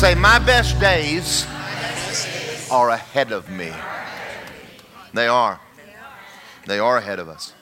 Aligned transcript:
Say, 0.00 0.14
my 0.14 0.38
best 0.38 0.80
days 0.80 1.46
are 2.70 2.88
ahead 2.88 3.32
of 3.32 3.50
me. 3.50 3.70
They 5.12 5.28
are. 5.28 5.60
They 6.66 6.78
are 6.78 6.96
ahead 6.96 7.18
of 7.18 7.28
us. 7.28 7.52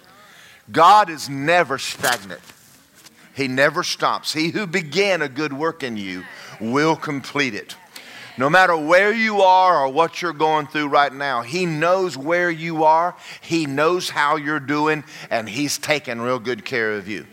God 0.71 1.11
is 1.11 1.29
never 1.29 1.79
stagnant. 1.79 2.41
He 3.35 3.49
never 3.49 3.83
stops. 3.83 4.33
He 4.33 4.51
who 4.51 4.69
began 4.69 5.21
a 5.21 5.29
good 5.29 5.53
work 5.53 5.83
in 5.83 5.97
you 5.97 6.23
will 6.61 6.95
complete 6.95 7.57
it. 7.57 7.75
No 8.37 8.49
matter 8.49 8.77
where 8.77 9.13
you 9.13 9.41
are 9.41 9.85
or 9.85 9.89
what 9.93 10.23
you're 10.23 10.33
going 10.33 10.69
through 10.69 10.87
right 10.87 11.13
now, 11.13 11.43
He 11.43 11.67
knows 11.67 12.17
where 12.17 12.53
you 12.53 12.85
are, 12.85 13.17
He 13.41 13.67
knows 13.67 14.11
how 14.11 14.37
you're 14.37 14.61
doing, 14.61 15.03
and 15.29 15.49
He's 15.49 15.77
taking 15.77 16.21
real 16.21 16.39
good 16.39 16.65
care 16.65 16.93
of 16.93 17.09
you. 17.09 17.27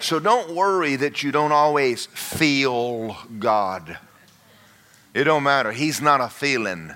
So 0.00 0.18
don't 0.18 0.54
worry 0.54 0.96
that 0.96 1.22
you 1.22 1.30
don't 1.30 1.52
always 1.52 2.06
feel 2.06 3.18
God. 3.38 3.98
It 5.16 5.24
don't 5.24 5.44
matter. 5.44 5.72
He's 5.72 6.02
not 6.02 6.20
a 6.20 6.28
feeling. 6.28 6.92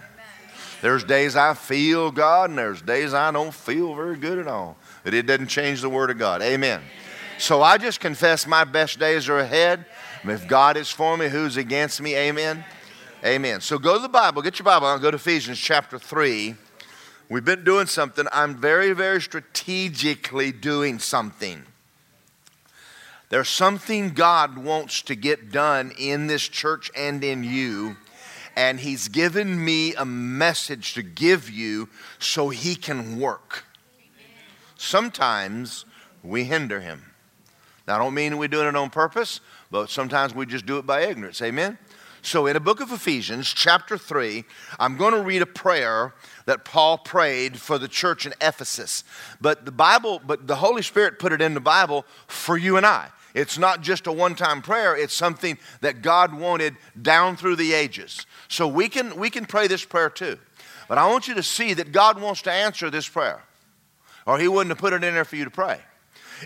There's 0.82 1.04
days 1.04 1.36
I 1.36 1.54
feel 1.54 2.10
God, 2.10 2.50
and 2.50 2.58
there's 2.58 2.82
days 2.82 3.14
I 3.14 3.30
don't 3.30 3.54
feel 3.54 3.94
very 3.94 4.18
good 4.18 4.38
at 4.38 4.46
all. 4.46 4.76
But 5.04 5.14
it 5.14 5.22
doesn't 5.22 5.46
change 5.46 5.80
the 5.80 5.88
Word 5.88 6.10
of 6.10 6.18
God. 6.18 6.42
Amen. 6.42 6.82
So 7.38 7.62
I 7.62 7.78
just 7.78 7.98
confess 7.98 8.46
my 8.46 8.64
best 8.64 8.98
days 8.98 9.30
are 9.30 9.38
ahead. 9.38 9.86
If 10.22 10.46
God 10.46 10.76
is 10.76 10.90
for 10.90 11.16
me, 11.16 11.30
who's 11.30 11.56
against 11.56 12.02
me? 12.02 12.14
Amen. 12.14 12.62
Amen. 13.24 13.62
So 13.62 13.78
go 13.78 13.94
to 13.94 14.02
the 14.02 14.08
Bible, 14.10 14.42
get 14.42 14.58
your 14.58 14.64
Bible 14.64 14.88
out, 14.88 15.00
go 15.00 15.10
to 15.10 15.16
Ephesians 15.16 15.58
chapter 15.58 15.98
3. 15.98 16.56
We've 17.30 17.42
been 17.42 17.64
doing 17.64 17.86
something. 17.86 18.26
I'm 18.34 18.54
very, 18.54 18.92
very 18.92 19.22
strategically 19.22 20.52
doing 20.52 20.98
something. 20.98 21.62
There's 23.30 23.48
something 23.48 24.10
God 24.10 24.58
wants 24.58 25.00
to 25.02 25.14
get 25.14 25.50
done 25.50 25.94
in 25.98 26.26
this 26.26 26.46
church 26.46 26.90
and 26.94 27.24
in 27.24 27.44
you 27.44 27.96
and 28.60 28.78
He's 28.78 29.08
given 29.08 29.64
me 29.64 29.94
a 29.94 30.04
message 30.04 30.92
to 30.92 31.02
give 31.02 31.48
you 31.48 31.88
so 32.18 32.50
He 32.50 32.74
can 32.74 33.18
work. 33.18 33.64
Sometimes 34.76 35.86
we 36.22 36.44
hinder 36.44 36.78
Him. 36.78 37.02
Now, 37.88 37.96
I 37.96 37.98
don't 37.98 38.12
mean 38.12 38.36
we're 38.36 38.48
doing 38.48 38.68
it 38.68 38.76
on 38.76 38.90
purpose, 38.90 39.40
but 39.70 39.88
sometimes 39.88 40.34
we 40.34 40.44
just 40.44 40.66
do 40.66 40.76
it 40.76 40.84
by 40.84 41.00
ignorance. 41.00 41.40
Amen? 41.40 41.78
So, 42.20 42.46
in 42.48 42.52
the 42.52 42.60
book 42.60 42.80
of 42.80 42.92
Ephesians, 42.92 43.48
chapter 43.48 43.96
3, 43.96 44.44
I'm 44.78 44.98
going 44.98 45.14
to 45.14 45.22
read 45.22 45.40
a 45.40 45.46
prayer 45.46 46.12
that 46.44 46.66
Paul 46.66 46.98
prayed 46.98 47.58
for 47.58 47.78
the 47.78 47.88
church 47.88 48.26
in 48.26 48.34
Ephesus. 48.42 49.04
But 49.40 49.64
the 49.64 49.72
Bible, 49.72 50.20
but 50.22 50.46
the 50.46 50.56
Holy 50.56 50.82
Spirit 50.82 51.18
put 51.18 51.32
it 51.32 51.40
in 51.40 51.54
the 51.54 51.60
Bible 51.60 52.04
for 52.26 52.58
you 52.58 52.76
and 52.76 52.84
I. 52.84 53.08
It's 53.34 53.58
not 53.58 53.82
just 53.82 54.06
a 54.06 54.12
one 54.12 54.34
time 54.34 54.62
prayer, 54.62 54.96
it's 54.96 55.14
something 55.14 55.58
that 55.80 56.02
God 56.02 56.34
wanted 56.34 56.76
down 57.00 57.36
through 57.36 57.56
the 57.56 57.72
ages. 57.72 58.26
So 58.48 58.66
we 58.66 58.88
can, 58.88 59.16
we 59.16 59.30
can 59.30 59.46
pray 59.46 59.66
this 59.66 59.84
prayer 59.84 60.10
too. 60.10 60.38
But 60.88 60.98
I 60.98 61.06
want 61.06 61.28
you 61.28 61.34
to 61.34 61.42
see 61.42 61.74
that 61.74 61.92
God 61.92 62.20
wants 62.20 62.42
to 62.42 62.52
answer 62.52 62.90
this 62.90 63.08
prayer, 63.08 63.42
or 64.26 64.38
He 64.38 64.48
wouldn't 64.48 64.70
have 64.70 64.78
put 64.78 64.92
it 64.92 65.04
in 65.04 65.14
there 65.14 65.24
for 65.24 65.36
you 65.36 65.44
to 65.44 65.50
pray. 65.50 65.80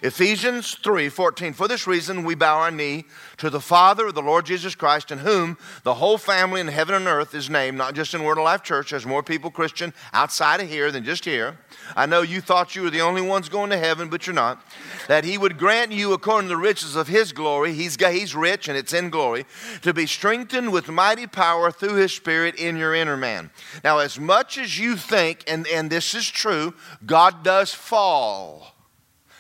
Ephesians 0.03 0.75
3 0.75 1.09
14. 1.09 1.53
For 1.53 1.69
this 1.69 1.87
reason, 1.87 2.25
we 2.25 2.35
bow 2.35 2.59
our 2.59 2.71
knee 2.71 3.05
to 3.37 3.49
the 3.49 3.61
Father 3.61 4.09
of 4.09 4.15
the 4.15 4.23
Lord 4.23 4.47
Jesus 4.47 4.75
Christ, 4.75 5.11
in 5.11 5.19
whom 5.19 5.57
the 5.85 5.95
whole 5.95 6.19
family 6.19 6.61
in 6.61 6.69
heaven 6.69 6.95
and 6.95 7.07
earth 7.07 7.35
is 7.35 7.49
named, 7.49 7.79
not 7.79 7.95
just 7.95 8.15
in 8.15 8.25
Word 8.25 8.39
of 8.39 8.45
Life 8.45 8.63
Church. 8.63 8.91
There's 8.91 9.07
more 9.07 9.23
people 9.23 9.51
Christian 9.51 9.95
outside 10.13 10.61
of 10.61 10.69
here 10.69 10.91
than 10.91 11.05
just 11.05 11.25
here. 11.25 11.59
I 11.95 12.07
know 12.07 12.23
you 12.23 12.41
thought 12.41 12.75
you 12.75 12.83
were 12.83 12.91
the 12.91 13.03
only 13.03 13.23
ones 13.23 13.49
going 13.49 13.71
to 13.71 13.79
heaven, 13.79 14.09
but 14.09 14.27
you're 14.27 14.35
not. 14.35 14.65
That 15.07 15.25
He 15.25 15.39
would 15.39 15.59
grant 15.59 15.93
you, 15.93 16.13
according 16.13 16.49
to 16.49 16.57
the 16.57 16.61
riches 16.61 16.97
of 16.97 17.07
His 17.07 17.33
glory, 17.33 17.73
He's, 17.73 17.97
he's 17.97 18.35
rich 18.35 18.69
and 18.69 18.77
it's 18.77 18.93
in 18.93 19.11
glory, 19.11 19.47
to 19.83 19.95
be 19.95 20.07
strengthened 20.07 20.73
with 20.73 20.89
mighty 20.89 21.27
power 21.27 21.71
through 21.71 21.95
His 21.95 22.13
Spirit 22.13 22.57
in 22.57 22.77
your 22.77 22.95
inner 22.95 23.17
man. 23.17 23.51
Now, 23.85 23.99
as 23.99 24.19
much 24.19 24.59
as 24.59 24.79
you 24.79 24.97
think, 24.97 25.45
and, 25.47 25.67
and 25.69 25.89
this 25.89 26.15
is 26.15 26.29
true, 26.29 26.75
God 27.07 27.45
does 27.45 27.73
fall. 27.73 28.74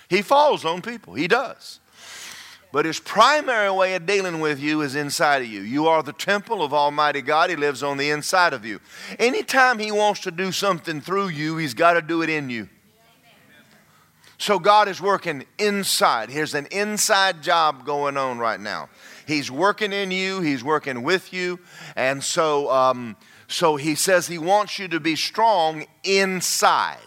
He 0.09 0.23
falls 0.23 0.65
on 0.65 0.83
people, 0.83 1.15
He 1.15 1.29
does. 1.29 1.81
But 2.75 2.87
his 2.87 2.99
primary 2.99 3.71
way 3.71 3.95
of 3.95 4.05
dealing 4.05 4.41
with 4.41 4.59
you 4.59 4.81
is 4.81 4.97
inside 4.97 5.43
of 5.43 5.49
you. 5.49 5.61
You 5.61 5.87
are 5.87 6.03
the 6.03 6.13
temple 6.13 6.61
of 6.61 6.75
Almighty 6.75 7.23
God. 7.23 7.49
He 7.49 7.55
lives 7.55 7.85
on 7.85 7.99
the 7.99 8.11
inside 8.11 8.53
of 8.53 8.65
you. 8.65 8.81
Anytime 9.17 9.79
he 9.79 9.93
wants 9.93 10.23
to 10.23 10.33
do 10.33 10.51
something 10.51 11.01
through 11.01 11.29
you, 11.29 11.57
he's 11.57 11.73
got 11.73 11.93
to 11.93 12.03
do 12.03 12.23
it 12.23 12.29
in 12.29 12.51
you. 12.51 12.69
So 14.39 14.59
God 14.59 14.89
is 14.89 15.01
working 15.01 15.45
inside. 15.57 16.31
Here's 16.31 16.57
an 16.57 16.67
inside 16.73 17.45
job 17.45 17.87
going 17.87 18.17
on 18.17 18.41
right 18.41 18.59
now. 18.59 18.89
He's 19.25 19.53
working 19.53 19.93
in 19.93 20.11
you, 20.11 20.41
he's 20.41 20.65
working 20.65 21.05
with 21.05 21.33
you. 21.33 21.61
And 21.95 22.25
so, 22.25 22.73
um, 22.73 23.17
so 23.47 23.77
he 23.77 23.95
says 23.95 24.27
he 24.27 24.39
wants 24.39 24.81
you 24.81 24.89
to 24.89 24.99
be 24.99 25.15
strong 25.15 25.87
inside. 26.03 26.99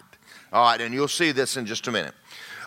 All 0.50 0.64
right, 0.64 0.80
and 0.80 0.94
you'll 0.94 1.08
see 1.08 1.30
this 1.30 1.58
in 1.58 1.66
just 1.66 1.86
a 1.88 1.92
minute. 1.92 2.14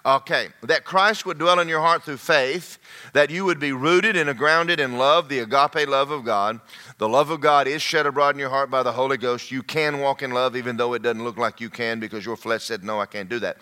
Okay, 0.04 0.48
that 0.64 0.84
Christ 0.84 1.28
would 1.28 1.38
dwell 1.38 1.60
in 1.60 1.68
your 1.68 1.80
heart 1.80 2.02
through 2.02 2.18
faith, 2.18 2.80
that 3.14 3.30
you 3.30 3.46
would 3.46 3.60
be 3.60 3.72
rooted 3.72 4.16
and 4.16 4.36
grounded 4.36 4.80
in 4.80 4.98
love, 4.98 5.30
the 5.30 5.40
agape 5.40 5.88
love 5.88 6.10
of 6.10 6.26
God. 6.26 6.60
The 6.98 7.08
love 7.08 7.30
of 7.30 7.40
God 7.40 7.68
is 7.68 7.84
shed 7.84 8.08
abroad 8.08 8.34
in 8.34 8.40
your 8.40 8.50
heart 8.50 8.72
by 8.72 8.82
the 8.82 8.94
Holy 8.94 9.18
Ghost. 9.18 9.52
You 9.52 9.62
can 9.62 10.00
walk 10.00 10.24
in 10.24 10.32
love 10.32 10.56
even 10.56 10.76
though 10.76 10.94
it 10.96 11.04
doesn't 11.04 11.24
look 11.24 11.38
like 11.38 11.62
you 11.62 11.70
can 11.70 12.00
because 12.00 12.26
your 12.26 12.36
flesh 12.36 12.64
said, 12.64 12.84
No, 12.84 13.00
I 13.00 13.06
can't 13.06 13.30
do 13.30 13.38
that. 13.40 13.58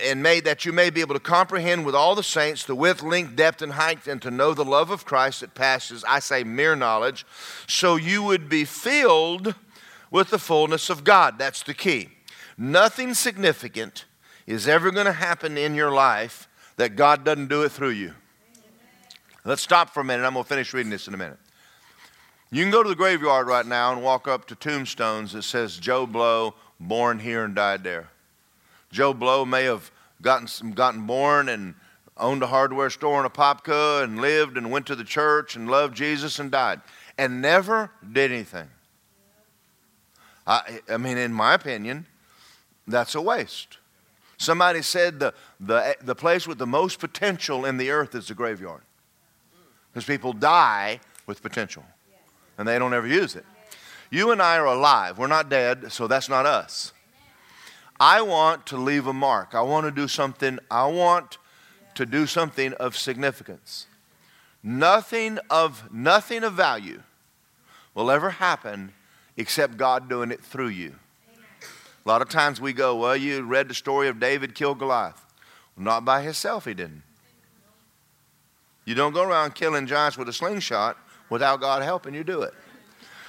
And 0.00 0.22
may, 0.22 0.38
that 0.40 0.64
you 0.64 0.72
may 0.72 0.90
be 0.90 1.00
able 1.00 1.14
to 1.14 1.20
comprehend 1.20 1.84
with 1.84 1.96
all 1.96 2.14
the 2.14 2.22
saints 2.22 2.64
the 2.64 2.76
width, 2.76 3.02
length, 3.02 3.34
depth, 3.34 3.60
and 3.60 3.72
height, 3.72 4.06
and 4.06 4.22
to 4.22 4.30
know 4.30 4.54
the 4.54 4.64
love 4.64 4.90
of 4.90 5.04
Christ 5.04 5.40
that 5.40 5.56
passes, 5.56 6.04
I 6.04 6.20
say, 6.20 6.44
mere 6.44 6.76
knowledge, 6.76 7.26
so 7.66 7.96
you 7.96 8.22
would 8.22 8.48
be 8.48 8.64
filled 8.64 9.56
with 10.12 10.30
the 10.30 10.38
fullness 10.38 10.88
of 10.88 11.02
God. 11.02 11.36
That's 11.36 11.64
the 11.64 11.74
key. 11.74 12.10
Nothing 12.56 13.14
significant 13.14 14.04
is 14.46 14.68
ever 14.68 14.90
going 14.90 15.06
to 15.06 15.12
happen 15.12 15.56
in 15.56 15.74
your 15.74 15.90
life 15.90 16.48
that 16.76 16.96
God 16.96 17.24
doesn't 17.24 17.48
do 17.48 17.62
it 17.62 17.70
through 17.70 17.90
you. 17.90 18.14
Let's 19.44 19.62
stop 19.62 19.90
for 19.90 20.00
a 20.00 20.04
minute. 20.04 20.24
I'm 20.24 20.32
going 20.34 20.44
to 20.44 20.48
finish 20.48 20.72
reading 20.72 20.90
this 20.90 21.06
in 21.06 21.14
a 21.14 21.18
minute. 21.18 21.38
You 22.50 22.62
can 22.62 22.70
go 22.70 22.82
to 22.82 22.88
the 22.88 22.94
graveyard 22.94 23.46
right 23.46 23.66
now 23.66 23.92
and 23.92 24.02
walk 24.02 24.28
up 24.28 24.46
to 24.46 24.54
tombstones 24.54 25.32
that 25.32 25.42
says 25.42 25.76
Joe 25.76 26.06
Blow, 26.06 26.54
born 26.78 27.18
here 27.18 27.44
and 27.44 27.54
died 27.54 27.84
there. 27.84 28.10
Joe 28.90 29.12
Blow 29.12 29.44
may 29.44 29.64
have 29.64 29.90
gotten, 30.22 30.72
gotten 30.72 31.06
born 31.06 31.48
and 31.48 31.74
owned 32.16 32.42
a 32.42 32.46
hardware 32.46 32.90
store 32.90 33.24
in 33.24 33.30
Apopka 33.30 34.04
and 34.04 34.20
lived 34.20 34.56
and 34.56 34.70
went 34.70 34.86
to 34.86 34.94
the 34.94 35.04
church 35.04 35.56
and 35.56 35.68
loved 35.68 35.96
Jesus 35.96 36.38
and 36.38 36.50
died 36.50 36.80
and 37.18 37.42
never 37.42 37.90
did 38.12 38.32
anything. 38.32 38.68
I, 40.46 40.80
I 40.88 40.96
mean, 40.96 41.18
in 41.18 41.32
my 41.32 41.54
opinion, 41.54 42.06
that's 42.86 43.14
a 43.14 43.20
waste. 43.20 43.78
Somebody 44.44 44.82
said 44.82 45.18
the, 45.20 45.34
the, 45.58 45.96
the 46.02 46.14
place 46.14 46.46
with 46.46 46.58
the 46.58 46.66
most 46.66 46.98
potential 46.98 47.64
in 47.64 47.76
the 47.76 47.90
earth 47.90 48.14
is 48.14 48.28
the 48.28 48.34
graveyard. 48.34 48.82
Because 49.92 50.04
people 50.04 50.32
die 50.32 51.00
with 51.26 51.42
potential 51.42 51.84
and 52.58 52.68
they 52.68 52.78
don't 52.78 52.94
ever 52.94 53.06
use 53.06 53.36
it. 53.36 53.44
You 54.10 54.30
and 54.30 54.40
I 54.42 54.58
are 54.58 54.66
alive. 54.66 55.18
We're 55.18 55.26
not 55.26 55.48
dead, 55.48 55.90
so 55.90 56.06
that's 56.06 56.28
not 56.28 56.46
us. 56.46 56.92
I 57.98 58.22
want 58.22 58.66
to 58.66 58.76
leave 58.76 59.06
a 59.06 59.12
mark. 59.12 59.54
I 59.54 59.62
want 59.62 59.86
to 59.86 59.90
do 59.90 60.08
something. 60.08 60.58
I 60.70 60.86
want 60.86 61.38
to 61.94 62.04
do 62.04 62.26
something 62.26 62.72
of 62.74 62.96
significance. 62.96 63.86
Nothing 64.62 65.38
of 65.50 65.92
nothing 65.92 66.42
of 66.42 66.54
value 66.54 67.02
will 67.94 68.10
ever 68.10 68.30
happen 68.30 68.92
except 69.36 69.76
God 69.76 70.08
doing 70.08 70.30
it 70.30 70.42
through 70.42 70.68
you. 70.68 70.96
A 72.04 72.08
lot 72.08 72.22
of 72.22 72.28
times 72.28 72.60
we 72.60 72.72
go, 72.72 72.96
well, 72.96 73.16
you 73.16 73.42
read 73.42 73.68
the 73.68 73.74
story 73.74 74.08
of 74.08 74.20
David 74.20 74.54
killed 74.54 74.78
Goliath. 74.78 75.24
Well, 75.76 75.84
not 75.84 76.04
by 76.04 76.22
himself, 76.22 76.66
he 76.66 76.74
didn't. 76.74 77.02
You 78.84 78.94
don't 78.94 79.14
go 79.14 79.22
around 79.22 79.54
killing 79.54 79.86
giants 79.86 80.18
with 80.18 80.28
a 80.28 80.32
slingshot 80.32 80.98
without 81.30 81.60
God 81.60 81.82
helping 81.82 82.14
you 82.14 82.22
do 82.22 82.42
it. 82.42 82.52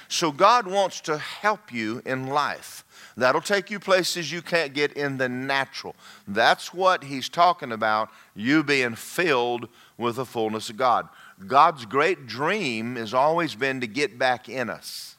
So 0.08 0.30
God 0.30 0.66
wants 0.66 1.00
to 1.02 1.18
help 1.18 1.72
you 1.72 2.02
in 2.04 2.28
life. 2.28 2.84
That'll 3.16 3.40
take 3.40 3.70
you 3.70 3.80
places 3.80 4.30
you 4.30 4.42
can't 4.42 4.74
get 4.74 4.92
in 4.92 5.16
the 5.16 5.28
natural. 5.28 5.96
That's 6.28 6.72
what 6.74 7.04
he's 7.04 7.28
talking 7.30 7.72
about, 7.72 8.10
you 8.34 8.62
being 8.62 8.94
filled 8.94 9.68
with 9.96 10.16
the 10.16 10.26
fullness 10.26 10.68
of 10.68 10.76
God. 10.76 11.08
God's 11.46 11.86
great 11.86 12.26
dream 12.26 12.96
has 12.96 13.14
always 13.14 13.54
been 13.54 13.80
to 13.80 13.86
get 13.86 14.18
back 14.18 14.48
in 14.48 14.68
us. 14.68 15.15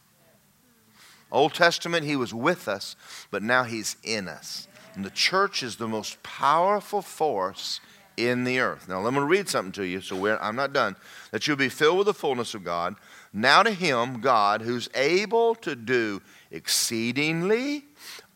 Old 1.32 1.54
Testament, 1.54 2.06
he 2.06 2.16
was 2.16 2.34
with 2.34 2.68
us, 2.68 2.96
but 3.32 3.44
now 3.44 3.64
he's 3.64 3.98
in 4.04 4.28
us. 4.28 4.68
And 4.96 5.06
the 5.06 5.10
church 5.10 5.62
is 5.62 5.76
the 5.76 5.88
most 5.88 6.22
powerful 6.24 7.02
force 7.02 7.80
in 8.16 8.46
the 8.46 8.60
earth. 8.60 8.90
Now, 8.90 9.00
let 9.00 9.14
me 9.14 9.20
read 9.20 9.48
something 9.48 9.72
to 9.74 9.84
you, 9.84 10.02
so 10.02 10.26
I'm 10.38 10.56
not 10.56 10.74
done. 10.74 10.96
That 11.32 11.48
you'll 11.48 11.58
be 11.58 11.70
filled 11.70 12.00
with 12.00 12.08
the 12.08 12.14
fullness 12.14 12.56
of 12.56 12.64
God. 12.64 12.96
Now 13.32 13.62
to 13.62 13.72
him, 13.72 14.22
God, 14.22 14.62
who's 14.62 14.90
able 14.96 15.54
to 15.56 15.76
do 15.76 16.22
exceedingly, 16.50 17.86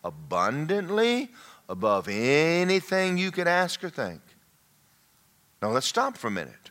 abundantly, 0.04 1.30
above 1.68 2.06
anything 2.08 3.18
you 3.18 3.32
could 3.32 3.48
ask 3.48 3.82
or 3.82 3.90
think. 3.90 4.20
Now, 5.60 5.70
let's 5.70 5.86
stop 5.86 6.16
for 6.16 6.28
a 6.28 6.32
minute. 6.32 6.70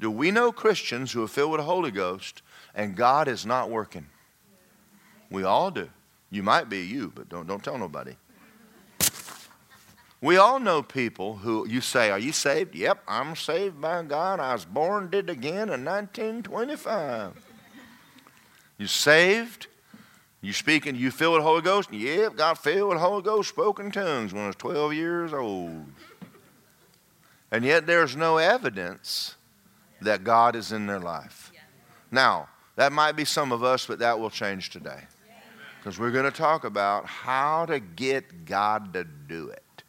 Do 0.00 0.10
we 0.10 0.30
know 0.30 0.52
Christians 0.52 1.12
who 1.12 1.22
are 1.22 1.28
filled 1.28 1.52
with 1.52 1.60
the 1.60 1.64
Holy 1.64 1.90
Ghost 1.90 2.42
and 2.74 2.96
God 2.96 3.28
is 3.28 3.46
not 3.46 3.70
working. 3.70 4.06
We 5.34 5.42
all 5.42 5.72
do. 5.72 5.90
You 6.30 6.42
might 6.42 6.68
be 6.70 6.78
you, 6.78 7.12
but 7.14 7.28
don't, 7.28 7.46
don't 7.46 7.62
tell 7.62 7.76
nobody. 7.76 8.14
We 10.20 10.36
all 10.36 10.58
know 10.58 10.82
people 10.82 11.36
who 11.36 11.68
you 11.68 11.80
say, 11.80 12.10
Are 12.10 12.18
you 12.18 12.32
saved? 12.32 12.74
Yep, 12.74 13.02
I'm 13.06 13.36
saved 13.36 13.80
by 13.80 14.02
God. 14.04 14.40
I 14.40 14.52
was 14.52 14.64
born, 14.64 15.10
did 15.10 15.28
again 15.28 15.68
in 15.68 15.84
1925. 15.84 17.32
You 18.78 18.86
saved? 18.86 19.66
You 20.40 20.52
speaking, 20.52 20.94
you 20.94 21.10
filled 21.10 21.34
with 21.34 21.42
Holy 21.42 21.62
Ghost? 21.62 21.92
Yep, 21.92 22.36
got 22.36 22.58
filled 22.58 22.90
with 22.90 22.98
the 22.98 23.04
Holy 23.04 23.22
Ghost, 23.22 23.48
spoken 23.48 23.90
tongues 23.90 24.32
when 24.32 24.44
I 24.44 24.46
was 24.46 24.56
12 24.56 24.94
years 24.94 25.32
old. 25.32 25.86
And 27.50 27.64
yet 27.64 27.86
there's 27.86 28.16
no 28.16 28.38
evidence 28.38 29.34
that 30.00 30.22
God 30.22 30.54
is 30.54 30.70
in 30.70 30.86
their 30.86 31.00
life. 31.00 31.52
Now, 32.10 32.48
that 32.76 32.92
might 32.92 33.12
be 33.12 33.24
some 33.24 33.52
of 33.52 33.62
us, 33.62 33.86
but 33.86 33.98
that 33.98 34.18
will 34.18 34.30
change 34.30 34.70
today. 34.70 35.04
Because 35.84 35.98
we're 35.98 36.12
going 36.12 36.24
to 36.24 36.30
talk 36.30 36.64
about 36.64 37.04
how 37.04 37.66
to 37.66 37.78
get 37.78 38.46
God 38.46 38.94
to 38.94 39.04
do 39.04 39.50
it. 39.50 39.82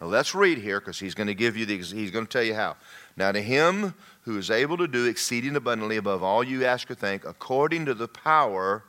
Now 0.00 0.06
let's 0.06 0.36
read 0.36 0.58
here 0.58 0.78
because 0.78 1.00
he's 1.00 1.16
going 1.16 1.26
to 1.26 1.34
give 1.34 1.56
you 1.56 1.66
the, 1.66 1.78
he's 1.78 2.12
going 2.12 2.26
to 2.26 2.30
tell 2.32 2.44
you 2.44 2.54
how. 2.54 2.76
Now 3.16 3.32
to 3.32 3.42
him 3.42 3.94
who 4.20 4.38
is 4.38 4.52
able 4.52 4.76
to 4.76 4.86
do 4.86 5.06
exceeding 5.06 5.56
abundantly 5.56 5.96
above 5.96 6.22
all 6.22 6.44
you 6.44 6.64
ask 6.64 6.88
or 6.92 6.94
think, 6.94 7.24
according 7.24 7.86
to 7.86 7.94
the 7.94 8.06
power 8.06 8.84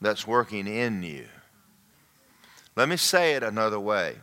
that's 0.00 0.26
working 0.26 0.66
in 0.66 1.04
you. 1.04 1.26
Let 2.74 2.88
me 2.88 2.96
say 2.96 3.34
it 3.34 3.44
another 3.44 3.78
way 3.78 4.16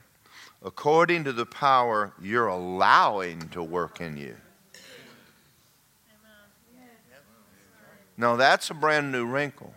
according 0.62 1.24
to 1.24 1.31
the 1.31 1.46
power 1.46 2.12
you're 2.22 2.48
allowing 2.48 3.48
to 3.50 3.64
work 3.64 4.02
in 4.02 4.18
you. 4.18 4.36
Now, 8.18 8.36
that's 8.36 8.70
a 8.70 8.74
brand 8.74 9.14
new 9.14 9.25
wrinkle 9.25 9.74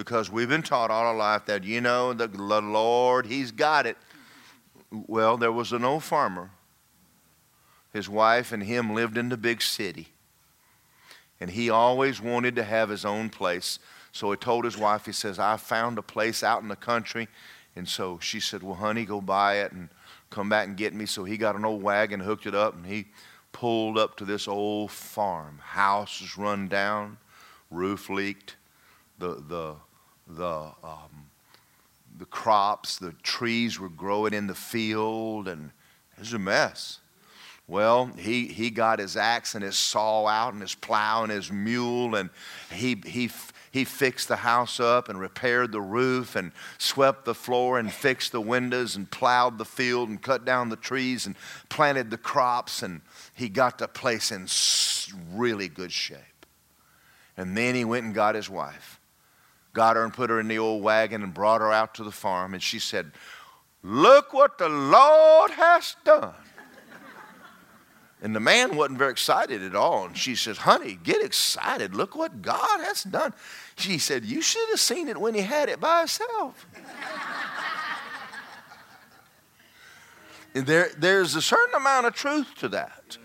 because 0.00 0.30
we've 0.30 0.48
been 0.48 0.62
taught 0.62 0.90
all 0.90 1.06
our 1.06 1.16
life 1.16 1.46
that, 1.46 1.64
you 1.64 1.80
know, 1.80 2.12
the 2.12 2.28
Lord, 2.60 3.26
He's 3.26 3.50
got 3.50 3.86
it. 3.86 3.96
Well, 4.90 5.36
there 5.36 5.52
was 5.52 5.72
an 5.72 5.84
old 5.84 6.04
farmer. 6.04 6.50
His 7.92 8.08
wife 8.08 8.52
and 8.52 8.62
him 8.62 8.94
lived 8.94 9.18
in 9.18 9.28
the 9.28 9.36
big 9.36 9.62
city. 9.62 10.08
And 11.40 11.50
he 11.50 11.70
always 11.70 12.20
wanted 12.20 12.56
to 12.56 12.64
have 12.64 12.88
his 12.88 13.04
own 13.04 13.30
place. 13.30 13.78
So 14.12 14.30
he 14.30 14.36
told 14.36 14.64
his 14.64 14.78
wife, 14.78 15.06
he 15.06 15.12
says, 15.12 15.38
I 15.38 15.56
found 15.56 15.98
a 15.98 16.02
place 16.02 16.42
out 16.42 16.62
in 16.62 16.68
the 16.68 16.76
country 16.76 17.28
and 17.76 17.88
so 17.88 18.18
she 18.20 18.40
said, 18.40 18.62
Well, 18.62 18.74
honey, 18.74 19.04
go 19.04 19.20
buy 19.20 19.58
it 19.58 19.72
and 19.72 19.88
come 20.28 20.48
back 20.48 20.68
and 20.68 20.76
get 20.76 20.94
me. 20.94 21.06
So 21.06 21.24
he 21.24 21.36
got 21.36 21.56
an 21.56 21.64
old 21.64 21.82
wagon, 21.82 22.20
hooked 22.20 22.46
it 22.46 22.54
up, 22.54 22.74
and 22.74 22.86
he 22.86 23.06
pulled 23.52 23.98
up 23.98 24.16
to 24.16 24.24
this 24.24 24.48
old 24.48 24.90
farm. 24.90 25.58
House 25.62 26.20
is 26.20 26.36
run 26.36 26.68
down, 26.68 27.18
roof 27.70 28.10
leaked, 28.10 28.56
the, 29.18 29.42
the, 29.46 29.76
the, 30.36 30.72
um, 30.84 31.30
the 32.18 32.26
crops, 32.26 32.98
the 32.98 33.12
trees 33.22 33.78
were 33.78 33.88
growing 33.88 34.34
in 34.34 34.46
the 34.46 34.54
field, 34.54 35.48
and 35.48 35.70
it 36.16 36.20
was 36.20 36.32
a 36.32 36.38
mess. 36.38 37.00
Well, 37.66 38.06
he, 38.16 38.46
he 38.46 38.70
got 38.70 38.98
his 38.98 39.16
axe 39.16 39.54
and 39.54 39.62
his 39.62 39.76
saw 39.76 40.26
out 40.26 40.52
and 40.52 40.62
his 40.62 40.74
plow 40.74 41.22
and 41.22 41.30
his 41.30 41.52
mule, 41.52 42.16
and 42.16 42.30
he, 42.70 43.00
he 43.06 43.30
he 43.72 43.84
fixed 43.84 44.28
the 44.28 44.36
house 44.36 44.80
up 44.80 45.08
and 45.08 45.20
repaired 45.20 45.70
the 45.70 45.80
roof 45.80 46.34
and 46.34 46.50
swept 46.78 47.24
the 47.24 47.34
floor 47.34 47.78
and 47.78 47.92
fixed 47.92 48.32
the 48.32 48.40
windows 48.40 48.96
and 48.96 49.10
plowed 49.10 49.58
the 49.58 49.64
field 49.64 50.08
and 50.08 50.20
cut 50.20 50.44
down 50.44 50.70
the 50.70 50.76
trees 50.76 51.26
and 51.26 51.36
planted 51.68 52.10
the 52.10 52.18
crops. 52.18 52.82
And 52.82 53.00
he 53.34 53.48
got 53.48 53.78
the 53.78 53.86
place 53.86 54.32
in 54.32 54.48
really 55.38 55.68
good 55.68 55.92
shape. 55.92 56.18
And 57.36 57.56
then 57.56 57.74
he 57.74 57.84
went 57.84 58.06
and 58.06 58.14
got 58.14 58.34
his 58.34 58.50
wife, 58.50 58.99
got 59.72 59.96
her 59.96 60.04
and 60.04 60.12
put 60.12 60.30
her 60.30 60.40
in 60.40 60.48
the 60.48 60.58
old 60.58 60.82
wagon 60.82 61.22
and 61.22 61.32
brought 61.32 61.60
her 61.60 61.72
out 61.72 61.94
to 61.94 62.04
the 62.04 62.10
farm. 62.10 62.54
And 62.54 62.62
she 62.62 62.78
said, 62.78 63.12
Look 63.82 64.32
what 64.32 64.58
the 64.58 64.68
Lord 64.68 65.52
has 65.52 65.96
done. 66.04 66.34
And 68.22 68.36
the 68.36 68.40
man 68.40 68.76
wasn't 68.76 68.98
very 68.98 69.12
excited 69.12 69.62
at 69.62 69.74
all. 69.74 70.04
And 70.04 70.16
she 70.16 70.34
says, 70.34 70.58
Honey, 70.58 70.98
get 71.02 71.24
excited. 71.24 71.94
Look 71.94 72.14
what 72.14 72.42
God 72.42 72.84
has 72.84 73.02
done. 73.02 73.32
She 73.76 73.98
said, 73.98 74.24
You 74.24 74.42
should 74.42 74.68
have 74.70 74.80
seen 74.80 75.08
it 75.08 75.18
when 75.18 75.34
he 75.34 75.40
had 75.40 75.70
it 75.70 75.80
by 75.80 76.00
himself. 76.00 76.66
there, 80.52 80.90
there's 80.98 81.34
a 81.34 81.42
certain 81.42 81.74
amount 81.74 82.06
of 82.06 82.14
truth 82.14 82.54
to 82.58 82.68
that. 82.68 83.16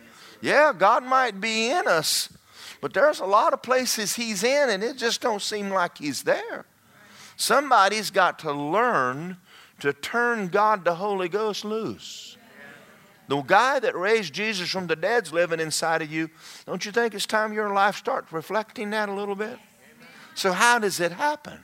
Yeah, 0.41 0.71
God 0.77 1.03
might 1.03 1.41
be 1.41 1.69
in 1.69 1.87
us, 1.87 2.29
but 2.81 2.93
there's 2.93 3.19
a 3.19 3.25
lot 3.25 3.53
of 3.53 3.61
places 3.61 4.15
he's 4.15 4.43
in 4.43 4.69
and 4.69 4.83
it 4.83 4.97
just 4.97 5.21
don't 5.21 5.41
seem 5.41 5.69
like 5.69 5.97
he's 5.97 6.23
there. 6.23 6.65
Somebody's 7.37 8.11
got 8.11 8.39
to 8.39 8.51
learn 8.51 9.37
to 9.79 9.93
turn 9.93 10.47
God 10.47 10.85
the 10.85 10.95
Holy 10.95 11.27
Ghost 11.27 11.65
loose. 11.65 12.37
The 13.27 13.41
guy 13.41 13.79
that 13.79 13.95
raised 13.95 14.33
Jesus 14.33 14.69
from 14.69 14.87
the 14.87 14.95
dead's 14.95 15.33
living 15.33 15.59
inside 15.59 16.01
of 16.01 16.11
you. 16.11 16.29
Don't 16.65 16.85
you 16.85 16.91
think 16.91 17.13
it's 17.13 17.25
time 17.25 17.53
your 17.53 17.73
life 17.73 17.95
starts 17.95 18.31
reflecting 18.31 18.91
that 18.91 19.09
a 19.09 19.13
little 19.13 19.35
bit? 19.35 19.57
So, 20.35 20.51
how 20.51 20.79
does 20.79 20.99
it 20.99 21.11
happen? 21.13 21.59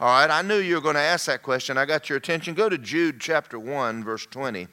All 0.00 0.08
right, 0.08 0.30
I 0.30 0.42
knew 0.42 0.58
you 0.58 0.74
were 0.74 0.80
going 0.80 0.96
to 0.96 1.00
ask 1.00 1.26
that 1.26 1.42
question. 1.42 1.78
I 1.78 1.84
got 1.84 2.08
your 2.08 2.18
attention. 2.18 2.54
Go 2.54 2.68
to 2.68 2.76
Jude 2.76 3.20
chapter 3.20 3.58
1, 3.58 4.02
verse 4.02 4.26
20. 4.26 4.66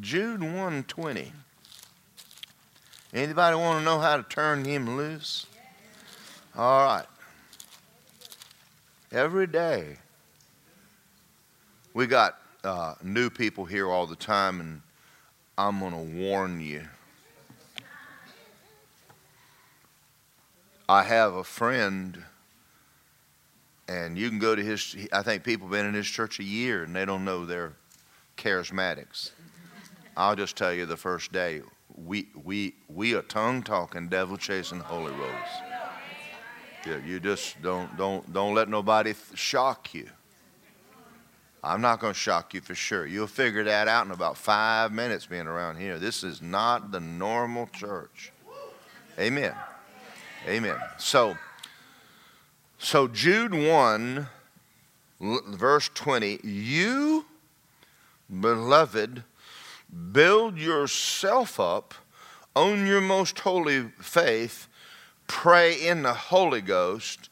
Jude 0.00 0.42
1 0.42 0.82
20. 0.84 1.32
Anybody 3.14 3.56
want 3.56 3.80
to 3.80 3.84
know 3.84 3.98
how 3.98 4.18
to 4.18 4.22
turn 4.22 4.64
him 4.64 4.96
loose? 4.96 5.46
All 6.56 6.84
right. 6.84 7.06
Every 9.10 9.46
day, 9.46 9.96
we 11.94 12.06
got 12.06 12.38
uh, 12.62 12.94
new 13.02 13.30
people 13.30 13.64
here 13.64 13.88
all 13.88 14.06
the 14.06 14.16
time, 14.16 14.60
and 14.60 14.82
I'm 15.56 15.80
going 15.80 15.92
to 15.92 16.18
warn 16.18 16.60
you. 16.60 16.82
I 20.86 21.02
have 21.02 21.34
a 21.34 21.44
friend, 21.44 22.22
and 23.88 24.18
you 24.18 24.28
can 24.28 24.38
go 24.38 24.54
to 24.54 24.62
his. 24.62 24.96
I 25.12 25.22
think 25.22 25.44
people 25.44 25.66
have 25.66 25.72
been 25.72 25.86
in 25.86 25.94
his 25.94 26.06
church 26.06 26.40
a 26.40 26.44
year 26.44 26.84
and 26.84 26.94
they 26.94 27.04
don't 27.04 27.24
know 27.24 27.46
they're 27.46 27.72
charismatics. 28.36 29.30
I'll 30.16 30.36
just 30.36 30.56
tell 30.56 30.72
you 30.72 30.86
the 30.86 30.96
first 30.96 31.30
day, 31.32 31.62
we 32.04 32.28
we 32.44 32.74
we 32.88 33.14
are 33.14 33.22
tongue 33.22 33.62
talking, 33.62 34.08
devil 34.08 34.36
chasing 34.36 34.80
holy 34.80 35.12
rollers. 35.12 35.32
Yeah, 36.86 36.98
you 37.04 37.20
just 37.20 37.60
don't 37.62 37.96
don't 37.96 38.32
don't 38.32 38.54
let 38.54 38.68
nobody 38.68 39.14
shock 39.34 39.94
you. 39.94 40.08
I'm 41.62 41.80
not 41.80 41.98
going 41.98 42.12
to 42.12 42.18
shock 42.18 42.54
you 42.54 42.60
for 42.60 42.74
sure. 42.74 43.04
You'll 43.04 43.26
figure 43.26 43.64
that 43.64 43.88
out 43.88 44.06
in 44.06 44.12
about 44.12 44.36
five 44.36 44.92
minutes 44.92 45.26
being 45.26 45.48
around 45.48 45.76
here. 45.76 45.98
This 45.98 46.22
is 46.22 46.40
not 46.40 46.92
the 46.92 47.00
normal 47.00 47.66
church. 47.72 48.32
Amen. 49.18 49.54
Amen. 50.46 50.76
So, 50.98 51.36
so 52.78 53.08
Jude 53.08 53.52
1, 53.52 54.28
verse 55.20 55.90
20, 55.94 56.40
you, 56.44 57.26
beloved, 58.40 59.24
build 60.12 60.58
yourself 60.58 61.58
up 61.58 61.94
on 62.54 62.86
your 62.86 63.00
most 63.00 63.38
holy 63.40 63.88
faith, 64.00 64.68
pray 65.26 65.74
in 65.74 66.02
the 66.02 66.14
Holy 66.14 66.60
Ghost, 66.60 67.30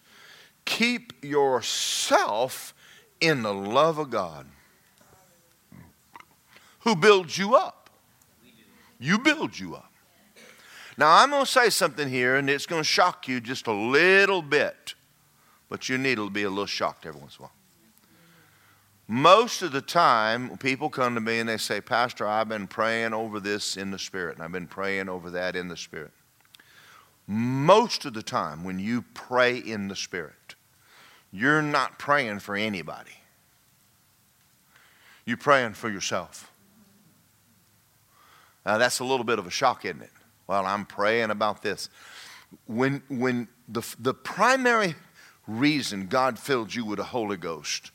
keep 0.65 1.13
yourself 1.25 2.75
in 3.21 3.43
the 3.43 3.55
love 3.55 3.99
of 3.99 4.11
God. 4.11 4.47
Who 6.81 6.95
builds 6.95 7.37
you 7.37 7.57
up? 7.57 7.91
You 8.99 9.19
build 9.19 9.59
you 9.59 9.75
up. 9.75 9.93
Now, 10.97 11.17
I'm 11.17 11.31
going 11.31 11.45
to 11.45 11.51
say 11.51 11.69
something 11.69 12.09
here, 12.09 12.37
and 12.37 12.49
it's 12.49 12.65
going 12.65 12.81
to 12.81 12.89
shock 12.89 13.29
you 13.29 13.41
just 13.41 13.67
a 13.67 13.73
little 13.73 14.41
bit, 14.41 14.95
but 15.69 15.89
you 15.89 15.99
need 15.99 16.15
to 16.17 16.31
be 16.31 16.45
a 16.45 16.49
little 16.49 16.67
shocked 16.67 17.05
every 17.05 17.21
once 17.21 17.37
in 17.37 17.45
a 17.45 17.47
while. 17.47 17.56
Most 19.09 19.63
of 19.63 19.71
the 19.71 19.81
time, 19.81 20.57
people 20.59 20.91
come 20.91 21.15
to 21.15 21.21
me 21.21 21.39
and 21.39 21.49
they 21.49 21.59
say, 21.59 21.81
Pastor, 21.81 22.27
I've 22.27 22.49
been 22.49 22.67
praying 22.67 23.15
over 23.15 23.39
this 23.39 23.77
in 23.77 23.93
the 23.93 23.99
Spirit, 23.99 24.35
and 24.35 24.43
I've 24.43 24.53
been 24.53 24.67
praying 24.67 25.09
over 25.09 25.31
that 25.31 25.55
in 25.55 25.69
the 25.69 25.77
Spirit. 25.77 26.11
Most 27.29 28.05
of 28.05 28.15
the 28.15 28.23
time, 28.23 28.65
when 28.65 28.81
you 28.81 29.05
pray 29.15 29.59
in 29.59 29.89
the 29.89 29.97
Spirit, 29.97 30.57
you're 31.31 31.63
not 31.63 31.99
praying 31.99 32.41
for 32.41 32.57
anybody. 32.57 33.13
You're 35.25 35.37
praying 35.37 35.75
for 35.75 35.89
yourself. 35.89 36.51
Now, 38.65 38.79
that's 38.79 38.99
a 38.99 39.05
little 39.05 39.25
bit 39.25 39.39
of 39.39 39.47
a 39.47 39.51
shock, 39.51 39.85
isn't 39.85 40.03
it? 40.03 40.11
Well, 40.49 40.67
I'm 40.67 40.85
praying 40.85 41.31
about 41.31 41.63
this. 41.63 41.89
When, 42.67 43.03
when 43.09 43.47
the, 43.69 43.83
the 43.99 44.15
primary 44.15 44.97
reason 45.47 46.07
God 46.09 46.39
filled 46.39 46.75
you 46.75 46.85
with 46.85 46.99
the 46.99 47.05
Holy 47.05 47.37
Ghost 47.37 47.93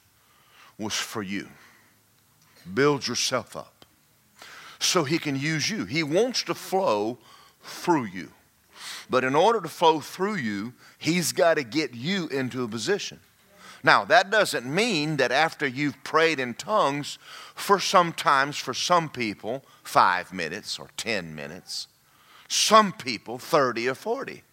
was 0.82 0.94
for 0.94 1.24
you, 1.24 1.48
build 2.74 3.08
yourself 3.08 3.56
up 3.56 3.86
so 4.80 5.04
He 5.04 5.20
can 5.20 5.36
use 5.36 5.70
you. 5.70 5.86
He 5.86 6.04
wants 6.04 6.44
to 6.44 6.56
flow 6.56 7.20
through 7.64 8.06
you. 8.06 8.32
But 9.10 9.24
in 9.24 9.36
order 9.36 9.62
to 9.62 9.70
flow 9.70 10.00
through 10.00 10.36
you, 10.36 10.74
He's 10.98 11.32
got 11.32 11.56
to 11.56 11.64
get 11.64 11.94
you 11.94 12.28
into 12.28 12.64
a 12.64 12.68
position. 12.68 13.20
Now, 13.84 14.06
that 14.06 14.30
doesn't 14.30 14.66
mean 14.66 15.18
that 15.18 15.32
after 15.32 15.66
you've 15.66 16.04
prayed 16.04 16.40
in 16.40 16.54
tongues, 16.54 17.18
for 17.56 17.80
sometimes 17.80 18.58
for 18.58 18.74
some 18.74 19.10
people, 19.10 19.64
five 19.84 20.32
minutes 20.32 20.78
or 20.78 20.90
10 20.98 21.34
minutes, 21.34 21.88
some 22.48 22.92
people, 22.92 23.40
30 23.40 23.90
or 23.90 23.96
40. 23.96 24.44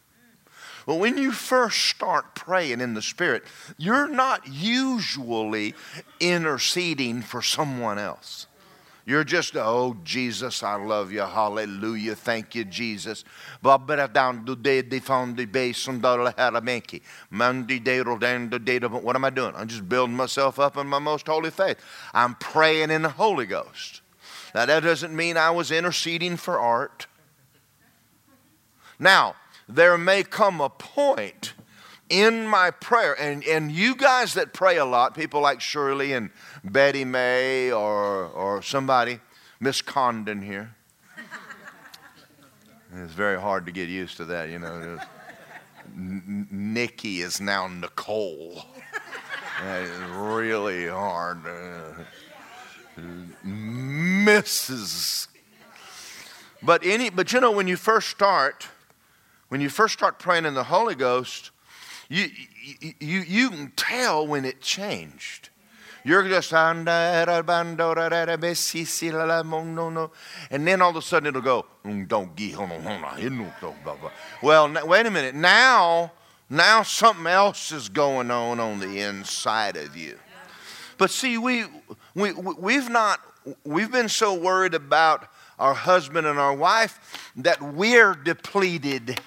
But 0.88 0.94
when 0.94 1.18
you 1.18 1.32
first 1.32 1.84
start 1.84 2.34
praying 2.34 2.80
in 2.80 2.94
the 2.94 3.02
Spirit, 3.02 3.44
you're 3.76 4.08
not 4.08 4.48
usually 4.48 5.74
interceding 6.18 7.20
for 7.20 7.42
someone 7.42 7.98
else. 7.98 8.46
You're 9.04 9.22
just, 9.22 9.54
oh, 9.54 9.98
Jesus, 10.02 10.62
I 10.62 10.76
love 10.76 11.12
you. 11.12 11.20
Hallelujah. 11.20 12.14
Thank 12.14 12.54
you, 12.54 12.64
Jesus. 12.64 13.26
What 13.60 13.82
am 13.90 14.00
I 14.00 14.06
doing? 19.30 19.52
I'm 19.56 19.68
just 19.68 19.88
building 19.90 20.16
myself 20.16 20.58
up 20.58 20.78
in 20.78 20.86
my 20.86 20.98
most 20.98 21.26
holy 21.26 21.50
faith. 21.50 21.76
I'm 22.14 22.34
praying 22.36 22.90
in 22.90 23.02
the 23.02 23.10
Holy 23.10 23.44
Ghost. 23.44 24.00
Now, 24.54 24.64
that 24.64 24.82
doesn't 24.82 25.14
mean 25.14 25.36
I 25.36 25.50
was 25.50 25.70
interceding 25.70 26.38
for 26.38 26.58
art. 26.58 27.06
Now, 28.98 29.34
there 29.68 29.98
may 29.98 30.22
come 30.22 30.60
a 30.60 30.70
point 30.70 31.52
in 32.08 32.46
my 32.46 32.70
prayer, 32.70 33.14
and, 33.20 33.44
and 33.44 33.70
you 33.70 33.94
guys 33.94 34.34
that 34.34 34.54
pray 34.54 34.78
a 34.78 34.84
lot, 34.84 35.14
people 35.14 35.42
like 35.42 35.60
Shirley 35.60 36.14
and 36.14 36.30
Betty 36.64 37.04
May 37.04 37.70
or, 37.70 38.26
or 38.28 38.62
somebody, 38.62 39.20
Miss 39.60 39.82
Condon 39.82 40.40
here. 40.40 40.74
it's 42.96 43.12
very 43.12 43.38
hard 43.38 43.66
to 43.66 43.72
get 43.72 43.90
used 43.90 44.16
to 44.16 44.24
that, 44.26 44.48
you 44.48 44.58
know. 44.58 44.98
Nikki 45.94 47.20
is 47.20 47.40
now 47.40 47.66
Nicole. 47.66 48.62
That 49.62 49.82
is 49.82 50.00
really 50.10 50.86
hard. 50.86 51.38
Mrs. 53.44 55.28
But 56.62 56.84
any, 56.84 57.10
but 57.10 57.32
you 57.32 57.40
know, 57.40 57.50
when 57.52 57.68
you 57.68 57.76
first 57.76 58.08
start, 58.08 58.68
when 59.48 59.60
you 59.60 59.68
first 59.68 59.94
start 59.94 60.18
praying 60.18 60.44
in 60.44 60.54
the 60.54 60.64
Holy 60.64 60.94
Ghost, 60.94 61.50
you, 62.08 62.28
you, 63.00 63.20
you 63.20 63.50
can 63.50 63.72
tell 63.76 64.26
when 64.26 64.44
it 64.44 64.60
changed. 64.60 65.50
You're 66.04 66.26
just, 66.26 66.52
and 66.52 66.86
then 66.86 67.28
all 70.82 70.90
of 70.90 70.96
a 70.96 71.02
sudden 71.02 71.26
it'll 71.26 71.42
go, 71.42 71.66
well, 74.42 74.86
wait 74.86 75.06
a 75.06 75.10
minute. 75.10 75.34
Now, 75.34 76.12
now 76.48 76.82
something 76.82 77.26
else 77.26 77.72
is 77.72 77.88
going 77.88 78.30
on 78.30 78.60
on 78.60 78.80
the 78.80 79.00
inside 79.00 79.76
of 79.76 79.96
you. 79.96 80.18
But 80.96 81.10
see, 81.10 81.36
we, 81.36 81.64
we, 82.14 82.32
we've 82.32 82.88
not, 82.88 83.20
we've 83.64 83.92
been 83.92 84.08
so 84.08 84.34
worried 84.34 84.74
about 84.74 85.28
our 85.58 85.74
husband 85.74 86.26
and 86.26 86.38
our 86.38 86.54
wife 86.54 87.30
that 87.36 87.60
we're 87.60 88.14
depleted 88.14 89.20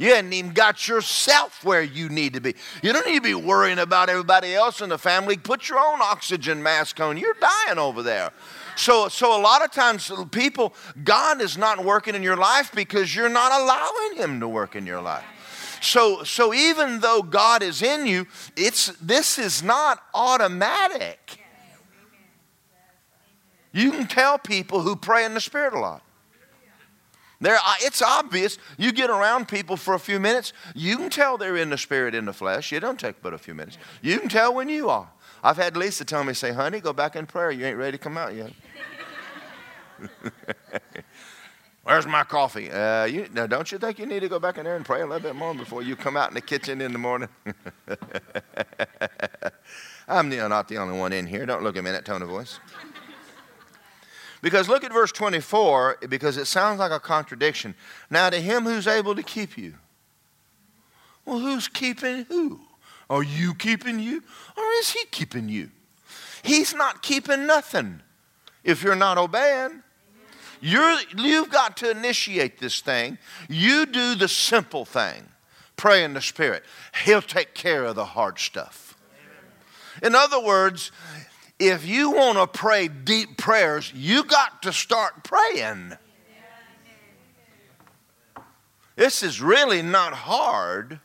you 0.00 0.14
hadn't 0.14 0.32
even 0.32 0.52
got 0.54 0.88
yourself 0.88 1.62
where 1.62 1.82
you 1.82 2.08
need 2.08 2.32
to 2.32 2.40
be. 2.40 2.54
You 2.82 2.94
don't 2.94 3.06
need 3.06 3.16
to 3.16 3.20
be 3.20 3.34
worrying 3.34 3.78
about 3.78 4.08
everybody 4.08 4.54
else 4.54 4.80
in 4.80 4.88
the 4.88 4.96
family. 4.96 5.36
Put 5.36 5.68
your 5.68 5.78
own 5.78 6.00
oxygen 6.00 6.62
mask 6.62 6.98
on. 7.00 7.18
You're 7.18 7.36
dying 7.38 7.78
over 7.78 8.02
there. 8.02 8.30
So, 8.76 9.08
so 9.08 9.38
a 9.38 9.42
lot 9.42 9.62
of 9.62 9.70
times, 9.72 10.10
people, 10.30 10.72
God 11.04 11.42
is 11.42 11.58
not 11.58 11.84
working 11.84 12.14
in 12.14 12.22
your 12.22 12.38
life 12.38 12.72
because 12.74 13.14
you're 13.14 13.28
not 13.28 13.52
allowing 13.52 14.16
Him 14.16 14.40
to 14.40 14.48
work 14.48 14.74
in 14.74 14.86
your 14.86 15.02
life. 15.02 15.24
So, 15.82 16.24
so 16.24 16.54
even 16.54 17.00
though 17.00 17.20
God 17.22 17.62
is 17.62 17.82
in 17.82 18.06
you, 18.06 18.26
it's 18.56 18.86
this 19.02 19.38
is 19.38 19.62
not 19.62 20.02
automatic. 20.14 21.38
You 23.72 23.90
can 23.90 24.06
tell 24.06 24.38
people 24.38 24.80
who 24.80 24.96
pray 24.96 25.26
in 25.26 25.34
the 25.34 25.40
Spirit 25.42 25.74
a 25.74 25.78
lot. 25.78 26.02
There, 27.40 27.58
it's 27.80 28.02
obvious. 28.02 28.58
You 28.76 28.92
get 28.92 29.08
around 29.08 29.48
people 29.48 29.76
for 29.76 29.94
a 29.94 29.98
few 29.98 30.20
minutes, 30.20 30.52
you 30.74 30.98
can 30.98 31.08
tell 31.08 31.38
they're 31.38 31.56
in 31.56 31.70
the 31.70 31.78
spirit, 31.78 32.14
in 32.14 32.26
the 32.26 32.34
flesh. 32.34 32.72
It 32.72 32.80
don't 32.80 33.00
take 33.00 33.22
but 33.22 33.32
a 33.32 33.38
few 33.38 33.54
minutes. 33.54 33.78
You 34.02 34.18
can 34.18 34.28
tell 34.28 34.54
when 34.54 34.68
you 34.68 34.90
are. 34.90 35.08
I've 35.42 35.56
had 35.56 35.76
Lisa 35.76 36.04
tell 36.04 36.22
me, 36.22 36.34
say, 36.34 36.52
honey, 36.52 36.80
go 36.80 36.92
back 36.92 37.16
in 37.16 37.26
prayer. 37.26 37.50
You 37.50 37.64
ain't 37.64 37.78
ready 37.78 37.96
to 37.96 38.02
come 38.02 38.18
out 38.18 38.34
yet. 38.34 38.52
Where's 41.82 42.06
my 42.06 42.24
coffee? 42.24 42.70
Uh, 42.70 43.04
you, 43.04 43.26
now, 43.32 43.46
don't 43.46 43.72
you 43.72 43.78
think 43.78 43.98
you 43.98 44.04
need 44.04 44.20
to 44.20 44.28
go 44.28 44.38
back 44.38 44.58
in 44.58 44.64
there 44.64 44.76
and 44.76 44.84
pray 44.84 45.00
a 45.00 45.06
little 45.06 45.20
bit 45.20 45.34
more 45.34 45.54
before 45.54 45.82
you 45.82 45.96
come 45.96 46.14
out 46.16 46.28
in 46.28 46.34
the 46.34 46.42
kitchen 46.42 46.82
in 46.82 46.92
the 46.92 46.98
morning? 46.98 47.28
I'm 50.06 50.28
not 50.28 50.68
the 50.68 50.76
only 50.76 50.98
one 50.98 51.14
in 51.14 51.26
here. 51.26 51.46
Don't 51.46 51.62
look 51.62 51.76
at 51.76 51.84
me 51.84 51.88
in 51.88 51.94
that 51.94 52.04
tone 52.04 52.20
of 52.20 52.28
voice. 52.28 52.60
Because 54.42 54.68
look 54.68 54.84
at 54.84 54.92
verse 54.92 55.12
24, 55.12 55.98
because 56.08 56.36
it 56.36 56.46
sounds 56.46 56.78
like 56.78 56.92
a 56.92 57.00
contradiction. 57.00 57.74
Now, 58.08 58.30
to 58.30 58.40
him 58.40 58.64
who's 58.64 58.86
able 58.86 59.14
to 59.14 59.22
keep 59.22 59.58
you. 59.58 59.74
Well, 61.24 61.38
who's 61.38 61.68
keeping 61.68 62.24
who? 62.24 62.60
Are 63.10 63.22
you 63.22 63.54
keeping 63.54 63.98
you? 63.98 64.22
Or 64.56 64.64
is 64.78 64.92
he 64.92 65.04
keeping 65.10 65.48
you? 65.48 65.70
He's 66.42 66.74
not 66.74 67.02
keeping 67.02 67.46
nothing 67.46 68.00
if 68.64 68.82
you're 68.82 68.96
not 68.96 69.18
obeying. 69.18 69.82
You're, 70.60 70.98
you've 71.16 71.50
got 71.50 71.76
to 71.78 71.90
initiate 71.90 72.58
this 72.58 72.80
thing. 72.80 73.18
You 73.48 73.86
do 73.86 74.14
the 74.14 74.28
simple 74.28 74.84
thing 74.84 75.26
pray 75.76 76.04
in 76.04 76.12
the 76.12 76.20
Spirit. 76.20 76.62
He'll 77.06 77.22
take 77.22 77.54
care 77.54 77.84
of 77.84 77.94
the 77.94 78.04
hard 78.04 78.38
stuff. 78.38 78.98
In 80.02 80.14
other 80.14 80.38
words, 80.38 80.92
if 81.60 81.86
you 81.86 82.12
want 82.12 82.38
to 82.38 82.46
pray 82.46 82.88
deep 82.88 83.36
prayers, 83.36 83.92
you 83.94 84.24
got 84.24 84.62
to 84.62 84.72
start 84.72 85.22
praying. 85.22 85.92
This 88.96 89.22
is 89.22 89.40
really 89.40 89.82
not 89.82 90.12
hard, 90.12 91.00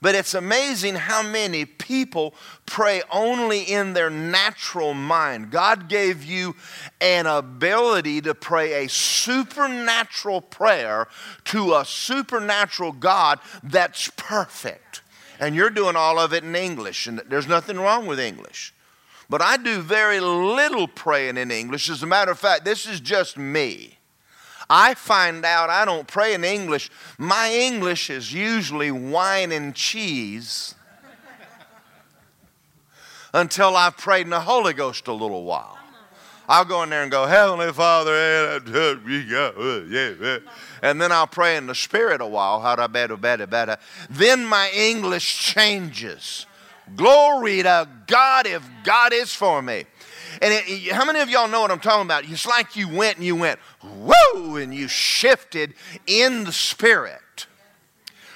but 0.00 0.14
it's 0.14 0.34
amazing 0.34 0.94
how 0.94 1.22
many 1.22 1.64
people 1.64 2.34
pray 2.64 3.02
only 3.10 3.62
in 3.62 3.92
their 3.92 4.10
natural 4.10 4.94
mind. 4.94 5.50
God 5.50 5.88
gave 5.88 6.24
you 6.24 6.56
an 7.00 7.26
ability 7.26 8.22
to 8.22 8.34
pray 8.34 8.84
a 8.84 8.88
supernatural 8.88 10.40
prayer 10.40 11.06
to 11.44 11.74
a 11.74 11.84
supernatural 11.84 12.92
God 12.92 13.40
that's 13.62 14.10
perfect. 14.16 15.02
And 15.38 15.54
you're 15.54 15.70
doing 15.70 15.96
all 15.96 16.18
of 16.18 16.32
it 16.32 16.44
in 16.44 16.56
English, 16.56 17.06
and 17.06 17.18
there's 17.28 17.48
nothing 17.48 17.78
wrong 17.78 18.06
with 18.06 18.18
English. 18.18 18.72
But 19.28 19.42
I 19.42 19.56
do 19.56 19.80
very 19.80 20.20
little 20.20 20.86
praying 20.86 21.36
in 21.36 21.50
English. 21.50 21.90
As 21.90 22.02
a 22.02 22.06
matter 22.06 22.30
of 22.30 22.38
fact, 22.38 22.64
this 22.64 22.86
is 22.86 23.00
just 23.00 23.36
me. 23.36 23.98
I 24.70 24.94
find 24.94 25.44
out 25.44 25.70
I 25.70 25.84
don't 25.84 26.06
pray 26.08 26.34
in 26.34 26.44
English. 26.44 26.90
My 27.18 27.52
English 27.52 28.10
is 28.10 28.32
usually 28.32 28.90
wine 28.90 29.52
and 29.52 29.74
cheese 29.74 30.74
until 33.34 33.76
I've 33.76 33.96
prayed 33.96 34.22
in 34.22 34.30
the 34.30 34.40
Holy 34.40 34.72
Ghost 34.72 35.08
a 35.08 35.12
little 35.12 35.44
while. 35.44 35.78
I'll 36.48 36.64
go 36.64 36.84
in 36.84 36.90
there 36.90 37.02
and 37.02 37.10
go, 37.10 37.26
Heavenly 37.26 37.72
Father, 37.72 38.60
and 40.82 41.00
then 41.00 41.10
I'll 41.12 41.26
pray 41.26 41.56
in 41.56 41.66
the 41.66 41.74
Spirit 41.74 42.20
a 42.20 42.26
while. 42.26 42.60
Then 44.08 44.46
my 44.46 44.70
English 44.72 45.42
changes. 45.42 46.46
Glory 46.94 47.62
to 47.62 47.88
God 48.06 48.46
if 48.46 48.66
God 48.84 49.12
is 49.12 49.34
for 49.34 49.60
me. 49.60 49.84
And 50.42 50.52
it, 50.52 50.92
how 50.92 51.04
many 51.04 51.20
of 51.20 51.30
y'all 51.30 51.48
know 51.48 51.60
what 51.60 51.70
I'm 51.70 51.80
talking 51.80 52.04
about? 52.04 52.28
It's 52.28 52.46
like 52.46 52.76
you 52.76 52.88
went 52.88 53.16
and 53.16 53.26
you 53.26 53.34
went, 53.34 53.58
whoa, 53.82 54.56
and 54.56 54.74
you 54.74 54.86
shifted 54.88 55.74
in 56.06 56.44
the 56.44 56.52
spirit. 56.52 57.46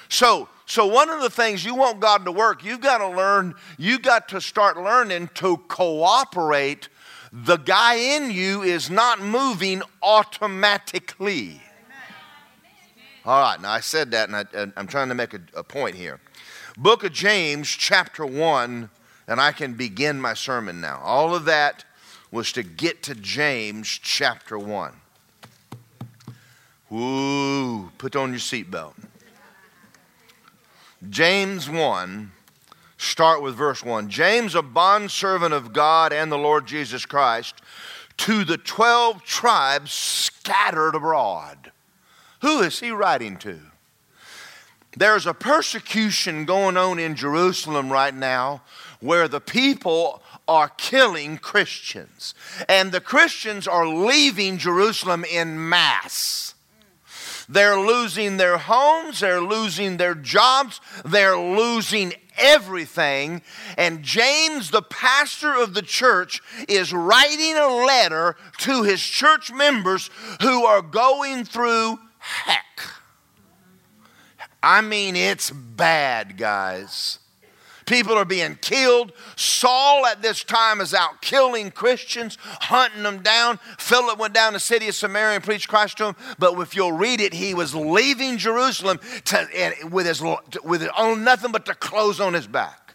So, 0.08 0.48
so 0.66 0.86
one 0.86 1.10
of 1.10 1.20
the 1.20 1.30
things 1.30 1.64
you 1.64 1.74
want 1.74 2.00
God 2.00 2.24
to 2.24 2.32
work, 2.32 2.64
you've 2.64 2.80
got 2.80 2.98
to 2.98 3.08
learn, 3.08 3.54
you've 3.78 4.02
got 4.02 4.28
to 4.30 4.40
start 4.40 4.76
learning 4.76 5.30
to 5.34 5.58
cooperate. 5.68 6.88
The 7.32 7.58
guy 7.58 7.94
in 7.94 8.30
you 8.30 8.62
is 8.62 8.90
not 8.90 9.20
moving 9.20 9.82
automatically. 10.02 11.60
All 13.24 13.40
right, 13.40 13.60
now 13.60 13.70
I 13.70 13.80
said 13.80 14.10
that, 14.12 14.30
and 14.30 14.36
I, 14.76 14.80
am 14.80 14.86
trying 14.86 15.10
to 15.10 15.14
make 15.14 15.34
a, 15.34 15.40
a 15.54 15.62
point 15.62 15.94
here. 15.94 16.20
Book 16.76 17.04
of 17.04 17.12
James, 17.12 17.68
chapter 17.68 18.24
1, 18.24 18.90
and 19.26 19.40
I 19.40 19.52
can 19.52 19.74
begin 19.74 20.20
my 20.20 20.34
sermon 20.34 20.80
now. 20.80 21.00
All 21.02 21.34
of 21.34 21.44
that 21.46 21.84
was 22.30 22.52
to 22.52 22.62
get 22.62 23.02
to 23.04 23.14
James 23.14 23.88
chapter 23.88 24.58
1. 24.58 24.92
Ooh, 26.92 27.90
put 27.98 28.16
on 28.16 28.30
your 28.30 28.38
seatbelt. 28.38 28.94
James 31.08 31.68
1, 31.68 32.30
start 32.98 33.42
with 33.42 33.54
verse 33.54 33.84
1. 33.84 34.08
James, 34.08 34.54
a 34.54 34.62
bondservant 34.62 35.54
of 35.54 35.72
God 35.72 36.12
and 36.12 36.30
the 36.30 36.38
Lord 36.38 36.66
Jesus 36.66 37.06
Christ, 37.06 37.62
to 38.18 38.44
the 38.44 38.58
12 38.58 39.22
tribes 39.24 39.92
scattered 39.92 40.94
abroad 40.94 41.72
Who 42.42 42.60
is 42.60 42.80
he 42.80 42.90
writing 42.90 43.36
to? 43.38 43.69
There's 44.96 45.26
a 45.26 45.34
persecution 45.34 46.44
going 46.44 46.76
on 46.76 46.98
in 46.98 47.14
Jerusalem 47.14 47.90
right 47.90 48.14
now 48.14 48.62
where 49.00 49.28
the 49.28 49.40
people 49.40 50.22
are 50.48 50.68
killing 50.68 51.38
Christians. 51.38 52.34
And 52.68 52.90
the 52.90 53.00
Christians 53.00 53.68
are 53.68 53.86
leaving 53.86 54.58
Jerusalem 54.58 55.24
in 55.24 55.68
mass. 55.68 56.54
They're 57.48 57.78
losing 57.78 58.36
their 58.36 58.58
homes, 58.58 59.20
they're 59.20 59.40
losing 59.40 59.96
their 59.96 60.14
jobs, 60.14 60.80
they're 61.04 61.36
losing 61.36 62.12
everything. 62.38 63.42
And 63.76 64.04
James, 64.04 64.70
the 64.70 64.82
pastor 64.82 65.52
of 65.52 65.74
the 65.74 65.82
church, 65.82 66.40
is 66.68 66.92
writing 66.92 67.56
a 67.56 67.84
letter 67.84 68.36
to 68.58 68.84
his 68.84 69.02
church 69.02 69.52
members 69.52 70.10
who 70.40 70.64
are 70.64 70.82
going 70.82 71.44
through 71.44 71.98
heck. 72.18 72.99
I 74.62 74.80
mean, 74.80 75.16
it's 75.16 75.50
bad, 75.50 76.36
guys. 76.36 77.18
People 77.86 78.14
are 78.14 78.24
being 78.24 78.56
killed. 78.60 79.12
Saul 79.34 80.06
at 80.06 80.22
this 80.22 80.44
time 80.44 80.80
is 80.80 80.94
out 80.94 81.20
killing 81.20 81.72
Christians, 81.72 82.38
hunting 82.40 83.02
them 83.02 83.20
down. 83.20 83.58
Philip 83.78 84.16
went 84.16 84.32
down 84.32 84.52
to 84.52 84.56
the 84.56 84.60
city 84.60 84.86
of 84.86 84.94
Samaria 84.94 85.34
and 85.34 85.44
preached 85.44 85.68
Christ 85.68 85.96
to 85.96 86.04
them. 86.04 86.16
But 86.38 86.56
if 86.60 86.76
you'll 86.76 86.92
read 86.92 87.20
it, 87.20 87.34
he 87.34 87.52
was 87.52 87.74
leaving 87.74 88.38
Jerusalem 88.38 89.00
to, 89.24 89.88
with, 89.90 90.06
his, 90.06 90.22
with 90.62 90.82
his 90.82 90.90
own 90.96 91.24
nothing 91.24 91.50
but 91.50 91.64
the 91.64 91.74
clothes 91.74 92.20
on 92.20 92.32
his 92.32 92.46
back. 92.46 92.94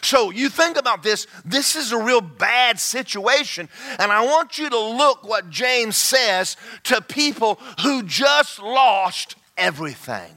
So 0.00 0.30
you 0.30 0.48
think 0.48 0.78
about 0.78 1.02
this, 1.02 1.26
this 1.44 1.76
is 1.76 1.92
a 1.92 1.98
real 1.98 2.22
bad 2.22 2.80
situation. 2.80 3.68
And 3.98 4.10
I 4.10 4.24
want 4.24 4.56
you 4.56 4.70
to 4.70 4.78
look 4.78 5.28
what 5.28 5.50
James 5.50 5.98
says 5.98 6.56
to 6.84 7.02
people 7.02 7.58
who 7.82 8.02
just 8.02 8.60
lost 8.60 9.36
everything. 9.58 10.32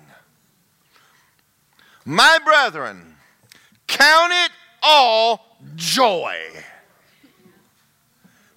My 2.07 2.39
brethren, 2.43 3.07
Count 3.87 4.33
it 4.33 4.51
all 4.83 5.57
joy. 5.75 6.37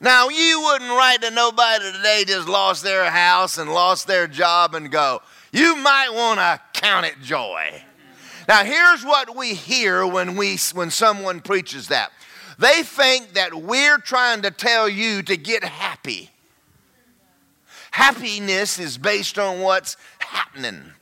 Now, 0.01 0.29
you 0.29 0.63
wouldn't 0.63 0.91
write 0.91 1.23
to 1.23 1.31
nobody 1.31 1.93
today 1.93 2.25
just 2.27 2.49
lost 2.49 2.83
their 2.83 3.11
house 3.11 3.59
and 3.59 3.73
lost 3.73 4.07
their 4.07 4.27
job 4.27 4.75
and 4.75 4.91
go, 4.91 5.21
you 5.53 5.77
might 5.77 6.11
want 6.13 6.41
to 6.41 6.61
count 6.81 7.07
it 7.07 7.21
joy. 7.23 7.83
Now, 8.49 8.65
here's 8.65 9.05
what 9.05 9.37
we 9.37 9.55
hear 9.55 10.07
when, 10.07 10.37
we, 10.37 10.57
when 10.73 10.91
someone 10.91 11.41
preaches 11.41 11.89
that 11.89 12.13
they 12.59 12.83
think 12.83 13.35
that 13.35 13.55
we're 13.55 13.99
trying 13.99 14.43
to 14.43 14.51
tell 14.51 14.89
you 14.89 15.23
to 15.23 15.37
get 15.37 15.65
happy. 15.65 16.29
Happiness 17.91 18.79
is 18.79 18.99
based 18.99 19.39
on 19.39 19.61
what's 19.61 19.97
happening, 20.19 20.93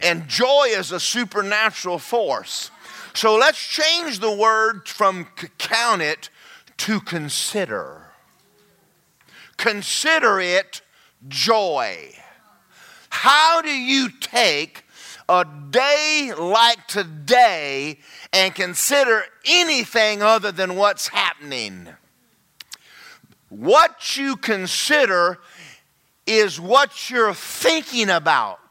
and 0.00 0.28
joy 0.28 0.66
is 0.68 0.92
a 0.92 1.00
supernatural 1.00 1.98
force. 1.98 2.70
So 3.14 3.36
let's 3.36 3.64
change 3.64 4.20
the 4.20 4.32
word 4.32 4.88
from 4.88 5.26
count 5.58 6.02
it 6.02 6.30
to 6.78 7.00
consider. 7.00 8.06
Consider 9.56 10.40
it 10.40 10.80
joy. 11.28 12.14
How 13.10 13.60
do 13.60 13.70
you 13.70 14.08
take 14.20 14.84
a 15.28 15.46
day 15.70 16.32
like 16.36 16.86
today 16.86 17.98
and 18.32 18.54
consider 18.54 19.24
anything 19.44 20.22
other 20.22 20.50
than 20.50 20.76
what's 20.76 21.08
happening? 21.08 21.88
What 23.50 24.16
you 24.16 24.36
consider 24.36 25.38
is 26.26 26.58
what 26.58 27.10
you're 27.10 27.34
thinking 27.34 28.08
about. 28.08 28.61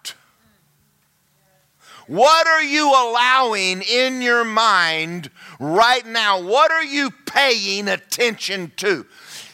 What 2.11 2.45
are 2.45 2.61
you 2.61 2.89
allowing 2.89 3.81
in 3.83 4.21
your 4.21 4.43
mind 4.43 5.31
right 5.61 6.05
now? 6.05 6.41
What 6.41 6.69
are 6.69 6.83
you 6.83 7.09
paying 7.25 7.87
attention 7.87 8.73
to? 8.75 9.05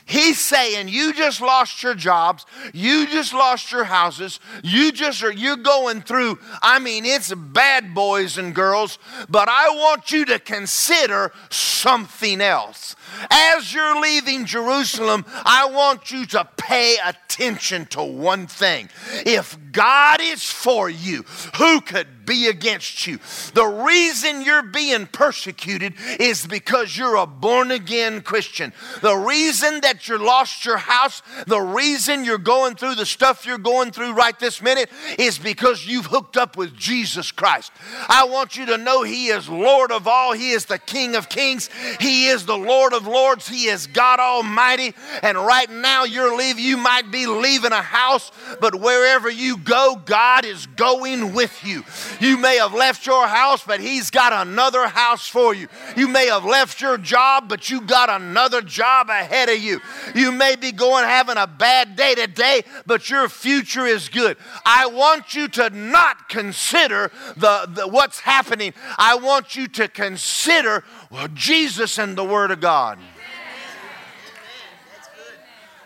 He's 0.07 0.39
saying 0.39 0.87
you 0.87 1.13
just 1.13 1.39
lost 1.39 1.83
your 1.83 1.93
jobs, 1.93 2.47
you 2.73 3.05
just 3.05 3.31
lost 3.31 3.71
your 3.71 3.83
houses, 3.83 4.39
you 4.63 4.91
just 4.91 5.21
are 5.21 5.31
you're 5.31 5.57
going 5.57 6.01
through, 6.01 6.39
I 6.63 6.79
mean, 6.79 7.05
it's 7.05 7.31
bad 7.31 7.93
boys 7.93 8.39
and 8.39 8.55
girls, 8.55 8.97
but 9.29 9.49
I 9.49 9.69
want 9.75 10.11
you 10.11 10.25
to 10.25 10.39
consider 10.39 11.33
something 11.51 12.41
else. 12.41 12.95
As 13.29 13.73
you're 13.73 14.01
leaving 14.01 14.45
Jerusalem, 14.45 15.25
I 15.27 15.69
want 15.71 16.11
you 16.11 16.25
to 16.27 16.47
pay 16.57 16.97
attention 17.03 17.85
to 17.87 18.03
one 18.03 18.47
thing. 18.47 18.89
If 19.25 19.57
God 19.71 20.19
is 20.21 20.43
for 20.43 20.89
you, 20.89 21.23
who 21.57 21.81
could 21.81 22.25
be 22.25 22.47
against 22.47 23.07
you? 23.07 23.19
The 23.53 23.65
reason 23.65 24.41
you're 24.41 24.63
being 24.63 25.07
persecuted 25.07 25.93
is 26.19 26.45
because 26.45 26.97
you're 26.97 27.15
a 27.15 27.25
born 27.25 27.71
again 27.71 28.21
Christian. 28.21 28.73
The 29.01 29.15
reason 29.15 29.81
that 29.81 30.07
you 30.07 30.17
lost 30.17 30.65
your 30.65 30.77
house, 30.77 31.21
the 31.45 31.61
reason 31.61 32.25
you're 32.25 32.37
going 32.37 32.75
through 32.75 32.95
the 32.95 33.05
stuff 33.05 33.45
you're 33.45 33.57
going 33.57 33.91
through 33.91 34.13
right 34.13 34.37
this 34.39 34.61
minute 34.61 34.89
is 35.19 35.37
because 35.37 35.85
you've 35.85 36.07
hooked 36.07 36.37
up 36.37 36.57
with 36.57 36.75
Jesus 36.75 37.31
Christ. 37.31 37.71
I 38.09 38.25
want 38.25 38.57
you 38.57 38.65
to 38.67 38.77
know 38.77 39.03
He 39.03 39.27
is 39.27 39.47
Lord 39.47 39.91
of 39.91 40.07
all, 40.07 40.33
He 40.33 40.51
is 40.51 40.65
the 40.65 40.79
King 40.79 41.15
of 41.15 41.29
kings, 41.29 41.69
He 41.99 42.27
is 42.27 42.45
the 42.45 42.57
Lord 42.57 42.93
of 42.93 42.96
lords, 43.05 43.47
He 43.47 43.67
is 43.67 43.87
God 43.87 44.19
Almighty. 44.19 44.93
And 45.21 45.37
right 45.37 45.69
now, 45.69 46.05
you're 46.05 46.35
leaving, 46.35 46.63
you 46.63 46.77
might 46.77 47.11
be 47.11 47.27
leaving 47.27 47.71
a 47.71 47.81
house, 47.81 48.31
but 48.59 48.75
wherever 48.75 49.29
you 49.29 49.57
go, 49.57 50.01
God 50.05 50.45
is 50.45 50.65
going 50.65 51.33
with 51.33 51.63
you. 51.63 51.83
You 52.19 52.37
may 52.37 52.57
have 52.57 52.73
left 52.73 53.05
your 53.05 53.27
house, 53.27 53.63
but 53.63 53.79
He's 53.79 54.09
got 54.09 54.33
another 54.47 54.87
house 54.87 55.27
for 55.27 55.53
you. 55.53 55.67
You 55.95 56.07
may 56.07 56.27
have 56.27 56.45
left 56.45 56.81
your 56.81 56.97
job, 56.97 57.49
but 57.49 57.69
you 57.69 57.81
got 57.81 58.09
another 58.09 58.61
job 58.61 59.09
ahead 59.09 59.49
of 59.49 59.59
you. 59.59 59.81
You 60.15 60.31
may 60.31 60.55
be 60.55 60.71
going 60.71 61.03
having 61.03 61.37
a 61.37 61.47
bad 61.47 61.95
day 61.95 62.15
today, 62.15 62.63
but 62.85 63.09
your 63.09 63.29
future 63.29 63.85
is 63.85 64.09
good. 64.09 64.37
I 64.65 64.87
want 64.87 65.35
you 65.35 65.47
to 65.49 65.69
not 65.69 66.29
consider 66.29 67.11
the, 67.35 67.67
the 67.69 67.87
what's 67.87 68.19
happening. 68.19 68.73
I 68.97 69.15
want 69.15 69.55
you 69.55 69.67
to 69.69 69.87
consider 69.87 70.83
well, 71.09 71.27
Jesus 71.33 71.97
and 71.97 72.17
the 72.17 72.23
Word 72.23 72.51
of 72.51 72.59
God. 72.59 72.99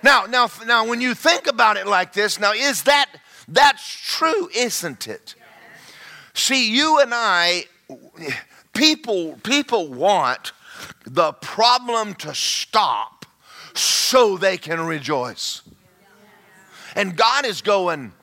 Now, 0.04 0.26
now, 0.26 0.50
now, 0.66 0.88
when 0.88 1.00
you 1.00 1.14
think 1.14 1.48
about 1.48 1.78
it 1.78 1.86
like 1.86 2.14
this, 2.14 2.40
now 2.40 2.54
is 2.54 2.84
that 2.84 3.08
that's 3.48 3.88
true, 3.88 4.50
isn't 4.56 5.08
it? 5.08 5.36
See, 6.34 6.72
you 6.72 7.00
and 7.00 7.12
I, 7.14 7.66
people, 8.74 9.38
people 9.44 9.90
want 9.90 10.54
the 11.06 11.34
problem 11.34 12.16
to 12.16 12.34
stop 12.34 13.26
so 13.76 14.38
they 14.38 14.58
can 14.58 14.82
rejoice. 14.82 15.62
And 16.96 17.16
God 17.16 17.46
is 17.46 17.62
going, 17.62 18.14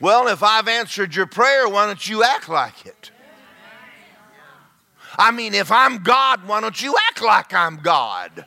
Well, 0.00 0.28
if 0.28 0.42
I've 0.42 0.68
answered 0.68 1.14
your 1.14 1.26
prayer, 1.26 1.68
why 1.68 1.86
don't 1.86 2.08
you 2.08 2.22
act 2.22 2.48
like 2.48 2.86
it? 2.86 3.10
I 5.18 5.30
mean, 5.30 5.54
if 5.54 5.72
I'm 5.72 6.02
God, 6.02 6.46
why 6.46 6.60
don't 6.60 6.80
you 6.80 6.94
act 7.08 7.22
like 7.22 7.52
I'm 7.54 7.76
God? 7.76 8.44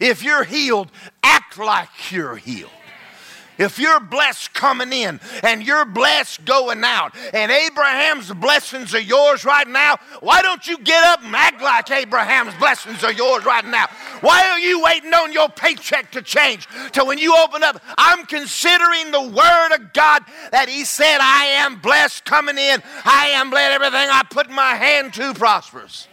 If 0.00 0.22
you're 0.22 0.44
healed, 0.44 0.90
act 1.22 1.58
like 1.58 2.10
you're 2.10 2.36
healed. 2.36 2.70
If 3.58 3.78
you're 3.78 4.00
blessed 4.00 4.52
coming 4.52 4.92
in 4.92 5.20
and 5.42 5.62
you're 5.62 5.84
blessed 5.84 6.44
going 6.44 6.84
out, 6.84 7.14
and 7.32 7.50
Abraham's 7.50 8.32
blessings 8.32 8.94
are 8.94 9.00
yours 9.00 9.44
right 9.44 9.66
now, 9.66 9.96
why 10.20 10.42
don't 10.42 10.66
you 10.66 10.78
get 10.78 11.02
up 11.04 11.22
and 11.24 11.34
act 11.34 11.62
like 11.62 11.90
Abraham's 11.90 12.54
blessings 12.56 13.02
are 13.02 13.12
yours 13.12 13.44
right 13.44 13.64
now? 13.64 13.86
Why 14.20 14.48
are 14.50 14.58
you 14.58 14.82
waiting 14.82 15.12
on 15.14 15.32
your 15.32 15.48
paycheck 15.48 16.10
to 16.12 16.22
change 16.22 16.68
till 16.92 17.06
when 17.06 17.18
you 17.18 17.36
open 17.36 17.62
up? 17.62 17.82
I'm 17.96 18.26
considering 18.26 19.10
the 19.10 19.22
Word 19.22 19.74
of 19.74 19.92
God 19.92 20.22
that 20.52 20.68
He 20.68 20.84
said, 20.84 21.18
I 21.20 21.46
am 21.58 21.80
blessed 21.80 22.24
coming 22.24 22.58
in, 22.58 22.82
I 23.04 23.28
am 23.34 23.50
blessed, 23.50 23.74
everything 23.74 24.08
I 24.10 24.22
put 24.28 24.50
my 24.50 24.74
hand 24.74 25.14
to 25.14 25.34
prospers. 25.34 26.08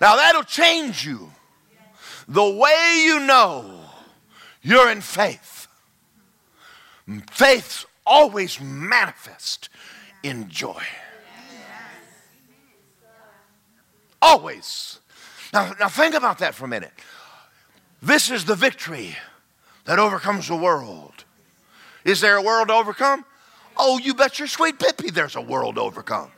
Now 0.00 0.16
that'll 0.16 0.42
change 0.42 1.06
you. 1.06 1.30
The 2.28 2.48
way 2.48 3.02
you 3.04 3.20
know 3.20 3.75
you're 4.66 4.90
in 4.90 5.00
faith. 5.00 5.68
Faith's 7.30 7.86
always 8.04 8.60
manifest 8.60 9.68
in 10.24 10.48
joy. 10.48 10.82
Always. 14.20 14.98
Now, 15.52 15.72
now 15.78 15.88
think 15.88 16.16
about 16.16 16.38
that 16.38 16.56
for 16.56 16.64
a 16.64 16.68
minute. 16.68 16.90
This 18.02 18.28
is 18.28 18.44
the 18.44 18.56
victory 18.56 19.16
that 19.84 20.00
overcomes 20.00 20.48
the 20.48 20.56
world. 20.56 21.24
Is 22.04 22.20
there 22.20 22.36
a 22.36 22.42
world 22.42 22.68
to 22.68 22.74
overcome? 22.74 23.24
Oh, 23.76 23.98
you 23.98 24.14
bet 24.14 24.40
your 24.40 24.48
sweet 24.48 24.80
pippy 24.80 25.12
there's 25.12 25.36
a 25.36 25.40
world 25.40 25.76
to 25.76 25.82
overcome. 25.82 26.32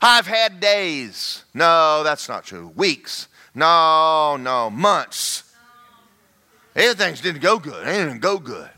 I've 0.00 0.26
had 0.26 0.60
days. 0.60 1.44
No, 1.52 2.02
that's 2.04 2.26
not 2.26 2.44
true. 2.44 2.72
Weeks. 2.74 3.28
No, 3.54 4.38
no. 4.38 4.70
Months. 4.70 5.51
Everything's 6.74 7.20
didn't 7.20 7.42
go 7.42 7.58
good. 7.58 7.86
It 7.86 7.92
didn't 7.92 8.20
go 8.20 8.38
good. 8.38 8.70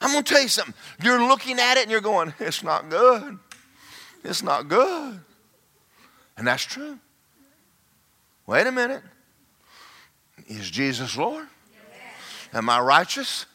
I'm 0.00 0.12
going 0.12 0.22
to 0.22 0.32
tell 0.32 0.42
you 0.42 0.48
something. 0.48 0.74
You're 1.02 1.26
looking 1.26 1.58
at 1.58 1.76
it 1.76 1.82
and 1.82 1.90
you're 1.90 2.00
going, 2.00 2.32
it's 2.38 2.62
not 2.62 2.88
good. 2.88 3.38
It's 4.22 4.42
not 4.42 4.68
good. 4.68 5.20
And 6.36 6.46
that's 6.46 6.62
true. 6.62 6.98
Wait 8.46 8.66
a 8.66 8.72
minute. 8.72 9.02
Is 10.46 10.70
Jesus 10.70 11.16
Lord? 11.16 11.46
Am 12.52 12.70
I 12.70 12.80
righteous? 12.80 13.46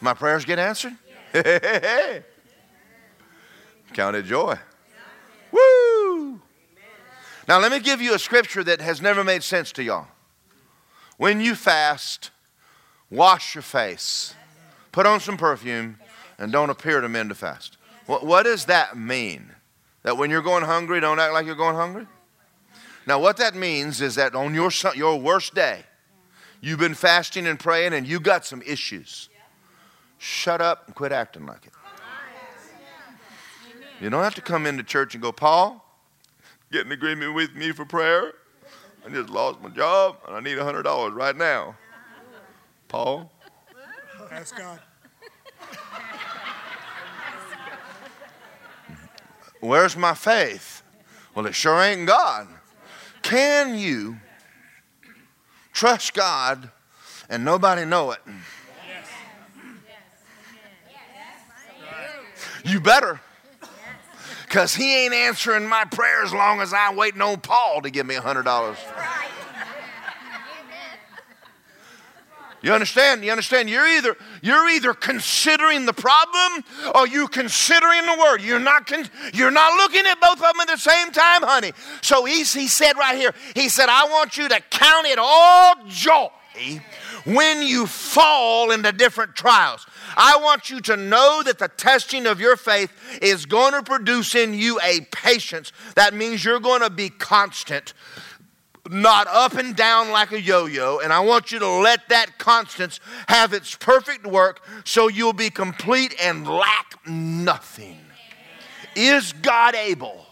My 0.00 0.12
prayers 0.12 0.44
get 0.44 0.58
answered? 0.58 0.94
Count 3.92 4.16
it 4.16 4.24
joy. 4.24 4.56
Woo! 5.52 6.40
Now, 7.48 7.60
let 7.60 7.70
me 7.70 7.78
give 7.78 8.02
you 8.02 8.14
a 8.14 8.18
scripture 8.18 8.64
that 8.64 8.80
has 8.80 9.00
never 9.00 9.22
made 9.22 9.42
sense 9.42 9.70
to 9.72 9.82
y'all. 9.82 10.08
When 11.16 11.40
you 11.40 11.54
fast, 11.54 12.30
wash 13.10 13.54
your 13.54 13.62
face, 13.62 14.34
put 14.92 15.06
on 15.06 15.20
some 15.20 15.36
perfume, 15.36 15.98
and 16.38 16.52
don't 16.52 16.70
appear 16.70 17.00
to 17.00 17.08
men 17.08 17.28
to 17.28 17.34
fast. 17.34 17.76
What, 18.06 18.24
what 18.24 18.44
does 18.44 18.66
that 18.66 18.96
mean? 18.96 19.52
That 20.02 20.16
when 20.16 20.30
you're 20.30 20.42
going 20.42 20.64
hungry, 20.64 21.00
don't 21.00 21.18
act 21.18 21.32
like 21.32 21.46
you're 21.46 21.56
going 21.56 21.76
hungry? 21.76 22.06
Now, 23.06 23.20
what 23.20 23.36
that 23.38 23.54
means 23.54 24.00
is 24.00 24.16
that 24.16 24.34
on 24.34 24.54
your, 24.54 24.70
your 24.94 25.18
worst 25.18 25.54
day, 25.54 25.84
you've 26.60 26.78
been 26.78 26.94
fasting 26.94 27.46
and 27.46 27.58
praying 27.58 27.92
and 27.92 28.06
you 28.06 28.20
got 28.20 28.44
some 28.44 28.62
issues. 28.62 29.28
Shut 30.18 30.60
up 30.60 30.86
and 30.86 30.94
quit 30.94 31.12
acting 31.12 31.46
like 31.46 31.66
it. 31.66 31.72
You 34.00 34.10
don't 34.10 34.22
have 34.22 34.34
to 34.34 34.42
come 34.42 34.66
into 34.66 34.82
church 34.82 35.14
and 35.14 35.22
go, 35.22 35.32
Paul, 35.32 35.84
get 36.70 36.84
in 36.84 36.92
agreement 36.92 37.34
with 37.34 37.54
me 37.54 37.72
for 37.72 37.84
prayer. 37.84 38.32
I 39.04 39.08
just 39.08 39.30
lost 39.30 39.62
my 39.62 39.70
job 39.70 40.18
and 40.26 40.36
I 40.36 40.40
need 40.40 40.58
$100 40.58 41.14
right 41.14 41.36
now. 41.36 41.76
Paul? 42.88 43.30
Ask 44.30 44.56
God. 44.56 44.80
Where's 49.60 49.96
my 49.96 50.14
faith? 50.14 50.82
Well, 51.34 51.46
it 51.46 51.54
sure 51.54 51.80
ain't 51.80 52.06
God. 52.06 52.48
Can 53.22 53.78
you 53.78 54.18
trust 55.72 56.14
God 56.14 56.70
and 57.28 57.44
nobody 57.44 57.84
know 57.84 58.12
it? 58.12 58.20
You 62.64 62.80
better. 62.80 63.20
Because 64.42 64.74
he 64.74 65.04
ain't 65.04 65.14
answering 65.14 65.68
my 65.68 65.84
prayer 65.84 66.22
as 66.22 66.32
long 66.32 66.60
as 66.60 66.72
I'm 66.72 66.96
waiting 66.96 67.20
on 67.20 67.40
Paul 67.40 67.82
to 67.82 67.90
give 67.90 68.06
me 68.06 68.14
a 68.14 68.20
$100. 68.20 68.76
You 72.66 72.72
understand? 72.72 73.24
You 73.24 73.30
understand? 73.30 73.70
You're 73.70 73.86
either 73.86 74.16
you're 74.42 74.68
either 74.70 74.92
considering 74.92 75.86
the 75.86 75.92
problem 75.92 76.64
or 76.96 77.06
you 77.06 77.28
considering 77.28 78.04
the 78.06 78.16
word. 78.18 78.42
You're 78.42 78.58
not 78.58 78.88
con- 78.88 79.08
you're 79.32 79.52
not 79.52 79.74
looking 79.74 80.04
at 80.04 80.20
both 80.20 80.32
of 80.32 80.40
them 80.40 80.60
at 80.62 80.66
the 80.66 80.76
same 80.76 81.12
time, 81.12 81.44
honey. 81.44 81.70
So 82.02 82.24
he, 82.24 82.38
he 82.38 82.66
said 82.66 82.94
right 82.98 83.16
here, 83.16 83.32
he 83.54 83.68
said, 83.68 83.88
I 83.88 84.06
want 84.06 84.36
you 84.36 84.48
to 84.48 84.60
count 84.68 85.06
it 85.06 85.16
all 85.16 85.76
joy 85.86 86.26
when 87.24 87.62
you 87.62 87.86
fall 87.86 88.72
into 88.72 88.90
different 88.90 89.36
trials. 89.36 89.86
I 90.16 90.40
want 90.42 90.68
you 90.68 90.80
to 90.80 90.96
know 90.96 91.44
that 91.44 91.60
the 91.60 91.68
testing 91.68 92.26
of 92.26 92.40
your 92.40 92.56
faith 92.56 92.92
is 93.22 93.46
going 93.46 93.74
to 93.74 93.84
produce 93.84 94.34
in 94.34 94.54
you 94.54 94.80
a 94.82 95.02
patience. 95.12 95.70
That 95.94 96.14
means 96.14 96.44
you're 96.44 96.58
going 96.58 96.82
to 96.82 96.90
be 96.90 97.10
constant 97.10 97.94
not 98.90 99.26
up 99.28 99.54
and 99.54 99.74
down 99.74 100.10
like 100.10 100.32
a 100.32 100.40
yo 100.40 100.66
yo. 100.66 100.98
And 100.98 101.12
I 101.12 101.20
want 101.20 101.52
you 101.52 101.58
to 101.58 101.68
let 101.68 102.08
that 102.08 102.38
constance 102.38 103.00
have 103.28 103.52
its 103.52 103.74
perfect 103.74 104.26
work 104.26 104.60
so 104.84 105.08
you'll 105.08 105.32
be 105.32 105.50
complete 105.50 106.14
and 106.20 106.46
lack 106.46 106.94
nothing. 107.06 107.98
Is 108.94 109.32
God 109.32 109.74
able? 109.74 110.24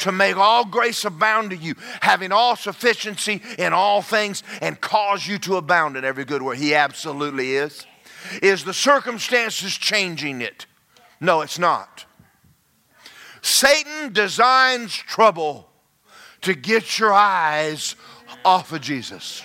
To 0.00 0.12
make 0.12 0.36
all 0.36 0.66
grace 0.66 1.06
abound 1.06 1.50
to 1.50 1.56
you, 1.56 1.74
having 2.02 2.30
all 2.30 2.54
sufficiency 2.54 3.40
in 3.56 3.72
all 3.72 4.02
things, 4.02 4.42
and 4.60 4.78
cause 4.78 5.26
you 5.26 5.38
to 5.38 5.56
abound 5.56 5.96
in 5.96 6.04
every 6.04 6.26
good 6.26 6.42
work. 6.42 6.58
He 6.58 6.74
absolutely 6.74 7.54
is. 7.54 7.86
Is 8.42 8.64
the 8.64 8.74
circumstances 8.74 9.74
changing 9.74 10.42
it? 10.42 10.66
No, 11.18 11.40
it's 11.40 11.58
not. 11.58 12.04
Satan 13.40 14.12
designs 14.12 14.94
trouble 14.94 15.70
to 16.46 16.54
get 16.54 17.00
your 17.00 17.12
eyes 17.12 17.96
off 18.44 18.72
of 18.72 18.80
Jesus. 18.80 19.42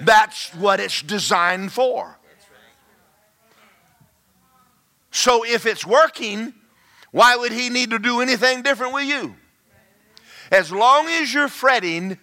That's 0.00 0.54
what 0.54 0.80
it's 0.80 1.02
designed 1.02 1.70
for. 1.70 2.18
So 5.10 5.44
if 5.44 5.66
it's 5.66 5.86
working, 5.86 6.54
why 7.10 7.36
would 7.36 7.52
he 7.52 7.68
need 7.68 7.90
to 7.90 7.98
do 7.98 8.22
anything 8.22 8.62
different 8.62 8.94
with 8.94 9.04
you? 9.04 9.36
As 10.50 10.72
long 10.72 11.08
as 11.08 11.32
you're 11.34 11.46
fretting, 11.46 12.18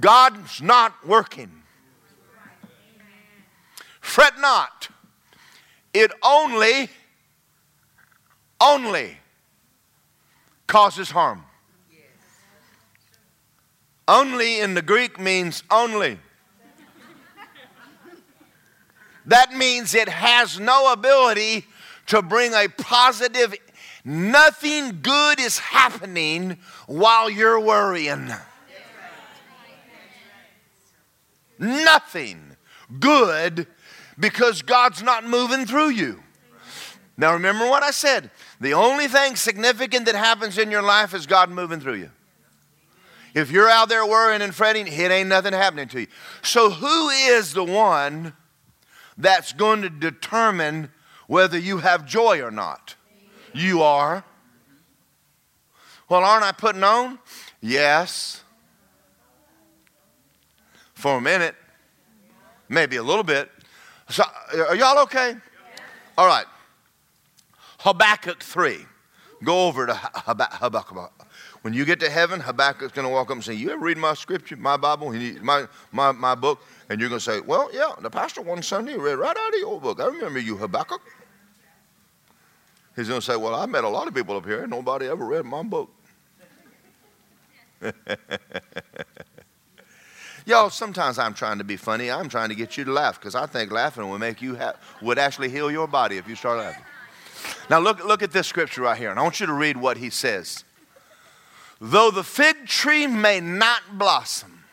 God's 0.00 0.60
not 0.60 1.06
working. 1.06 1.62
Fret 4.00 4.36
not. 4.40 4.88
It 5.94 6.10
only, 6.24 6.90
only 8.60 9.16
causes 10.66 11.12
harm. 11.12 11.44
Only 14.08 14.60
in 14.60 14.72
the 14.72 14.80
Greek 14.80 15.20
means 15.20 15.62
only. 15.70 16.18
That 19.26 19.52
means 19.52 19.94
it 19.94 20.08
has 20.08 20.58
no 20.58 20.90
ability 20.90 21.66
to 22.06 22.22
bring 22.22 22.54
a 22.54 22.68
positive, 22.68 23.54
nothing 24.02 25.00
good 25.02 25.38
is 25.38 25.58
happening 25.58 26.56
while 26.86 27.28
you're 27.28 27.60
worrying. 27.60 28.30
Nothing 31.58 32.56
good 32.98 33.66
because 34.18 34.62
God's 34.62 35.02
not 35.02 35.24
moving 35.24 35.66
through 35.66 35.90
you. 35.90 36.22
Now, 37.18 37.34
remember 37.34 37.68
what 37.68 37.82
I 37.82 37.90
said. 37.90 38.30
The 38.58 38.72
only 38.72 39.08
thing 39.08 39.36
significant 39.36 40.06
that 40.06 40.14
happens 40.14 40.56
in 40.56 40.70
your 40.70 40.82
life 40.82 41.12
is 41.12 41.26
God 41.26 41.50
moving 41.50 41.80
through 41.80 41.96
you. 41.96 42.10
If 43.38 43.52
you're 43.52 43.68
out 43.68 43.88
there 43.88 44.04
worrying 44.04 44.42
and 44.42 44.52
fretting, 44.52 44.88
it 44.88 45.10
ain't 45.12 45.28
nothing 45.28 45.52
happening 45.52 45.86
to 45.88 46.00
you. 46.00 46.06
So, 46.42 46.70
who 46.70 47.08
is 47.10 47.52
the 47.52 47.62
one 47.62 48.32
that's 49.16 49.52
going 49.52 49.82
to 49.82 49.88
determine 49.88 50.90
whether 51.28 51.56
you 51.56 51.78
have 51.78 52.04
joy 52.04 52.42
or 52.42 52.50
not? 52.50 52.96
You 53.54 53.82
are. 53.82 54.24
Well, 56.08 56.24
aren't 56.24 56.42
I 56.42 56.50
putting 56.50 56.82
on? 56.82 57.20
Yes. 57.60 58.42
For 60.94 61.18
a 61.18 61.20
minute, 61.20 61.54
maybe 62.68 62.96
a 62.96 63.04
little 63.04 63.22
bit. 63.22 63.48
So, 64.08 64.24
are 64.68 64.74
y'all 64.74 64.98
okay? 65.04 65.36
All 66.16 66.26
right. 66.26 66.46
Habakkuk 67.78 68.42
3. 68.42 68.78
Go 69.44 69.68
over 69.68 69.86
to 69.86 69.94
Habakkuk. 69.94 71.12
When 71.68 71.74
you 71.74 71.84
get 71.84 72.00
to 72.00 72.08
heaven, 72.08 72.40
Habakkuk's 72.40 72.92
going 72.92 73.06
to 73.06 73.12
walk 73.12 73.28
up 73.28 73.34
and 73.34 73.44
say, 73.44 73.52
You 73.52 73.72
ever 73.72 73.84
read 73.84 73.98
my 73.98 74.14
scripture, 74.14 74.56
my 74.56 74.78
Bible, 74.78 75.12
my, 75.42 75.66
my, 75.92 76.12
my 76.12 76.34
book? 76.34 76.62
And 76.88 76.98
you're 76.98 77.10
going 77.10 77.18
to 77.18 77.24
say, 77.24 77.40
Well, 77.40 77.68
yeah, 77.74 77.92
the 78.00 78.08
pastor 78.08 78.40
one 78.40 78.62
Sunday 78.62 78.96
read 78.96 79.18
right 79.18 79.36
out 79.36 79.52
of 79.52 79.60
your 79.60 79.78
book. 79.78 80.00
I 80.00 80.06
remember 80.06 80.38
you, 80.38 80.56
Habakkuk. 80.56 81.02
He's 82.96 83.08
going 83.08 83.20
to 83.20 83.26
say, 83.26 83.36
Well, 83.36 83.54
I 83.54 83.66
met 83.66 83.84
a 83.84 83.88
lot 83.90 84.08
of 84.08 84.14
people 84.14 84.34
up 84.34 84.46
here, 84.46 84.62
and 84.62 84.70
nobody 84.70 85.08
ever 85.08 85.26
read 85.26 85.44
my 85.44 85.62
book. 85.62 85.90
Y'all, 90.46 90.70
sometimes 90.70 91.18
I'm 91.18 91.34
trying 91.34 91.58
to 91.58 91.64
be 91.64 91.76
funny. 91.76 92.10
I'm 92.10 92.30
trying 92.30 92.48
to 92.48 92.54
get 92.54 92.78
you 92.78 92.84
to 92.84 92.92
laugh 92.92 93.20
because 93.20 93.34
I 93.34 93.44
think 93.44 93.70
laughing 93.70 94.08
would 94.08 94.20
make 94.20 94.40
you 94.40 94.56
ha- 94.56 94.76
would 95.02 95.18
actually 95.18 95.50
heal 95.50 95.70
your 95.70 95.86
body 95.86 96.16
if 96.16 96.26
you 96.26 96.34
start 96.34 96.60
laughing. 96.60 96.84
Now 97.68 97.78
look, 97.78 98.02
look 98.06 98.22
at 98.22 98.30
this 98.30 98.46
scripture 98.46 98.80
right 98.80 98.96
here, 98.96 99.10
and 99.10 99.20
I 99.20 99.22
want 99.22 99.38
you 99.38 99.44
to 99.44 99.52
read 99.52 99.76
what 99.76 99.98
he 99.98 100.08
says. 100.08 100.64
Though 101.80 102.10
the 102.10 102.24
fig 102.24 102.66
tree 102.66 103.06
may 103.06 103.40
not 103.40 103.98
blossom, 103.98 104.64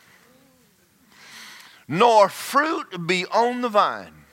nor 1.86 2.28
fruit 2.28 3.06
be 3.06 3.24
on 3.26 3.60
the 3.60 3.68
vine, 3.68 4.24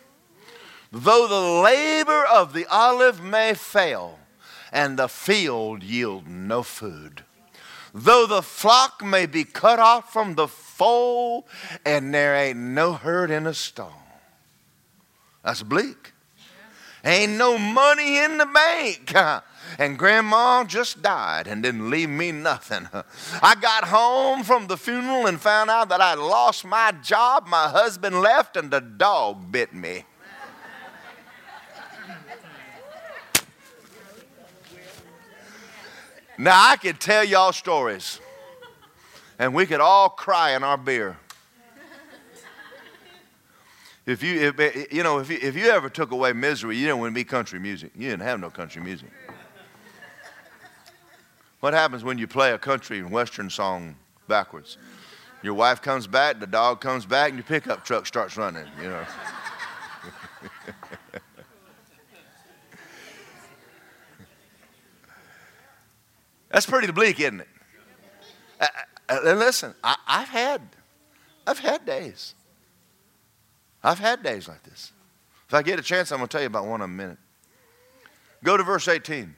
though 0.91 1.27
the 1.27 1.61
labor 1.61 2.25
of 2.25 2.53
the 2.53 2.65
olive 2.67 3.21
may 3.21 3.53
fail, 3.53 4.19
and 4.71 4.97
the 4.97 5.07
field 5.07 5.83
yield 5.83 6.27
no 6.27 6.63
food, 6.63 7.23
though 7.93 8.25
the 8.25 8.41
flock 8.41 9.03
may 9.03 9.27
be 9.27 9.43
cut 9.43 9.77
off 9.77 10.11
from 10.11 10.33
the 10.33 10.47
fold, 10.47 11.43
and 11.85 12.11
there 12.11 12.35
ain't 12.35 12.57
no 12.57 12.93
herd 12.93 13.29
in 13.29 13.45
a 13.45 13.53
stall. 13.53 14.01
That's 15.43 15.61
bleak. 15.61 16.12
Ain't 17.03 17.33
no 17.33 17.57
money 17.57 18.17
in 18.17 18.37
the 18.37 18.45
bank. 18.45 19.13
And 19.79 19.97
grandma 19.97 20.65
just 20.65 21.01
died 21.01 21.47
and 21.47 21.63
didn't 21.63 21.89
leave 21.89 22.09
me 22.09 22.31
nothing. 22.31 22.87
I 23.41 23.55
got 23.55 23.85
home 23.85 24.43
from 24.43 24.67
the 24.67 24.77
funeral 24.77 25.25
and 25.25 25.41
found 25.41 25.71
out 25.71 25.89
that 25.89 26.01
I 26.01 26.13
lost 26.13 26.63
my 26.63 26.91
job, 27.01 27.47
my 27.47 27.69
husband 27.69 28.21
left, 28.21 28.55
and 28.55 28.69
the 28.69 28.81
dog 28.81 29.51
bit 29.51 29.73
me. 29.73 30.05
Now, 36.37 36.69
I 36.71 36.75
could 36.75 36.99
tell 36.99 37.23
y'all 37.23 37.53
stories, 37.53 38.19
and 39.39 39.55
we 39.55 39.65
could 39.65 39.79
all 39.79 40.09
cry 40.09 40.51
in 40.51 40.63
our 40.63 40.77
beer. 40.77 41.17
If 44.05 44.21
you, 44.21 44.53
if, 44.59 44.91
you 44.91 45.01
know, 45.01 45.19
if 45.19 45.29
you, 45.29 45.39
if 45.41 45.55
you 45.55 45.69
ever 45.69 45.89
took 45.89 46.11
away 46.11 46.33
misery, 46.33 46.75
you 46.75 46.87
didn't 46.87 46.99
want 46.99 47.11
to 47.11 47.15
be 47.15 47.23
country 47.23 47.57
music. 47.57 47.93
You 47.95 48.09
didn't 48.09 48.23
have 48.23 48.37
no 48.39 48.49
country 48.49 48.81
music. 48.81 49.09
What 51.61 51.73
happens 51.73 52.03
when 52.03 52.17
you 52.17 52.27
play 52.27 52.51
a 52.51 52.57
country 52.57 52.99
and 52.99 53.09
western 53.09 53.49
song 53.49 53.95
backwards? 54.27 54.77
Your 55.41 55.53
wife 55.53 55.81
comes 55.81 56.07
back, 56.07 56.41
the 56.41 56.47
dog 56.47 56.81
comes 56.81 57.05
back, 57.05 57.29
and 57.29 57.37
your 57.37 57.45
pickup 57.45 57.85
truck 57.85 58.05
starts 58.05 58.35
running, 58.35 58.65
you 58.81 58.89
know. 58.89 59.05
That's 66.49 66.65
pretty 66.65 66.91
bleak, 66.91 67.21
isn't 67.21 67.39
it? 67.41 67.47
Uh, 68.59 68.67
uh, 69.09 69.19
and 69.25 69.39
listen, 69.39 69.73
I, 69.83 69.95
I've 70.05 70.27
had, 70.27 70.61
I've 71.47 71.59
had 71.59 71.85
days. 71.85 72.35
I've 73.83 73.99
had 73.99 74.23
days 74.23 74.47
like 74.47 74.63
this. 74.63 74.91
If 75.47 75.53
I 75.53 75.61
get 75.61 75.79
a 75.79 75.83
chance, 75.83 76.11
I'm 76.11 76.19
going 76.19 76.27
to 76.27 76.31
tell 76.31 76.41
you 76.41 76.47
about 76.47 76.65
one 76.65 76.81
in 76.81 76.85
a 76.85 76.87
minute. 76.87 77.17
Go 78.43 78.57
to 78.57 78.63
verse 78.63 78.87
18. 78.87 79.35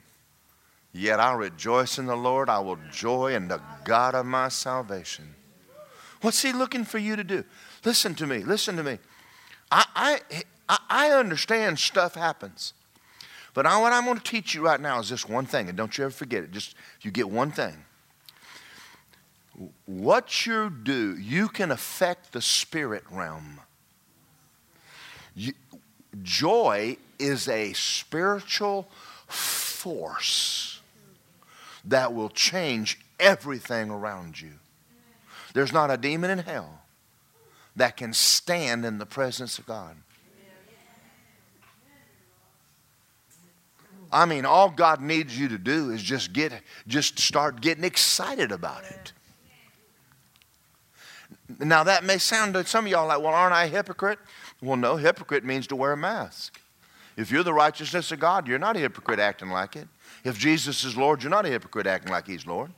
Yet 0.94 1.20
I'll 1.20 1.38
rejoice 1.38 1.98
in 1.98 2.06
the 2.06 2.16
Lord. 2.16 2.50
I 2.50 2.60
will 2.60 2.80
joy 2.92 3.36
in 3.36 3.48
the 3.48 3.60
God 3.84 4.16
of 4.16 4.26
my 4.26 4.48
salvation. 4.50 5.36
What's 6.22 6.42
He 6.42 6.54
looking 6.54 6.86
for 6.86 7.00
you 7.00 7.16
to 7.16 7.24
do? 7.24 7.44
Listen 7.84 8.16
to 8.16 8.26
me. 8.26 8.40
Listen 8.40 8.78
to 8.78 8.84
me. 8.84 9.00
I, 9.72 10.20
I, 10.70 10.80
I 10.90 11.12
understand 11.12 11.80
stuff 11.80 12.16
happens. 12.16 12.74
But 13.54 13.66
I, 13.66 13.80
what 13.80 13.94
I'm 13.94 14.06
going 14.06 14.18
to 14.18 14.24
teach 14.24 14.56
you 14.56 14.64
right 14.64 14.80
now 14.80 15.00
is 15.00 15.10
this 15.10 15.28
one 15.28 15.46
thing, 15.46 15.70
and 15.70 15.78
don't 15.78 15.98
you 15.98 16.06
ever 16.06 16.14
forget 16.14 16.44
it. 16.44 16.52
Just 16.52 16.76
you 17.02 17.12
get 17.12 17.30
one 17.30 17.52
thing. 17.52 17.76
What 19.86 20.46
you 20.46 20.70
do, 20.70 21.18
you 21.18 21.48
can 21.48 21.72
affect 21.72 22.34
the 22.34 22.42
spirit 22.42 23.04
realm. 23.10 23.62
Joy 26.21 26.98
is 27.19 27.48
a 27.48 27.74
spiritual 27.74 28.88
force 29.28 30.82
that 31.86 32.13
will 32.13 32.30
change 32.30 33.00
everything 33.19 33.89
around 33.89 34.39
you. 34.39 34.52
There's 35.54 35.71
not 35.74 35.91
a 35.91 35.98
demon 35.98 36.32
in 36.32 36.39
hell 36.39 36.82
that 37.76 37.98
can 37.98 38.13
stand 38.13 38.86
in 38.86 38.98
the 38.98 39.06
presence 39.06 39.60
of 39.60 39.65
God. 39.65 39.95
I 44.12 44.26
mean, 44.26 44.45
all 44.45 44.69
God 44.69 45.02
needs 45.02 45.38
you 45.38 45.50
to 45.50 45.58
do 45.58 45.91
is 45.91 46.02
just 46.02 46.32
get, 46.32 46.54
just 46.88 47.19
start 47.19 47.60
getting 47.60 47.84
excited 47.84 48.52
about 48.52 48.84
it. 48.86 49.12
Now 51.60 51.84
that 51.84 52.04
may 52.04 52.17
sound 52.17 52.54
to 52.54 52.65
some 52.65 52.86
of 52.86 52.91
y'all 52.91 53.08
like, 53.08 53.19
well, 53.19 53.34
aren't 53.34 53.54
I 53.54 53.65
a 53.65 53.67
hypocrite? 53.67 54.19
Well, 54.62 54.78
no, 54.78 54.96
hypocrite 54.96 55.44
means 55.44 55.68
to 55.68 55.76
wear 55.76 55.91
a 55.91 55.98
mask. 55.98 56.60
If 57.18 57.32
you're 57.32 57.44
the 57.44 57.54
righteousness 57.54 58.12
of 58.12 58.20
God, 58.20 58.48
you're 58.48 58.60
not 58.60 58.76
a 58.76 58.80
hypocrite 58.80 59.20
acting 59.20 59.50
like 59.50 59.76
it. 59.76 59.88
If 60.24 60.38
Jesus 60.38 60.84
is 60.84 60.98
Lord, 60.98 61.24
you're 61.24 61.30
not 61.30 61.46
a 61.46 61.50
hypocrite 61.50 61.88
acting 61.88 62.12
like 62.12 62.28
He's 62.28 62.46
Lord. 62.46 62.72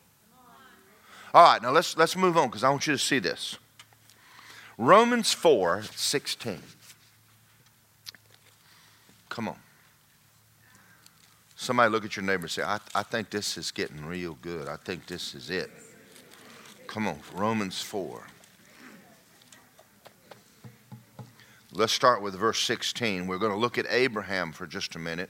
All 1.33 1.43
right, 1.43 1.61
now 1.61 1.71
let's 1.71 1.97
let's 1.97 2.15
move 2.15 2.37
on 2.37 2.47
because 2.47 2.63
I 2.63 2.69
want 2.69 2.87
you 2.87 2.93
to 2.93 2.99
see 2.99 3.19
this. 3.19 3.57
Romans 4.77 5.33
4 5.33 5.83
16. 5.83 6.61
Come 9.29 9.49
on. 9.49 9.57
Somebody 11.55 11.91
look 11.91 12.05
at 12.05 12.15
your 12.15 12.23
neighbor 12.23 12.43
and 12.43 12.51
say, 12.51 12.61
I, 12.61 12.79
I 12.93 13.03
think 13.03 13.29
this 13.31 13.57
is 13.57 13.71
getting 13.71 14.05
real 14.05 14.37
good. 14.41 14.67
I 14.67 14.77
think 14.77 15.07
this 15.07 15.33
is 15.33 15.49
it. 15.49 15.71
Come 16.85 17.07
on, 17.07 17.19
Romans 17.33 17.81
4. 17.81 18.21
Let's 21.77 21.93
start 21.93 22.23
with 22.23 22.33
verse 22.33 22.59
16. 22.61 23.27
We're 23.27 23.37
going 23.37 23.51
to 23.51 23.57
look 23.57 23.77
at 23.77 23.85
Abraham 23.91 24.51
for 24.51 24.65
just 24.65 24.95
a 24.95 24.99
minute. 24.99 25.29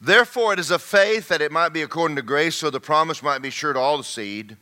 Therefore, 0.00 0.54
it 0.54 0.58
is 0.58 0.72
of 0.72 0.82
faith 0.82 1.28
that 1.28 1.40
it 1.40 1.52
might 1.52 1.68
be 1.68 1.82
according 1.82 2.16
to 2.16 2.22
grace, 2.22 2.56
so 2.56 2.68
the 2.68 2.80
promise 2.80 3.22
might 3.22 3.42
be 3.42 3.50
sure 3.50 3.72
to 3.72 3.78
all 3.78 3.96
the 3.96 4.02
seed, 4.02 4.56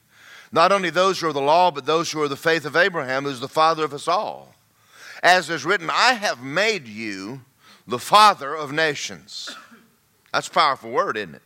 not 0.53 0.73
only 0.73 0.91
those 0.91 1.19
who 1.21 1.29
are 1.29 1.33
the 1.33 1.41
law, 1.41 1.71
but 1.71 1.87
those 1.87 2.13
who 2.13 2.21
are 2.21 2.29
the 2.29 2.37
faith 2.37 2.67
of 2.67 2.77
Abraham, 2.77 3.25
who's 3.25 3.41
the 3.41 3.49
father 3.49 3.83
of 3.83 3.95
us 3.95 4.07
all. 4.07 4.55
As 5.23 5.49
is 5.49 5.65
written, 5.65 5.89
I 5.91 6.13
have 6.13 6.43
made 6.43 6.87
you 6.87 7.41
the 7.87 7.99
father 7.99 8.55
of 8.55 8.73
nations. 8.73 9.57
That's 10.35 10.49
a 10.49 10.51
powerful 10.51 10.91
word, 10.91 11.17
isn't 11.17 11.37
it? 11.37 11.43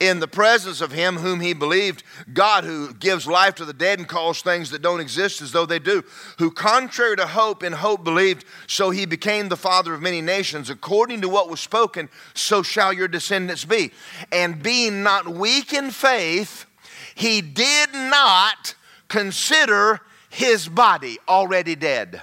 In 0.00 0.20
the 0.20 0.28
presence 0.28 0.80
of 0.80 0.92
him 0.92 1.16
whom 1.16 1.40
he 1.40 1.52
believed, 1.52 2.02
God 2.32 2.64
who 2.64 2.94
gives 2.94 3.26
life 3.26 3.54
to 3.56 3.64
the 3.64 3.72
dead 3.72 3.98
and 3.98 4.08
calls 4.08 4.42
things 4.42 4.70
that 4.70 4.82
don't 4.82 5.00
exist 5.00 5.42
as 5.42 5.52
though 5.52 5.66
they 5.66 5.78
do, 5.78 6.04
who 6.38 6.50
contrary 6.50 7.16
to 7.16 7.26
hope 7.26 7.62
in 7.62 7.72
hope 7.72 8.04
believed, 8.04 8.44
so 8.66 8.90
he 8.90 9.06
became 9.06 9.48
the 9.48 9.56
father 9.56 9.94
of 9.94 10.02
many 10.02 10.20
nations, 10.20 10.70
according 10.70 11.20
to 11.20 11.28
what 11.28 11.50
was 11.50 11.60
spoken, 11.60 12.08
so 12.34 12.62
shall 12.62 12.92
your 12.92 13.08
descendants 13.08 13.64
be. 13.64 13.92
And 14.30 14.62
being 14.62 15.02
not 15.02 15.28
weak 15.28 15.72
in 15.72 15.90
faith, 15.90 16.66
he 17.14 17.40
did 17.40 17.92
not 17.92 18.74
consider 19.08 20.00
his 20.30 20.68
body 20.68 21.18
already 21.28 21.74
dead. 21.74 22.22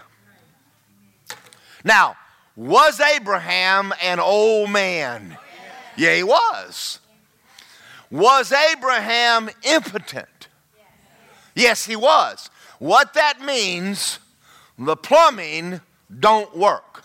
Now, 1.84 2.16
was 2.56 3.00
Abraham 3.00 3.94
an 4.02 4.20
old 4.20 4.70
man? 4.70 5.38
Yeah, 5.96 6.16
he 6.16 6.24
was. 6.24 6.99
Was 8.12 8.52
Abraham 8.52 9.50
impotent? 9.64 10.48
Yes, 11.56 11.86
he 11.86 11.96
was. 11.96 12.50
What 12.80 13.14
that 13.14 13.42
means, 13.42 14.20
the 14.78 14.96
plumbing 14.96 15.82
don't 16.20 16.56
work. 16.58 17.04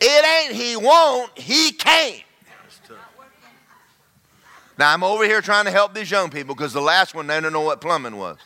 It 0.00 0.26
ain't 0.26 0.54
he 0.54 0.76
won't, 0.76 1.38
he 1.38 1.72
can't. 1.72 2.22
Now 4.76 4.92
I'm 4.92 5.04
over 5.04 5.24
here 5.24 5.40
trying 5.40 5.64
to 5.66 5.70
help 5.70 5.94
these 5.94 6.10
young 6.10 6.30
people 6.30 6.54
because 6.54 6.72
the 6.72 6.80
last 6.80 7.14
one 7.14 7.26
they 7.28 7.40
don't 7.40 7.52
know 7.52 7.60
what 7.60 7.80
plumbing 7.80 8.16
was. 8.16 8.38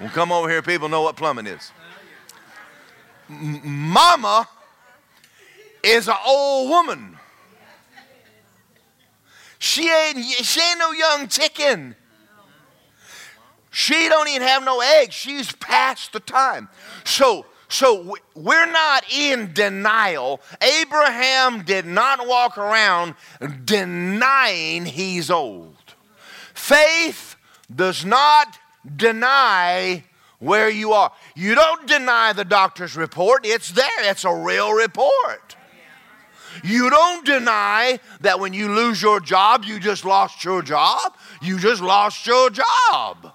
Well, 0.00 0.10
come 0.10 0.32
over 0.32 0.48
here, 0.48 0.62
people 0.62 0.88
know 0.88 1.02
what 1.02 1.16
plumbing 1.16 1.46
is 1.46 1.70
mama 3.28 4.48
is 5.88 6.08
an 6.08 6.16
old 6.26 6.68
woman. 6.68 7.16
She 9.58 9.90
ain't, 9.90 10.24
she 10.24 10.60
ain't 10.60 10.78
no 10.78 10.92
young 10.92 11.28
chicken. 11.28 11.96
She 13.70 14.08
don't 14.08 14.28
even 14.28 14.42
have 14.42 14.64
no 14.64 14.80
eggs. 14.80 15.14
She's 15.14 15.52
past 15.52 16.12
the 16.12 16.20
time. 16.20 16.68
So, 17.04 17.44
so 17.68 18.16
we're 18.34 18.70
not 18.70 19.04
in 19.12 19.52
denial. 19.52 20.40
Abraham 20.62 21.64
did 21.64 21.86
not 21.86 22.26
walk 22.26 22.56
around 22.56 23.14
denying 23.64 24.86
he's 24.86 25.30
old. 25.30 25.76
Faith 26.54 27.36
does 27.74 28.04
not 28.04 28.58
deny 28.96 30.04
where 30.38 30.70
you 30.70 30.92
are. 30.92 31.12
You 31.34 31.54
don't 31.54 31.86
deny 31.86 32.32
the 32.32 32.44
doctor's 32.44 32.96
report, 32.96 33.44
it's 33.44 33.72
there, 33.72 33.88
it's 34.00 34.24
a 34.24 34.34
real 34.34 34.72
report. 34.72 35.56
You 36.64 36.90
don't 36.90 37.24
deny 37.24 38.00
that 38.20 38.40
when 38.40 38.52
you 38.52 38.74
lose 38.74 39.00
your 39.00 39.20
job, 39.20 39.64
you 39.64 39.78
just 39.78 40.04
lost 40.04 40.44
your 40.44 40.62
job. 40.62 41.14
You 41.42 41.58
just 41.58 41.82
lost 41.82 42.26
your 42.26 42.50
job. 42.50 43.32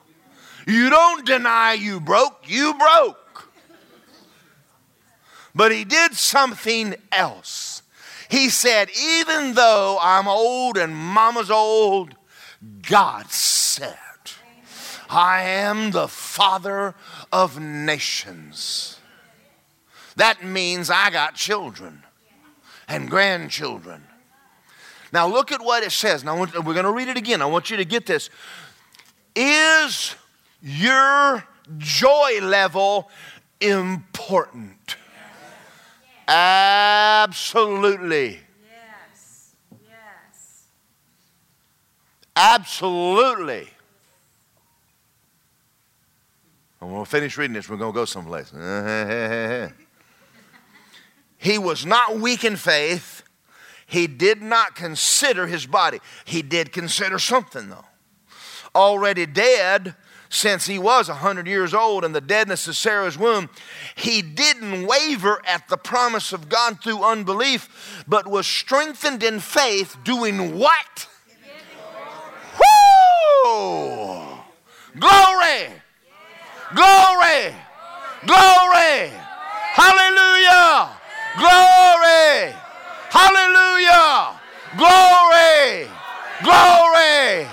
You 0.67 0.89
don't 0.89 1.26
deny 1.26 1.73
you 1.73 1.99
broke, 1.99 2.43
you 2.45 2.73
broke. 2.73 3.49
But 5.56 5.71
he 5.71 5.84
did 5.84 6.13
something 6.13 6.95
else. 7.12 7.84
He 8.30 8.49
said, 8.49 8.89
Even 8.99 9.54
though 9.54 9.99
I'm 10.02 10.28
old 10.28 10.78
and 10.78 10.95
mama's 10.95 11.52
old, 11.52 12.15
God 12.88 13.30
said, 13.30 13.97
I 15.10 15.43
am 15.43 15.91
the 15.91 16.08
father 16.08 16.95
of 17.32 17.60
nations. 17.60 18.99
That 20.15 20.43
means 20.43 20.89
I 20.89 21.10
got 21.10 21.36
children 21.36 22.03
and 22.88 23.10
grandchildren. 23.10 24.04
Now, 25.12 25.28
look 25.28 25.52
at 25.52 25.62
what 25.62 25.84
it 25.84 25.91
says. 25.91 26.24
Now, 26.24 26.39
we're 26.39 26.48
going 26.48 26.86
to 26.86 26.91
read 26.91 27.08
it 27.08 27.17
again. 27.17 27.41
I 27.41 27.46
want 27.46 27.69
you 27.69 27.78
to 27.78 27.86
get 27.86 28.08
this. 28.08 28.30
Is 29.36 30.15
your 30.62 31.43
joy 31.78 32.39
level 32.41 33.10
important? 33.62 34.98
Absolutely. 36.28 38.39
Yes. 38.65 39.56
Yes. 39.88 40.67
Absolutely. 42.36 43.69
And 46.82 46.91
when 46.91 47.00
we 47.00 47.06
finish 47.06 47.38
reading 47.38 47.54
this, 47.54 47.69
we're 47.69 47.78
going 47.78 47.93
to 47.93 47.96
go 47.96 48.06
someplace. 48.06 48.52
he 51.43 51.58
was 51.58 51.86
not 51.86 52.17
weak 52.19 52.45
in 52.45 52.56
faith. 52.56 53.21
He 53.86 54.08
did 54.08 54.41
not 54.41 54.75
consider 54.75 55.45
his 55.45 55.65
body. 55.65 55.99
He 56.23 56.41
did 56.41 56.71
consider 56.71 57.19
something, 57.19 57.67
though. 57.67 57.84
Already 58.73 59.25
dead, 59.25 59.93
since 60.29 60.67
he 60.67 60.79
was 60.79 61.10
100 61.10 61.45
years 61.45 61.73
old 61.73 62.06
and 62.06 62.15
the 62.15 62.21
deadness 62.21 62.65
of 62.69 62.77
Sarah's 62.77 63.17
womb, 63.17 63.49
he 63.93 64.21
didn't 64.21 64.88
waver 64.88 65.41
at 65.45 65.67
the 65.67 65.75
promise 65.75 66.32
of 66.32 66.47
God 66.47 66.82
through 66.82 67.03
unbelief, 67.03 68.06
but 68.08 68.25
was 68.25 68.47
strengthened 68.47 69.21
in 69.21 69.41
faith, 69.41 69.97
doing 70.06 70.58
what? 70.58 71.08
Woo! 73.45 74.38
Glory! 74.97 75.67
Glory! 76.73 77.53
Glory! 78.25 79.12
Hallelujah! 79.73 81.01
Glory! 81.38 82.54
Hallelujah! 83.10 84.39
Glory! 84.78 85.89
Glory! 86.43 87.48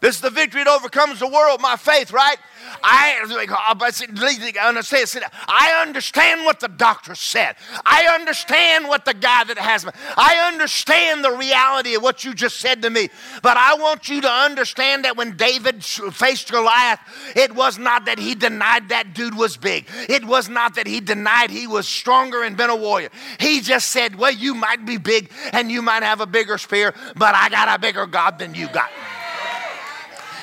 This 0.00 0.16
is 0.16 0.20
the 0.20 0.30
victory 0.44 0.64
that 0.64 0.70
overcomes 0.70 1.20
the 1.20 1.26
world, 1.26 1.60
my 1.62 1.76
faith, 1.76 2.12
right? 2.12 2.36
I 2.82 3.18
uh, 3.18 4.68
understand. 4.68 5.24
I 5.48 5.82
understand 5.86 6.44
what 6.44 6.60
the 6.60 6.68
doctor 6.68 7.14
said. 7.14 7.56
I 7.86 8.14
understand 8.14 8.88
what 8.88 9.04
the 9.04 9.14
guy 9.14 9.44
that 9.44 9.58
has 9.58 9.86
me. 9.86 9.92
I 10.16 10.50
understand 10.52 11.24
the 11.24 11.32
reality 11.32 11.94
of 11.94 12.02
what 12.02 12.24
you 12.24 12.34
just 12.34 12.58
said 12.58 12.82
to 12.82 12.90
me. 12.90 13.08
But 13.42 13.56
I 13.56 13.74
want 13.74 14.08
you 14.08 14.20
to 14.20 14.30
understand 14.30 15.04
that 15.04 15.16
when 15.16 15.36
David 15.36 15.84
faced 15.84 16.50
Goliath, 16.50 17.00
it 17.34 17.54
was 17.54 17.78
not 17.78 18.04
that 18.06 18.18
he 18.18 18.34
denied 18.34 18.90
that 18.90 19.14
dude 19.14 19.36
was 19.36 19.56
big. 19.56 19.86
It 20.08 20.24
was 20.24 20.48
not 20.48 20.74
that 20.74 20.86
he 20.86 21.00
denied 21.00 21.50
he 21.50 21.66
was 21.66 21.88
stronger 21.88 22.42
and 22.42 22.56
been 22.56 22.70
a 22.70 22.76
warrior. 22.76 23.10
He 23.40 23.60
just 23.60 23.90
said, 23.90 24.16
"Well, 24.16 24.32
you 24.32 24.54
might 24.54 24.84
be 24.84 24.98
big 24.98 25.30
and 25.52 25.70
you 25.70 25.80
might 25.80 26.02
have 26.02 26.20
a 26.20 26.26
bigger 26.26 26.58
spear, 26.58 26.94
but 27.16 27.34
I 27.34 27.48
got 27.48 27.74
a 27.74 27.78
bigger 27.78 28.06
God 28.06 28.38
than 28.38 28.54
you 28.54 28.68
got." 28.68 28.90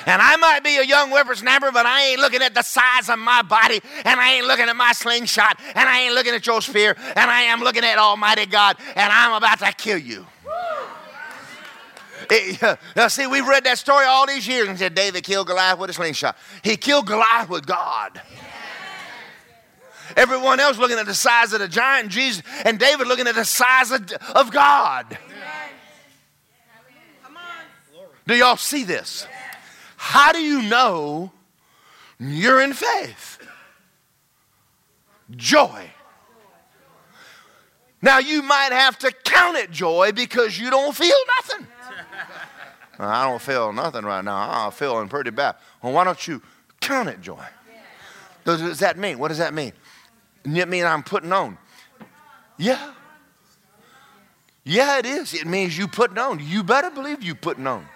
And 0.06 0.20
I 0.20 0.36
might 0.36 0.64
be 0.64 0.76
a 0.78 0.84
young 0.84 1.10
whippersnapper, 1.10 1.70
but 1.72 1.86
I 1.86 2.08
ain't 2.08 2.20
looking 2.20 2.42
at 2.42 2.54
the 2.54 2.62
size 2.62 3.08
of 3.08 3.18
my 3.18 3.42
body, 3.42 3.80
and 4.04 4.20
I 4.20 4.34
ain't 4.34 4.46
looking 4.46 4.68
at 4.68 4.76
my 4.76 4.92
slingshot, 4.92 5.60
and 5.74 5.88
I 5.88 6.02
ain't 6.02 6.14
looking 6.14 6.34
at 6.34 6.46
your 6.46 6.60
spear, 6.60 6.96
and 6.98 7.30
I 7.30 7.42
am 7.42 7.60
looking 7.60 7.84
at 7.84 7.98
Almighty 7.98 8.46
God, 8.46 8.76
and 8.96 9.12
I'm 9.12 9.34
about 9.34 9.58
to 9.60 9.72
kill 9.72 9.98
you. 9.98 10.26
It, 12.30 12.62
uh, 12.62 13.08
see, 13.08 13.26
we've 13.26 13.46
read 13.46 13.64
that 13.64 13.78
story 13.78 14.06
all 14.06 14.26
these 14.26 14.46
years 14.46 14.68
and 14.68 14.78
said 14.78 14.94
David 14.94 15.24
killed 15.24 15.48
Goliath 15.48 15.78
with 15.78 15.90
a 15.90 15.92
slingshot. 15.92 16.36
He 16.62 16.76
killed 16.76 17.06
Goliath 17.06 17.48
with 17.48 17.66
God. 17.66 18.20
Everyone 20.16 20.60
else 20.60 20.78
looking 20.78 20.98
at 20.98 21.06
the 21.06 21.14
size 21.14 21.52
of 21.52 21.60
the 21.60 21.68
giant, 21.68 22.10
Jesus, 22.10 22.42
and 22.64 22.78
David 22.78 23.06
looking 23.06 23.26
at 23.26 23.34
the 23.34 23.44
size 23.44 23.90
of, 23.90 24.10
of 24.34 24.50
God. 24.50 25.18
Do 28.26 28.34
y'all 28.36 28.56
see 28.56 28.84
this? 28.84 29.26
How 30.04 30.32
do 30.32 30.40
you 30.40 30.62
know 30.62 31.30
you're 32.18 32.60
in 32.60 32.72
faith? 32.72 33.38
Joy. 35.30 35.90
Now, 38.02 38.18
you 38.18 38.42
might 38.42 38.72
have 38.72 38.98
to 38.98 39.12
count 39.22 39.58
it 39.58 39.70
joy 39.70 40.10
because 40.10 40.58
you 40.58 40.70
don't 40.70 40.94
feel 40.94 41.16
nothing. 41.38 41.68
I 42.98 43.30
don't 43.30 43.40
feel 43.40 43.72
nothing 43.72 44.04
right 44.04 44.24
now. 44.24 44.66
I'm 44.66 44.72
feeling 44.72 45.08
pretty 45.08 45.30
bad. 45.30 45.54
Well, 45.80 45.92
why 45.92 46.02
don't 46.02 46.26
you 46.26 46.42
count 46.80 47.08
it 47.08 47.20
joy? 47.20 47.46
What 48.42 48.58
does 48.58 48.80
that 48.80 48.98
mean? 48.98 49.20
What 49.20 49.28
does 49.28 49.38
that 49.38 49.54
mean? 49.54 49.72
It 50.44 50.68
mean 50.68 50.84
I'm 50.84 51.04
putting 51.04 51.32
on. 51.32 51.56
Yeah. 52.58 52.92
Yeah, 54.64 54.98
it 54.98 55.06
is. 55.06 55.32
It 55.32 55.46
means 55.46 55.78
you 55.78 55.86
putting 55.86 56.18
on. 56.18 56.40
You 56.44 56.64
better 56.64 56.90
believe 56.90 57.22
you 57.22 57.36
putting 57.36 57.68
on. 57.68 57.86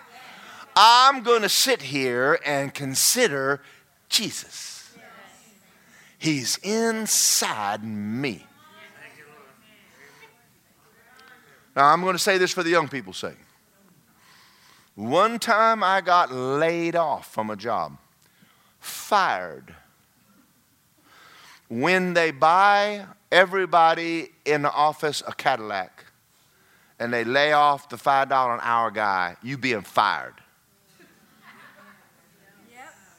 I'm 0.76 1.22
going 1.22 1.40
to 1.40 1.48
sit 1.48 1.80
here 1.80 2.38
and 2.44 2.72
consider 2.72 3.62
Jesus. 4.10 4.92
He's 6.18 6.58
inside 6.58 7.82
me. 7.82 8.44
Now, 11.74 11.86
I'm 11.86 12.02
going 12.02 12.14
to 12.14 12.18
say 12.18 12.36
this 12.36 12.52
for 12.52 12.62
the 12.62 12.70
young 12.70 12.88
people's 12.88 13.16
sake. 13.16 13.38
One 14.94 15.38
time 15.38 15.82
I 15.82 16.00
got 16.02 16.32
laid 16.32 16.96
off 16.96 17.32
from 17.32 17.50
a 17.50 17.56
job, 17.56 17.96
fired. 18.80 19.74
When 21.68 22.14
they 22.14 22.30
buy 22.30 23.06
everybody 23.30 24.30
in 24.44 24.62
the 24.62 24.72
office 24.72 25.22
a 25.26 25.32
Cadillac 25.32 26.04
and 26.98 27.12
they 27.12 27.24
lay 27.24 27.52
off 27.52 27.88
the 27.88 27.96
$5 27.96 28.22
an 28.54 28.60
hour 28.62 28.90
guy, 28.90 29.36
you 29.42 29.58
being 29.58 29.82
fired. 29.82 30.34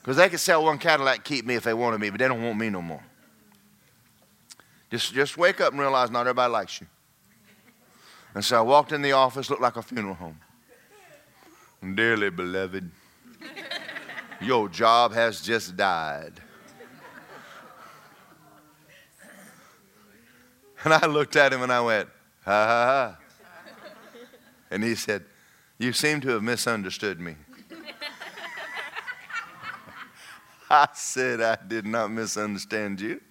Because 0.08 0.16
they 0.16 0.30
could 0.30 0.40
sell 0.40 0.64
one 0.64 0.78
Cadillac, 0.78 1.26
keep 1.26 1.46
me 1.46 1.56
if 1.56 1.64
they 1.64 1.74
wanted 1.74 2.00
me, 2.00 2.10
but 2.10 2.20
they 2.20 2.30
don't 2.30 2.42
want 2.42 2.58
me 2.58 2.70
no 2.70 2.82
more. 2.82 3.04
Just, 4.90 5.14
just 5.14 5.38
wake 5.38 5.60
up 5.60 5.74
and 5.74 5.82
realize 5.82 6.10
not 6.10 6.22
everybody 6.22 6.50
likes 6.50 6.80
you. 6.80 6.88
And 8.34 8.42
so 8.42 8.58
I 8.58 8.62
walked 8.62 8.94
in 8.94 9.02
the 9.02 9.12
office, 9.12 9.50
looked 9.50 9.62
like 9.62 9.76
a 9.76 9.82
funeral 9.82 10.14
home. 10.14 10.40
Dearly 11.94 12.30
beloved, 12.30 12.90
your 14.40 14.70
job 14.70 15.12
has 15.12 15.42
just 15.42 15.76
died. 15.76 16.40
And 20.86 20.94
I 20.94 21.06
looked 21.06 21.36
at 21.36 21.52
him 21.52 21.64
and 21.64 21.72
I 21.74 21.82
went, 21.82 22.08
ha 22.46 22.66
ha 22.66 22.86
ha. 22.86 23.18
And 24.72 24.86
he 24.86 24.96
said, 24.96 25.26
You 25.78 25.92
seem 25.92 26.22
to 26.22 26.30
have 26.30 26.44
misunderstood 26.44 27.20
me. 27.20 27.36
I 30.70 30.88
said, 30.94 31.42
I 31.42 31.58
did 31.68 31.86
not 31.86 32.12
misunderstand 32.12 33.02
you. 33.02 33.22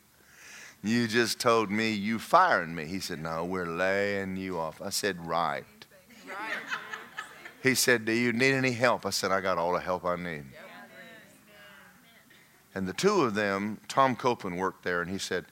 You 0.83 1.09
just 1.09 1.41
told 1.41 1.71
me 1.71 1.93
you 1.93 2.19
firing 2.19 2.75
me. 2.75 2.85
He 2.85 3.01
said, 3.01 3.21
No, 3.21 3.45
we're 3.45 3.67
laying 3.67 4.37
you 4.37 4.59
off. 4.59 4.81
I 4.81 4.91
said, 4.91 5.25
Right. 5.27 5.65
He 7.63 7.75
said, 7.75 8.05
Do 8.05 8.13
you 8.13 8.33
need 8.33 8.53
any 8.53 8.73
help? 8.73 9.05
I 9.07 9.11
said, 9.11 9.33
I 9.33 9.41
got 9.41 9.59
all 9.59 9.73
the 9.73 9.81
help 9.81 10.05
I 10.05 10.17
need. 10.17 10.45
And 12.75 12.87
the 12.87 12.93
two 12.93 13.23
of 13.23 13.35
them, 13.35 13.81
Tom 13.89 14.15
Copeland 14.15 14.59
worked 14.59 14.85
there, 14.85 15.01
and 15.01 15.11
he 15.11 15.19
said, 15.19 15.47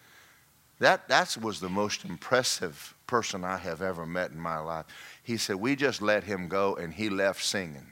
that, 0.79 1.09
that 1.09 1.37
was 1.41 1.61
the 1.61 1.69
most 1.69 2.05
impressive 2.05 2.95
person 3.07 3.45
I 3.45 3.57
have 3.57 3.81
ever 3.81 4.05
met 4.05 4.33
in 4.33 4.39
my 4.39 4.59
life. 4.59 4.87
He 5.23 5.37
said, 5.37 5.57
We 5.57 5.77
just 5.77 6.03
let 6.03 6.25
him 6.25 6.49
go, 6.49 6.77
and 6.77 6.93
he 6.93 7.09
left 7.09 7.43
singing. 7.43 7.87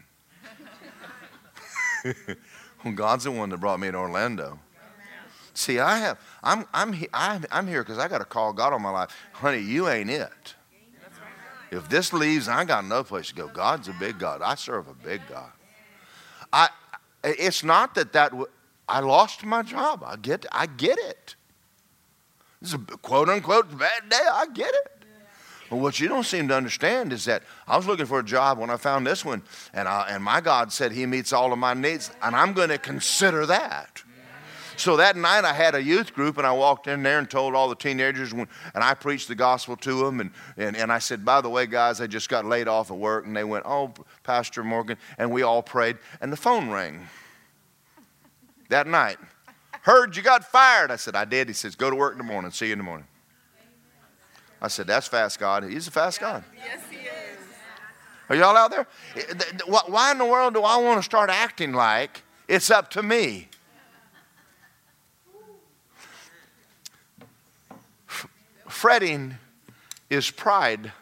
God's 2.94 3.24
the 3.24 3.30
one 3.30 3.50
that 3.50 3.58
brought 3.58 3.80
me 3.80 3.90
to 3.90 3.96
Orlando. 3.96 4.58
See, 5.54 5.78
I 5.78 5.98
have, 5.98 6.18
I'm, 6.42 6.66
I'm, 6.72 6.94
I'm, 7.12 7.44
I'm 7.52 7.68
here 7.68 7.82
because 7.82 7.98
I 7.98 8.08
got 8.08 8.18
to 8.18 8.24
call 8.24 8.52
God 8.52 8.72
on 8.72 8.82
my 8.82 8.90
life. 8.90 9.10
Honey, 9.32 9.60
you 9.60 9.88
ain't 9.88 10.10
it. 10.10 10.54
If 11.70 11.88
this 11.88 12.12
leaves, 12.12 12.48
I 12.48 12.64
got 12.64 12.84
no 12.84 13.04
place 13.04 13.28
to 13.28 13.34
go. 13.34 13.48
God's 13.48 13.88
a 13.88 13.92
big 13.92 14.18
God. 14.18 14.42
I 14.42 14.54
serve 14.54 14.88
a 14.88 14.94
big 14.94 15.22
God. 15.28 15.50
I, 16.52 16.68
it's 17.24 17.64
not 17.64 17.94
that 17.94 18.12
that 18.12 18.32
I 18.88 19.00
lost 19.00 19.44
my 19.44 19.62
job. 19.62 20.02
I 20.06 20.16
get, 20.16 20.44
I 20.52 20.66
get 20.66 20.98
it. 20.98 21.34
Is 22.60 22.74
a 22.74 22.78
quote 22.78 23.28
unquote 23.28 23.76
bad 23.78 24.08
day. 24.08 24.20
I 24.32 24.46
get 24.46 24.72
it. 24.74 25.01
But 25.72 25.78
what 25.78 25.98
you 25.98 26.06
don't 26.06 26.26
seem 26.26 26.48
to 26.48 26.54
understand 26.54 27.14
is 27.14 27.24
that 27.24 27.44
I 27.66 27.78
was 27.78 27.86
looking 27.86 28.04
for 28.04 28.18
a 28.18 28.22
job 28.22 28.58
when 28.58 28.68
I 28.68 28.76
found 28.76 29.06
this 29.06 29.24
one, 29.24 29.42
and, 29.72 29.88
I, 29.88 30.08
and 30.10 30.22
my 30.22 30.42
God 30.42 30.70
said 30.70 30.92
He 30.92 31.06
meets 31.06 31.32
all 31.32 31.50
of 31.50 31.58
my 31.58 31.72
needs, 31.72 32.10
and 32.20 32.36
I'm 32.36 32.52
going 32.52 32.68
to 32.68 32.76
consider 32.76 33.46
that. 33.46 34.02
So 34.76 34.98
that 34.98 35.16
night 35.16 35.46
I 35.46 35.54
had 35.54 35.74
a 35.74 35.82
youth 35.82 36.12
group 36.12 36.36
and 36.36 36.46
I 36.46 36.52
walked 36.52 36.88
in 36.88 37.02
there 37.02 37.18
and 37.18 37.30
told 37.30 37.54
all 37.54 37.70
the 37.70 37.74
teenagers 37.74 38.32
and 38.32 38.48
I 38.74 38.92
preached 38.92 39.28
the 39.28 39.34
gospel 39.34 39.74
to 39.76 40.04
them 40.04 40.20
and, 40.20 40.30
and, 40.58 40.76
and 40.76 40.92
I 40.92 40.98
said, 40.98 41.24
by 41.24 41.40
the 41.40 41.48
way, 41.48 41.64
guys, 41.64 42.02
I 42.02 42.06
just 42.06 42.28
got 42.28 42.44
laid 42.44 42.68
off 42.68 42.90
of 42.90 42.98
work 42.98 43.24
and 43.24 43.34
they 43.34 43.44
went, 43.44 43.64
oh, 43.66 43.94
Pastor 44.24 44.62
Morgan, 44.62 44.98
and 45.16 45.30
we 45.30 45.40
all 45.40 45.62
prayed 45.62 45.96
and 46.20 46.30
the 46.30 46.36
phone 46.36 46.68
rang 46.68 47.08
that 48.68 48.86
night. 48.86 49.16
Heard 49.82 50.16
you 50.18 50.22
got 50.22 50.44
fired. 50.44 50.90
I 50.90 50.96
said, 50.96 51.16
I 51.16 51.24
did. 51.24 51.48
He 51.48 51.54
says, 51.54 51.76
go 51.76 51.88
to 51.88 51.96
work 51.96 52.12
in 52.12 52.18
the 52.18 52.24
morning. 52.24 52.50
See 52.50 52.66
you 52.66 52.72
in 52.72 52.78
the 52.78 52.84
morning. 52.84 53.06
I 54.62 54.68
said, 54.68 54.86
That's 54.86 55.08
fast 55.08 55.40
God. 55.40 55.64
He's 55.64 55.88
a 55.88 55.90
fast 55.90 56.20
God. 56.20 56.44
Yes, 56.56 56.80
he 56.88 56.98
is. 56.98 57.38
Are 58.28 58.36
y'all 58.36 58.56
out 58.56 58.70
there? 58.70 58.86
Why 59.66 60.12
in 60.12 60.18
the 60.18 60.24
world 60.24 60.54
do 60.54 60.62
I 60.62 60.76
want 60.76 61.00
to 61.00 61.02
start 61.02 61.28
acting 61.28 61.72
like 61.72 62.22
it's 62.46 62.70
up 62.70 62.88
to 62.92 63.02
me? 63.02 63.48
Fretting 68.68 69.36
is 70.08 70.30
pride. 70.30 70.92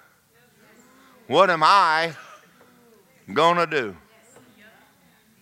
What 1.26 1.50
am 1.50 1.62
I 1.62 2.14
going 3.32 3.56
to 3.58 3.66
do? 3.66 3.96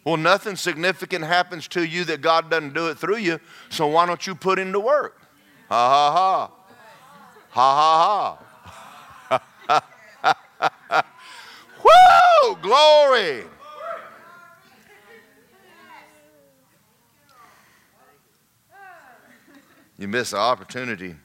Well, 0.04 0.16
nothing 0.16 0.56
significant 0.56 1.24
happens 1.24 1.68
to 1.68 1.84
you 1.84 2.04
that 2.04 2.20
God 2.20 2.50
doesn't 2.50 2.74
do 2.74 2.88
it 2.88 2.98
through 2.98 3.18
you, 3.18 3.40
so 3.68 3.86
why 3.86 4.06
don't 4.06 4.26
you 4.26 4.34
put 4.34 4.58
into 4.58 4.80
work? 4.80 5.20
Ha 5.68 5.88
ha 5.88 6.12
ha. 6.12 6.57
Ha 7.58 8.38
ha 9.28 9.42
ha. 10.22 11.04
Woo! 11.82 12.56
Glory! 12.62 13.42
You 19.98 20.06
miss 20.06 20.30
the 20.30 20.36
opportunity. 20.36 21.16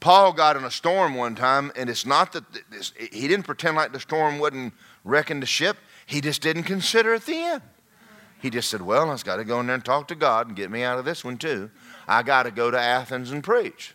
Paul 0.00 0.32
got 0.32 0.56
in 0.56 0.64
a 0.64 0.70
storm 0.70 1.14
one 1.14 1.34
time, 1.34 1.70
and 1.76 1.90
it's 1.90 2.06
not 2.06 2.32
that 2.32 2.44
he 2.96 3.28
didn't 3.28 3.44
pretend 3.44 3.76
like 3.76 3.92
the 3.92 4.00
storm 4.00 4.38
wouldn't 4.38 4.72
wreck 5.04 5.28
the 5.28 5.44
ship. 5.44 5.76
He 6.06 6.22
just 6.22 6.40
didn't 6.40 6.62
consider 6.62 7.12
it 7.12 7.26
the 7.26 7.36
end. 7.36 7.62
He 8.40 8.48
just 8.48 8.70
said, 8.70 8.80
Well, 8.80 9.10
I've 9.10 9.22
got 9.24 9.36
to 9.36 9.44
go 9.44 9.60
in 9.60 9.66
there 9.66 9.74
and 9.74 9.84
talk 9.84 10.08
to 10.08 10.14
God 10.14 10.46
and 10.46 10.56
get 10.56 10.70
me 10.70 10.84
out 10.84 10.98
of 10.98 11.04
this 11.04 11.22
one 11.22 11.36
too. 11.36 11.70
I 12.08 12.22
got 12.22 12.44
to 12.44 12.50
go 12.50 12.70
to 12.70 12.78
Athens 12.78 13.30
and 13.30 13.42
preach. 13.42 13.94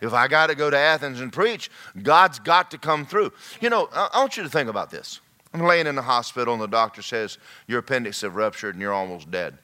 If 0.00 0.14
I 0.14 0.28
got 0.28 0.46
to 0.48 0.54
go 0.54 0.70
to 0.70 0.78
Athens 0.78 1.20
and 1.20 1.32
preach, 1.32 1.70
God's 2.02 2.38
got 2.38 2.70
to 2.70 2.78
come 2.78 3.04
through. 3.04 3.32
You 3.60 3.68
know, 3.68 3.88
I 3.92 4.18
want 4.18 4.36
you 4.36 4.42
to 4.42 4.48
think 4.48 4.70
about 4.70 4.90
this. 4.90 5.20
I'm 5.52 5.62
laying 5.62 5.86
in 5.86 5.94
the 5.96 6.02
hospital, 6.02 6.54
and 6.54 6.62
the 6.62 6.68
doctor 6.68 7.02
says, 7.02 7.36
Your 7.66 7.80
appendix 7.80 8.20
have 8.22 8.36
ruptured 8.36 8.76
and 8.76 8.80
you're 8.82 8.94
almost 8.94 9.30
dead. 9.30 9.58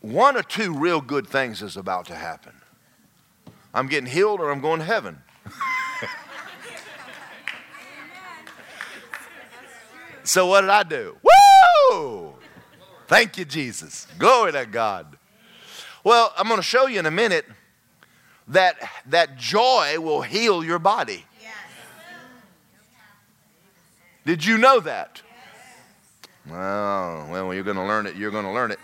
One 0.00 0.36
or 0.36 0.42
two 0.42 0.76
real 0.76 1.00
good 1.00 1.26
things 1.26 1.62
is 1.62 1.76
about 1.76 2.06
to 2.06 2.16
happen. 2.16 2.52
I'm 3.72 3.86
getting 3.86 4.10
healed 4.10 4.40
or 4.40 4.50
I'm 4.50 4.60
going 4.60 4.80
to 4.80 4.84
heaven. 4.84 5.22
so 10.24 10.46
what 10.46 10.62
did 10.62 10.70
I 10.70 10.82
do? 10.82 11.16
Woo! 11.22 12.34
Thank 13.06 13.38
you, 13.38 13.44
Jesus. 13.44 14.08
Glory 14.18 14.50
to 14.52 14.66
God. 14.66 15.16
Well, 16.04 16.32
I'm 16.36 16.48
going 16.48 16.58
to 16.58 16.62
show 16.62 16.86
you 16.86 16.98
in 16.98 17.06
a 17.06 17.10
minute 17.10 17.46
that, 18.48 18.76
that 19.06 19.36
joy 19.36 20.00
will 20.00 20.22
heal 20.22 20.64
your 20.64 20.78
body. 20.78 21.24
Did 24.24 24.44
you 24.44 24.58
know 24.58 24.80
that? 24.80 25.20
Oh, 26.48 27.26
well, 27.30 27.54
you're 27.54 27.64
going 27.64 27.76
to 27.76 27.84
learn 27.84 28.06
it. 28.06 28.16
You're 28.16 28.30
going 28.30 28.44
to 28.44 28.50
learn 28.50 28.70
it. 28.70 28.78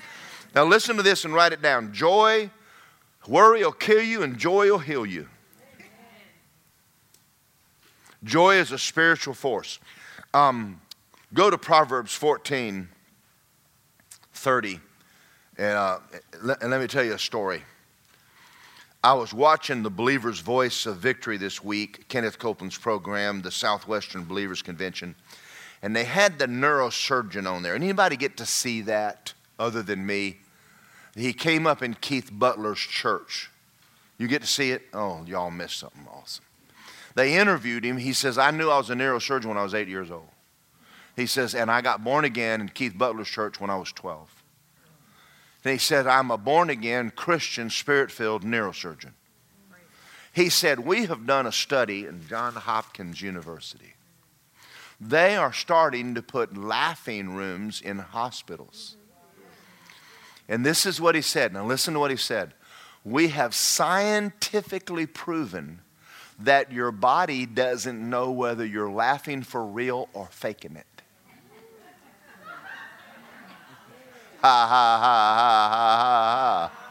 Now, 0.54 0.64
listen 0.64 0.96
to 0.96 1.02
this 1.02 1.24
and 1.24 1.34
write 1.34 1.52
it 1.52 1.62
down. 1.62 1.92
Joy, 1.92 2.50
worry 3.26 3.62
will 3.62 3.72
kill 3.72 4.02
you, 4.02 4.22
and 4.22 4.38
joy 4.38 4.70
will 4.70 4.78
heal 4.78 5.06
you. 5.06 5.28
Joy 8.24 8.56
is 8.56 8.72
a 8.72 8.78
spiritual 8.78 9.34
force. 9.34 9.78
Um, 10.34 10.80
go 11.34 11.50
to 11.50 11.58
Proverbs 11.58 12.14
14 12.14 12.88
30. 14.32 14.80
And, 15.58 15.76
uh, 15.76 15.98
let, 16.42 16.62
and 16.62 16.70
let 16.70 16.80
me 16.80 16.86
tell 16.86 17.04
you 17.04 17.14
a 17.14 17.18
story. 17.18 17.62
I 19.02 19.12
was 19.12 19.34
watching 19.34 19.82
the 19.82 19.90
Believer's 19.90 20.40
Voice 20.40 20.86
of 20.86 20.98
Victory 20.98 21.36
this 21.36 21.62
week, 21.62 22.08
Kenneth 22.08 22.38
Copeland's 22.38 22.78
program, 22.78 23.42
the 23.42 23.50
Southwestern 23.50 24.24
Believers 24.24 24.62
Convention, 24.62 25.14
and 25.82 25.94
they 25.94 26.04
had 26.04 26.38
the 26.38 26.46
neurosurgeon 26.46 27.50
on 27.50 27.62
there. 27.62 27.74
Anybody 27.74 28.16
get 28.16 28.36
to 28.38 28.46
see 28.46 28.82
that 28.82 29.34
other 29.58 29.82
than 29.82 30.04
me? 30.04 30.38
He 31.14 31.32
came 31.32 31.66
up 31.66 31.82
in 31.82 31.94
Keith 31.94 32.30
Butler's 32.32 32.78
church. 32.78 33.50
You 34.18 34.26
get 34.26 34.42
to 34.42 34.48
see 34.48 34.72
it? 34.72 34.82
Oh, 34.92 35.24
y'all 35.26 35.50
missed 35.50 35.78
something 35.78 36.06
awesome. 36.12 36.44
They 37.14 37.36
interviewed 37.36 37.84
him. 37.84 37.98
He 37.98 38.12
says, 38.12 38.38
I 38.38 38.50
knew 38.50 38.70
I 38.70 38.78
was 38.78 38.90
a 38.90 38.94
neurosurgeon 38.94 39.46
when 39.46 39.56
I 39.56 39.62
was 39.62 39.74
eight 39.74 39.88
years 39.88 40.10
old. 40.10 40.28
He 41.16 41.26
says, 41.26 41.54
and 41.54 41.70
I 41.70 41.80
got 41.80 42.04
born 42.04 42.24
again 42.24 42.60
in 42.60 42.68
Keith 42.68 42.96
Butler's 42.96 43.28
church 43.28 43.60
when 43.60 43.70
I 43.70 43.76
was 43.76 43.90
12. 43.92 44.37
And 45.64 45.72
he 45.72 45.78
said, 45.78 46.06
I'm 46.06 46.30
a 46.30 46.38
born 46.38 46.70
again 46.70 47.10
Christian, 47.14 47.70
spirit 47.70 48.10
filled 48.10 48.44
neurosurgeon. 48.44 49.12
He 50.32 50.48
said, 50.48 50.80
We 50.80 51.06
have 51.06 51.26
done 51.26 51.46
a 51.46 51.52
study 51.52 52.06
in 52.06 52.26
Johns 52.28 52.56
Hopkins 52.56 53.20
University. 53.20 53.94
They 55.00 55.36
are 55.36 55.52
starting 55.52 56.14
to 56.14 56.22
put 56.22 56.56
laughing 56.56 57.34
rooms 57.34 57.80
in 57.80 57.98
hospitals. 57.98 58.96
And 60.48 60.64
this 60.64 60.86
is 60.86 61.00
what 61.00 61.14
he 61.14 61.22
said. 61.22 61.52
Now, 61.52 61.66
listen 61.66 61.94
to 61.94 62.00
what 62.00 62.10
he 62.10 62.16
said. 62.16 62.54
We 63.04 63.28
have 63.28 63.54
scientifically 63.54 65.06
proven 65.06 65.80
that 66.38 66.72
your 66.72 66.90
body 66.90 67.46
doesn't 67.46 68.08
know 68.08 68.30
whether 68.30 68.64
you're 68.64 68.90
laughing 68.90 69.42
for 69.42 69.64
real 69.64 70.08
or 70.12 70.28
faking 70.30 70.76
it. 70.76 70.97
Ha 74.40 74.66
ha 74.68 74.98
ha 75.00 75.28
ha 75.34 75.68
ha 75.68 76.70
ha. 76.70 76.88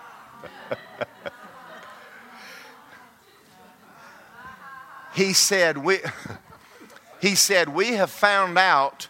he 5.13 5.33
said 5.33 5.77
we 5.79 5.99
he 7.21 7.33
said 7.35 7.69
we 7.69 7.93
have 7.93 8.11
found 8.11 8.57
out 8.57 9.07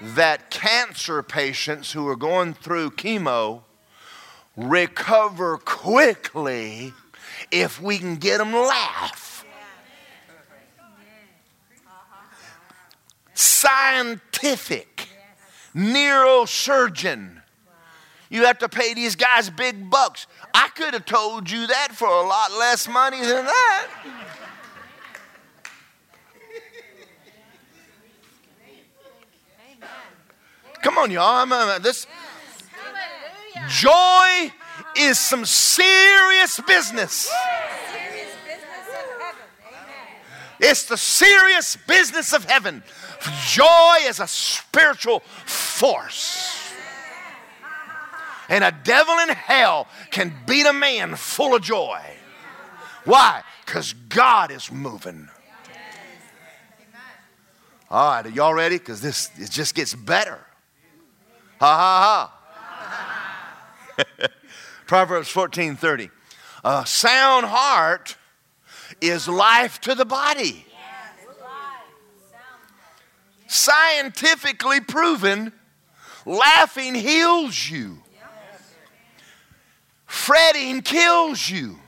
that 0.00 0.50
cancer 0.50 1.22
patients 1.22 1.92
who 1.92 2.06
are 2.08 2.16
going 2.16 2.54
through 2.54 2.90
chemo 2.90 3.62
recover 4.56 5.58
quickly 5.58 6.92
if 7.50 7.80
we 7.80 7.98
can 7.98 8.16
get 8.16 8.38
them 8.38 8.52
laugh. 8.52 9.44
Scientific 13.34 15.08
neurosurgeon 15.74 17.41
you 18.32 18.46
have 18.46 18.58
to 18.60 18.68
pay 18.68 18.94
these 18.94 19.14
guys 19.14 19.50
big 19.50 19.90
bucks. 19.90 20.26
I 20.54 20.68
could 20.74 20.94
have 20.94 21.04
told 21.04 21.50
you 21.50 21.66
that 21.66 21.88
for 21.92 22.08
a 22.08 22.22
lot 22.22 22.50
less 22.52 22.88
money 22.88 23.20
than 23.20 23.44
that. 23.44 23.88
Come 30.82 30.96
on, 30.96 31.10
y'all. 31.10 31.42
I'm, 31.42 31.52
uh, 31.52 31.78
this 31.78 32.06
joy 33.68 34.50
is 34.96 35.18
some 35.18 35.44
serious 35.44 36.58
business. 36.66 37.30
It's 40.58 40.84
the 40.86 40.96
serious 40.96 41.76
business 41.76 42.32
of 42.32 42.46
heaven. 42.46 42.82
Joy 43.48 43.96
is 44.06 44.20
a 44.20 44.26
spiritual 44.26 45.20
force. 45.44 46.61
And 48.52 48.62
a 48.62 48.70
devil 48.70 49.18
in 49.20 49.30
hell 49.30 49.88
can 50.10 50.34
beat 50.46 50.66
a 50.66 50.74
man 50.74 51.16
full 51.16 51.54
of 51.54 51.62
joy. 51.62 52.02
Why? 53.06 53.42
Because 53.64 53.94
God 54.10 54.50
is 54.50 54.70
moving. 54.70 55.30
All 57.90 58.10
right, 58.12 58.26
are 58.26 58.28
y'all 58.28 58.52
ready? 58.52 58.76
Because 58.76 59.00
this 59.00 59.30
it 59.38 59.50
just 59.50 59.74
gets 59.74 59.94
better. 59.94 60.38
Ha 61.60 62.30
ha 63.96 64.04
ha. 64.04 64.28
Proverbs 64.86 65.30
14 65.30 65.74
30. 65.74 66.10
A 66.62 66.84
sound 66.84 67.46
heart 67.46 68.18
is 69.00 69.28
life 69.28 69.80
to 69.80 69.94
the 69.94 70.04
body. 70.04 70.66
Scientifically 73.46 74.80
proven, 74.82 75.54
laughing 76.26 76.94
heals 76.94 77.70
you. 77.70 78.02
Fretting 80.12 80.82
kills 80.82 81.48
you. 81.48 81.80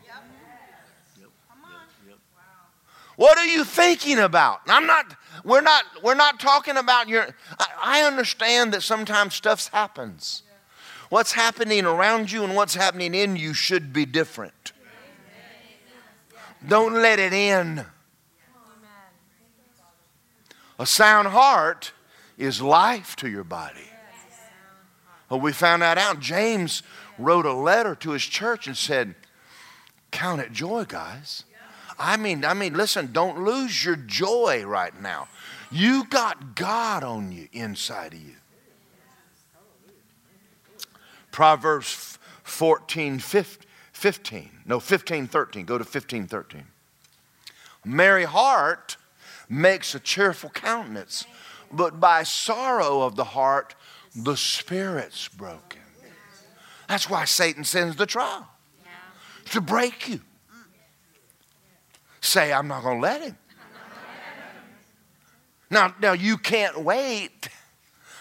What 3.17 3.37
are 3.37 3.45
you 3.45 3.65
thinking 3.65 4.19
about? 4.19 4.63
I'm 4.67 4.87
not, 4.87 5.15
we're 5.45 5.61
not, 5.61 5.85
we're 6.03 6.15
not 6.15 6.41
talking 6.41 6.79
about 6.79 7.07
your, 7.07 7.29
I, 7.61 7.67
I 7.83 8.03
understand 8.05 8.73
that 8.73 8.83
sometimes 8.83 9.35
stuff 9.35 9.69
happens. 9.69 10.43
What's 11.11 11.33
happening 11.33 11.85
around 11.85 12.33
you 12.33 12.45
and 12.45 12.57
what's 12.57 12.75
happening 12.75 13.15
in 13.15 13.37
you 13.37 13.53
should 13.53 13.93
be 13.93 14.07
different. 14.07 14.73
Don't 16.67 16.95
let 16.95 17.19
it 17.19 17.35
in. 17.35 17.85
A 20.79 20.87
sound 20.87 21.29
heart 21.29 21.93
is 22.39 22.63
life 22.63 23.17
to 23.17 23.29
your 23.29 23.45
body. 23.45 23.91
Well, 25.29 25.41
we 25.41 25.53
found 25.53 25.83
that 25.83 25.99
out. 25.99 26.21
James 26.21 26.83
wrote 27.19 27.47
a 27.47 27.53
letter 27.53 27.95
to 27.97 28.11
his 28.11 28.23
church 28.23 28.67
and 28.67 28.77
said, 28.77 29.15
Count 30.11 30.41
it 30.41 30.53
joy, 30.53 30.85
guys. 30.85 31.45
I 31.99 32.17
mean, 32.17 32.45
I 32.45 32.55
mean, 32.55 32.75
listen, 32.75 33.13
don't 33.13 33.45
lose 33.45 33.85
your 33.85 33.97
joy 33.97 34.65
right 34.67 35.01
now. 35.01 35.29
You 35.71 36.05
got 36.05 36.55
God 36.55 37.03
on 37.03 37.33
you 37.33 37.49
inside 37.53 38.15
of 38.15 38.21
you. 38.21 38.35
Proverbs 41.31 42.19
14, 42.45 43.19
15. 43.19 44.51
No, 44.67 44.79
15, 44.79 45.27
13. 45.27 45.65
Go 45.65 45.79
to 45.79 45.85
15, 45.85 46.27
13. 46.27 46.65
Merry 47.85 48.25
heart 48.25 48.97
makes 49.49 49.95
a 49.95 50.01
cheerful 50.01 50.51
countenance, 50.51 51.27
but 51.73 52.01
by 52.01 52.23
sorrow 52.23 53.03
of 53.03 53.17
the 53.17 53.25
heart, 53.25 53.75
the 54.15 54.37
spirit's 54.37 55.29
broken. 55.29 55.84
That's 56.89 57.09
why 57.09 57.25
Satan 57.25 57.65
sends 57.65 57.97
the 57.97 58.07
trial 58.07 58.49
to 59.51 59.61
break 59.61 60.09
you. 60.09 60.21
Say, 62.21 62.53
I'm 62.53 62.69
not 62.69 62.83
going 62.83 62.97
to 62.97 63.03
let 63.03 63.23
him. 63.23 63.37
Now, 65.71 65.95
now 66.01 66.13
you 66.13 66.39
can't 66.39 66.81
wait 66.81 67.49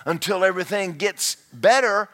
until 0.06 0.44
everything 0.44 0.94
gets 0.94 1.36
better 1.54 2.10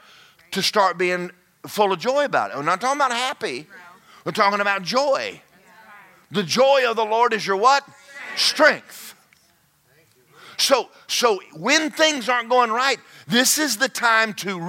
to 0.51 0.61
start 0.61 0.97
being 0.97 1.31
full 1.67 1.91
of 1.91 1.99
joy 1.99 2.25
about 2.25 2.51
it. 2.51 2.57
We're 2.57 2.63
not 2.63 2.81
talking 2.81 2.97
about 2.97 3.11
happy. 3.11 3.67
We're 4.25 4.31
talking 4.31 4.59
about 4.59 4.83
joy. 4.83 5.41
The 6.31 6.43
joy 6.43 6.83
of 6.87 6.95
the 6.95 7.05
Lord 7.05 7.33
is 7.33 7.45
your 7.45 7.57
what? 7.57 7.83
Strength. 8.35 9.15
So, 10.57 10.89
so 11.07 11.39
when 11.53 11.89
things 11.89 12.27
aren't 12.27 12.49
going 12.49 12.71
right, 12.71 12.99
this 13.27 13.57
is 13.57 13.77
the 13.77 13.89
time 13.89 14.33
to 14.35 14.59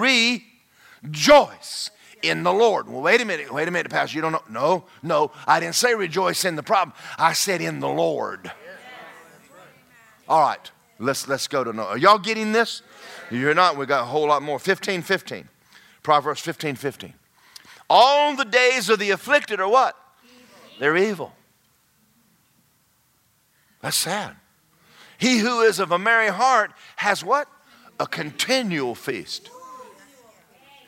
rejoice 1.03 1.91
in 2.23 2.43
the 2.43 2.53
Lord. 2.53 2.89
Well, 2.89 3.01
wait 3.01 3.21
a 3.21 3.25
minute, 3.25 3.53
wait 3.53 3.69
a 3.69 3.71
minute, 3.71 3.91
Pastor. 3.91 4.17
You 4.17 4.23
don't 4.23 4.33
know? 4.33 4.43
No, 4.51 4.85
no, 5.03 5.33
I 5.47 5.61
didn't 5.61 5.75
say 5.75 5.95
rejoice 5.95 6.45
in 6.45 6.57
the 6.57 6.63
problem. 6.63 6.95
I 7.19 7.33
said 7.33 7.61
in 7.61 7.81
the 7.81 7.89
Lord. 7.89 8.51
All 10.29 10.41
right, 10.41 10.71
let's 10.99 11.27
let's 11.27 11.49
go 11.49 11.65
to 11.65 11.73
no. 11.73 11.83
Are 11.85 11.99
y'all 11.99 12.19
getting 12.19 12.53
this? 12.53 12.83
You're 13.31 13.55
not. 13.55 13.77
We 13.77 13.87
got 13.87 14.03
a 14.03 14.07
whole 14.07 14.29
lot 14.29 14.43
more. 14.43 14.59
15, 14.59 15.03
15. 15.03 15.49
Proverbs 16.03 16.41
15, 16.41 16.77
15. 16.77 17.15
All 17.89 18.37
the 18.37 18.45
days 18.45 18.89
of 18.89 18.99
the 18.99 19.11
afflicted 19.11 19.61
are 19.61 19.69
what? 19.69 19.97
They're 20.79 20.97
evil. 20.97 21.33
That's 23.83 23.97
sad. 23.97 24.37
He 25.19 25.39
who 25.39 25.61
is 25.61 25.81
of 25.81 25.91
a 25.91 25.99
merry 25.99 26.29
heart 26.29 26.73
has 26.97 27.25
what? 27.25 27.49
A 27.99 28.07
continual 28.07 28.95
feast. 28.95 29.51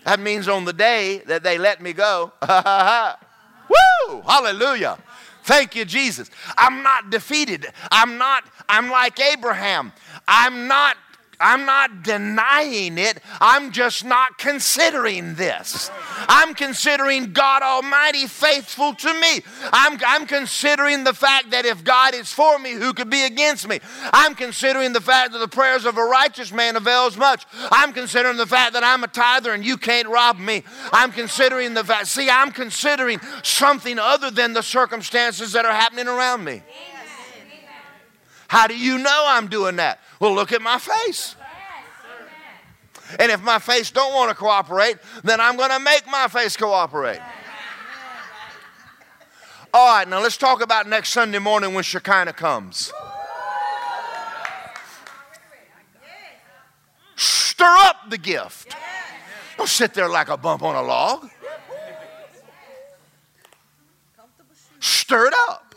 That 0.05 0.21
means 0.21 0.49
on 0.49 0.65
the 0.65 0.73
day 0.73 1.23
that 1.27 1.43
they 1.43 1.59
let 1.59 1.81
me 1.81 1.93
go, 1.93 2.33
woo, 2.43 4.21
hallelujah. 4.23 4.99
Thank 5.45 5.75
you, 5.75 5.85
Jesus. 5.85 6.31
I'm 6.57 6.83
not 6.83 7.11
defeated. 7.11 7.67
I'm 7.91 8.19
not, 8.19 8.45
I'm 8.69 8.91
like 8.91 9.19
Abraham. 9.21 9.93
I'm 10.29 10.69
not 10.69 10.97
I'm 11.43 11.67
not 11.67 12.03
denying 12.03 12.99
it. 12.99 13.21
I'm 13.41 13.73
just 13.73 14.05
not 14.05 14.39
considering 14.39 15.35
this. 15.35 15.91
I'm 16.29 16.55
considering 16.55 17.33
God 17.33 17.63
Almighty 17.63 18.27
faithful 18.27 18.95
to 18.95 19.21
me. 19.21 19.43
I'm, 19.73 19.99
I'm 20.07 20.27
considering 20.27 21.05
the 21.05 21.15
fact 21.15 21.51
that 21.51 21.65
if 21.65 21.83
God 21.83 22.15
is 22.15 22.33
for 22.33 22.59
me, 22.59 22.73
who 22.73 22.93
could 22.95 23.11
be 23.11 23.25
against 23.25 23.67
me? 23.69 23.81
I'm 24.13 24.35
considering 24.35 24.93
the 24.93 25.01
fact 25.01 25.33
that 25.33 25.39
the 25.39 25.49
prayers 25.49 25.85
of 25.85 25.97
a 25.99 26.05
righteous 26.05 26.53
man 26.53 26.77
avails 26.77 27.17
much. 27.17 27.45
I'm 27.71 27.93
considering 27.93 28.37
the 28.37 28.47
fact 28.47 28.75
that 28.75 28.85
I'm 28.85 29.03
a 29.03 29.09
tither 29.09 29.53
and 29.53 29.65
you 29.65 29.77
can't 29.77 30.09
rob 30.09 30.39
me. 30.39 30.63
I'm 30.93 31.13
considering 31.13 31.75
the 31.75 31.85
fact, 31.85 32.07
see, 32.07 32.31
I'm 32.31 32.53
considering 32.53 33.21
something 33.43 33.99
other 33.99 34.31
than 34.31 34.53
the 34.53 34.63
circumstances 34.63 35.53
that 35.53 35.65
are 35.65 35.73
happening 35.73 36.09
around 36.09 36.45
me. 36.45 36.63
How 38.53 38.67
do 38.67 38.77
you 38.77 38.99
know 38.99 39.25
I'm 39.29 39.47
doing 39.47 39.77
that? 39.77 39.99
Well, 40.21 40.35
look 40.35 40.53
at 40.53 40.61
my 40.61 40.79
face. 40.79 41.37
And 43.19 43.33
if 43.33 43.43
my 43.43 43.59
face 43.59 43.91
don't 43.91 44.13
want 44.13 44.29
to 44.29 44.35
cooperate, 44.35 44.99
then 45.25 45.41
I'm 45.41 45.57
going 45.57 45.71
to 45.71 45.81
make 45.81 46.07
my 46.07 46.29
face 46.29 46.55
cooperate. 46.55 47.19
All 49.73 49.97
right, 49.97 50.07
now 50.07 50.21
let's 50.21 50.37
talk 50.37 50.61
about 50.61 50.87
next 50.87 51.13
Sunday 51.13 51.39
morning 51.39 51.73
when 51.73 51.83
Shekinah 51.83 52.35
comes. 52.35 52.93
Stir 57.17 57.75
up 57.79 58.11
the 58.11 58.19
gift. 58.19 58.77
Don't 59.57 59.67
sit 59.67 59.95
there 59.95 60.11
like 60.11 60.29
a 60.29 60.37
bump 60.37 60.63
on 60.63 60.75
a 60.75 60.83
log. 60.83 61.31
Stir 64.79 65.29
it 65.29 65.35
up. 65.49 65.75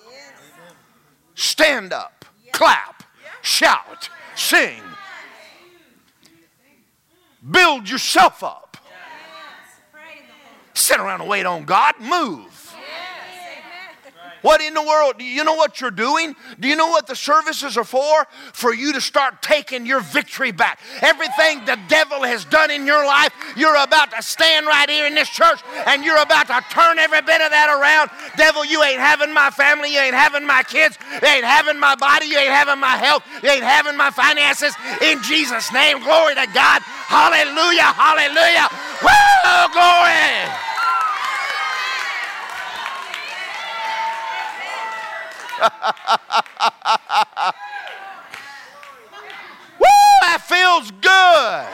Stand 1.36 1.94
up. 1.94 2.15
Clap 2.56 3.04
shout, 3.42 4.10
sing. 4.34 4.82
Build 7.52 7.90
yourself 7.90 8.44
up. 8.44 8.78
Sit 10.74 11.00
around 11.00 11.20
and 11.22 11.30
wait 11.30 11.46
on 11.46 11.66
God. 11.66 11.96
Move. 12.00 12.55
What 14.46 14.62
in 14.62 14.76
the 14.76 14.84
world? 14.84 15.18
Do 15.18 15.26
you 15.26 15.44
know 15.44 15.56
what 15.56 15.82
you're 15.82 15.90
doing? 15.90 16.36
Do 16.60 16.68
you 16.68 16.76
know 16.76 16.90
what 16.90 17.08
the 17.08 17.16
services 17.16 17.78
are 17.78 17.84
for? 17.84 18.28
For 18.54 18.76
you 18.76 18.94
to 18.94 19.02
start 19.02 19.42
taking 19.42 19.88
your 19.88 20.02
victory 20.02 20.52
back. 20.52 20.80
Everything 21.02 21.66
the 21.66 21.80
devil 21.88 22.22
has 22.22 22.46
done 22.46 22.70
in 22.70 22.86
your 22.86 23.04
life, 23.08 23.34
you're 23.58 23.76
about 23.76 24.12
to 24.12 24.22
stand 24.22 24.68
right 24.68 24.88
here 24.88 25.08
in 25.08 25.16
this 25.16 25.30
church 25.30 25.62
and 25.88 26.06
you're 26.06 26.22
about 26.22 26.46
to 26.46 26.62
turn 26.70 27.00
every 27.00 27.22
bit 27.22 27.42
of 27.42 27.50
that 27.50 27.74
around. 27.74 28.12
Devil, 28.38 28.64
you 28.66 28.84
ain't 28.84 29.00
having 29.00 29.34
my 29.34 29.50
family, 29.50 29.92
you 29.92 29.98
ain't 29.98 30.14
having 30.14 30.46
my 30.46 30.62
kids, 30.62 31.00
you 31.10 31.28
ain't 31.28 31.44
having 31.44 31.80
my 31.80 31.96
body, 31.96 32.28
you 32.28 32.38
ain't 32.38 32.54
having 32.54 32.80
my 32.80 33.02
health, 33.02 33.26
you 33.42 33.50
ain't 33.50 33.66
having 33.66 33.98
my 33.98 34.12
finances. 34.12 34.78
In 35.02 35.24
Jesus' 35.24 35.74
name, 35.74 35.98
glory 36.06 36.36
to 36.36 36.46
God. 36.54 36.86
Hallelujah, 37.10 37.98
hallelujah. 37.98 38.70
Woo, 39.02 39.74
glory. 39.74 40.75
Woo, 49.80 49.88
that 50.22 50.42
feels 50.48 50.92
good. 50.92 51.66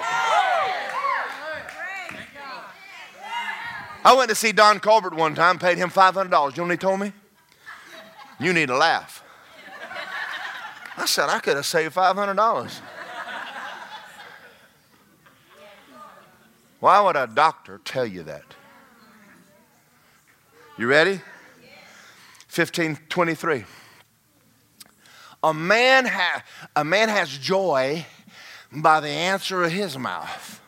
I 4.04 4.16
went 4.16 4.30
to 4.30 4.36
see 4.36 4.52
Don 4.52 4.80
Colbert 4.80 5.14
one 5.14 5.36
time, 5.36 5.60
paid 5.60 5.78
him 5.78 5.90
$500. 5.90 6.24
You 6.24 6.30
know 6.30 6.64
what 6.64 6.72
he 6.72 6.78
told 6.78 7.00
me? 7.00 7.14
You 8.40 8.54
need 8.54 8.68
to 8.68 8.78
laugh. 8.78 9.24
I 10.98 11.06
said, 11.06 11.30
I 11.30 11.40
could 11.40 11.56
have 11.56 11.66
saved 11.66 11.96
$500. 11.96 12.82
Why 16.80 17.00
would 17.00 17.16
a 17.16 17.28
doctor 17.28 17.80
tell 17.84 18.06
you 18.06 18.24
that? 18.24 18.56
You 20.78 20.88
ready? 20.88 21.22
1523. 22.54 23.64
A 25.44 25.54
man, 25.54 26.06
ha- 26.06 26.44
a 26.76 26.84
man 26.84 27.08
has 27.08 27.30
joy 27.30 28.06
by 28.74 29.00
the 29.00 29.08
answer 29.08 29.64
of 29.64 29.72
his 29.72 29.98
mouth, 29.98 30.62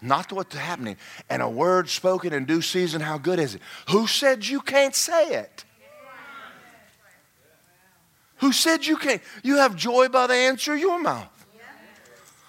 not 0.00 0.32
what's 0.32 0.56
happening. 0.56 0.96
And 1.30 1.40
a 1.40 1.48
word 1.48 1.88
spoken 1.88 2.32
in 2.32 2.44
due 2.44 2.60
season, 2.60 3.00
how 3.00 3.18
good 3.18 3.38
is 3.38 3.54
it? 3.54 3.62
Who 3.90 4.08
said 4.08 4.44
you 4.44 4.60
can't 4.60 4.96
say 4.96 5.34
it? 5.34 5.64
Who 8.38 8.50
said 8.50 8.84
you 8.84 8.96
can't? 8.96 9.22
You 9.44 9.58
have 9.58 9.76
joy 9.76 10.08
by 10.08 10.26
the 10.26 10.34
answer 10.34 10.74
of 10.74 10.80
your 10.80 11.00
mouth. 11.00 11.28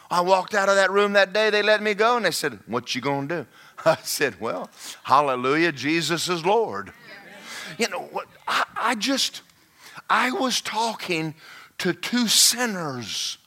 I 0.09 0.21
walked 0.21 0.55
out 0.55 0.67
of 0.67 0.75
that 0.75 0.91
room 0.91 1.13
that 1.13 1.31
day, 1.31 1.51
they 1.51 1.61
let 1.61 1.81
me 1.81 1.93
go, 1.93 2.17
and 2.17 2.25
they 2.25 2.31
said, 2.31 2.59
What 2.65 2.95
you 2.95 3.01
gonna 3.01 3.27
do? 3.27 3.45
I 3.85 3.97
said, 4.03 4.41
Well, 4.41 4.71
hallelujah, 5.03 5.71
Jesus 5.71 6.27
is 6.27 6.43
Lord. 6.43 6.91
You 7.77 7.89
know? 7.89 8.23
I, 8.47 8.65
I 8.75 8.95
just, 8.95 9.41
I 10.09 10.31
was 10.31 10.61
talking 10.61 11.35
to 11.79 11.93
two 11.93 12.27
sinners. 12.27 13.37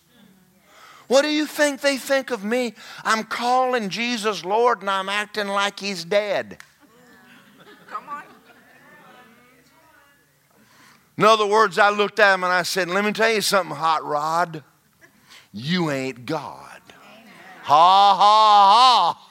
What 1.08 1.22
do 1.22 1.28
you 1.28 1.46
think 1.46 1.80
they 1.80 1.96
think 1.96 2.30
of 2.30 2.42
me? 2.44 2.74
I'm 3.04 3.24
calling 3.24 3.90
Jesus 3.90 4.44
Lord 4.44 4.80
and 4.80 4.90
I'm 4.90 5.08
acting 5.08 5.48
like 5.48 5.78
he's 5.78 6.04
dead. 6.04 6.58
Come 7.88 8.08
on. 8.08 8.22
In 11.16 11.24
other 11.24 11.46
words, 11.46 11.78
I 11.78 11.90
looked 11.90 12.18
at 12.18 12.34
him 12.34 12.44
and 12.44 12.52
I 12.52 12.62
said, 12.62 12.88
Let 12.88 13.04
me 13.04 13.12
tell 13.12 13.30
you 13.30 13.40
something, 13.40 13.74
Hot 13.74 14.04
Rod. 14.04 14.62
You 15.52 15.90
ain't 15.90 16.26
God. 16.26 16.82
Ha 17.62 18.14
ha 18.14 19.14
ha. 19.14 19.25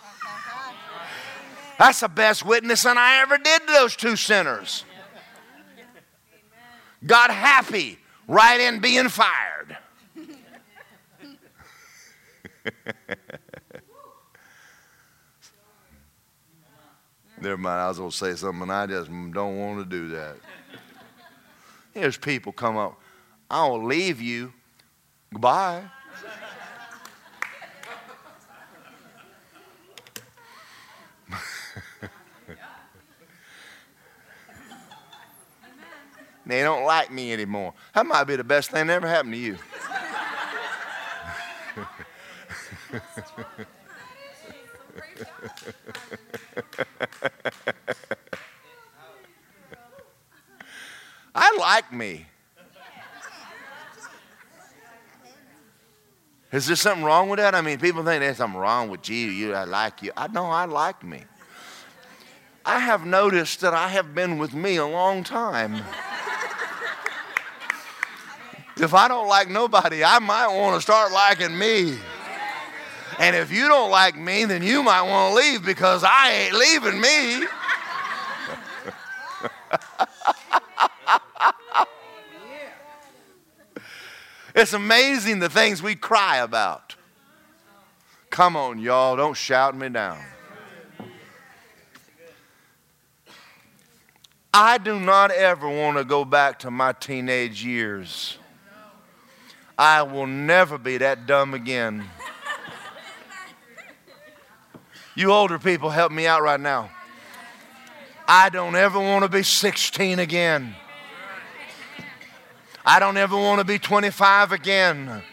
That's 1.77 1.99
the 1.99 2.07
best 2.07 2.45
witnessing 2.45 2.97
I 2.97 3.19
ever 3.21 3.37
did 3.37 3.61
to 3.61 3.73
those 3.73 3.95
two 3.95 4.15
sinners. 4.15 4.85
Got 7.05 7.29
happy 7.31 7.99
right 8.27 8.59
in 8.59 8.79
being 8.79 9.09
fired. 9.09 9.77
Never 17.41 17.57
mind, 17.57 17.81
I 17.81 17.89
was 17.89 17.99
going 17.99 18.09
to 18.09 18.15
say 18.15 18.33
something, 18.35 18.63
and 18.63 18.71
I 18.71 18.87
just 18.87 19.09
don't 19.09 19.59
want 19.59 19.79
to 19.79 19.85
do 19.85 20.07
that. 20.09 20.37
There's 21.93 22.17
people 22.17 22.51
come 22.51 22.77
up, 22.77 22.99
I'll 23.51 23.83
leave 23.83 24.21
you. 24.21 24.53
Goodbye. 25.31 25.83
They 36.45 36.61
don't 36.61 36.83
like 36.83 37.11
me 37.11 37.33
anymore. 37.33 37.73
That 37.93 38.05
might 38.05 38.25
be 38.25 38.35
the 38.35 38.43
best 38.43 38.69
thing 38.71 38.87
that 38.87 38.93
ever 38.93 39.07
happened 39.07 39.33
to 39.33 39.39
you. 39.39 39.57
I 51.35 51.57
like 51.59 51.91
me. 51.91 52.27
Is 56.51 56.67
there 56.67 56.75
something 56.77 57.03
wrong 57.03 57.27
with 57.27 57.39
that? 57.39 57.53
I 57.53 57.61
mean, 57.61 57.79
people 57.79 58.03
think 58.05 58.21
there's 58.21 58.37
something 58.37 58.59
wrong 58.59 58.89
with 58.89 59.09
you. 59.09 59.27
You, 59.27 59.53
I 59.53 59.65
like 59.65 60.01
you. 60.01 60.11
I 60.15 60.27
know 60.27 60.45
I 60.45 60.63
like 60.65 61.03
me. 61.03 61.23
I 62.65 62.79
have 62.79 63.05
noticed 63.05 63.59
that 63.61 63.73
I 63.73 63.89
have 63.89 64.15
been 64.15 64.37
with 64.37 64.53
me 64.53 64.77
a 64.77 64.85
long 64.85 65.23
time 65.23 65.83
if 68.77 68.93
I 68.93 69.07
don't 69.07 69.27
like 69.27 69.49
nobody, 69.49 70.03
I 70.03 70.19
might 70.19 70.47
want 70.47 70.75
to 70.75 70.81
start 70.81 71.11
liking 71.11 71.57
me. 71.57 71.97
And 73.19 73.35
if 73.35 73.51
you 73.51 73.67
don't 73.67 73.91
like 73.91 74.17
me, 74.17 74.45
then 74.45 74.61
you 74.61 74.83
might 74.83 75.03
want 75.03 75.31
to 75.31 75.35
leave 75.35 75.65
because 75.65 76.03
I 76.03 76.31
ain't 76.31 76.53
leaving 76.53 76.99
me. 76.99 77.47
It's 84.55 84.71
amazing 84.71 85.39
the 85.39 85.49
things 85.49 85.83
we 85.83 85.95
cry 85.95 86.37
about. 86.37 86.95
Come 88.29 88.55
on, 88.55 88.79
y'all, 88.79 89.17
don't 89.17 89.35
shout 89.35 89.75
me 89.75 89.89
down. 89.89 90.17
I 94.53 94.77
do 94.77 94.97
not 94.97 95.31
ever 95.31 95.67
want 95.67 95.97
to 95.97 96.05
go 96.05 96.23
back 96.23 96.59
to 96.59 96.71
my 96.71 96.93
teenage 96.93 97.65
years. 97.65 98.37
I 99.77 100.03
will 100.03 100.27
never 100.27 100.77
be 100.77 100.97
that 100.97 101.25
dumb 101.25 101.53
again. 101.53 102.05
You 105.15 105.31
older 105.31 105.59
people, 105.59 105.89
help 105.89 106.11
me 106.11 106.27
out 106.27 106.41
right 106.41 106.59
now. 106.59 106.91
I 108.27 108.49
don't 108.49 108.75
ever 108.75 108.99
want 108.99 109.23
to 109.23 109.29
be 109.29 109.43
16 109.43 110.19
again. 110.19 110.75
I 112.85 112.99
don't 112.99 113.17
ever 113.17 113.35
want 113.35 113.59
to 113.59 113.65
be 113.65 113.79
25 113.79 114.51
again. 114.51 115.23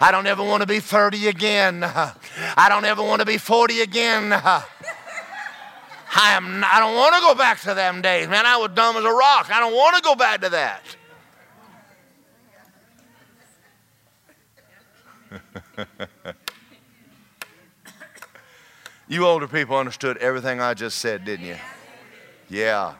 I 0.00 0.12
don't 0.12 0.26
ever 0.26 0.44
want 0.44 0.62
to 0.62 0.66
be 0.66 0.80
30 0.80 1.28
again. 1.28 1.84
I 1.84 2.68
don't 2.68 2.84
ever 2.84 3.02
want 3.02 3.20
to 3.20 3.26
be 3.26 3.38
40 3.38 3.80
again. 3.80 4.32
I 6.20 6.32
am 6.32 6.64
I 6.64 6.80
don't 6.80 6.94
want 6.94 7.14
to 7.14 7.20
go 7.20 7.34
back 7.34 7.60
to 7.62 7.74
them 7.74 8.00
days. 8.00 8.28
Man, 8.28 8.46
I 8.46 8.56
was 8.56 8.70
dumb 8.74 8.96
as 8.96 9.04
a 9.04 9.10
rock. 9.10 9.50
I 9.50 9.60
don't 9.60 9.74
want 9.74 9.96
to 9.96 10.02
go 10.02 10.14
back 10.14 10.40
to 10.42 10.48
that. 10.50 10.82
you 19.08 19.26
older 19.26 19.48
people 19.48 19.76
understood 19.76 20.16
everything 20.18 20.60
I 20.60 20.74
just 20.74 20.98
said, 20.98 21.24
didn't 21.24 21.46
you? 21.46 21.56
Yeah. 22.48 22.94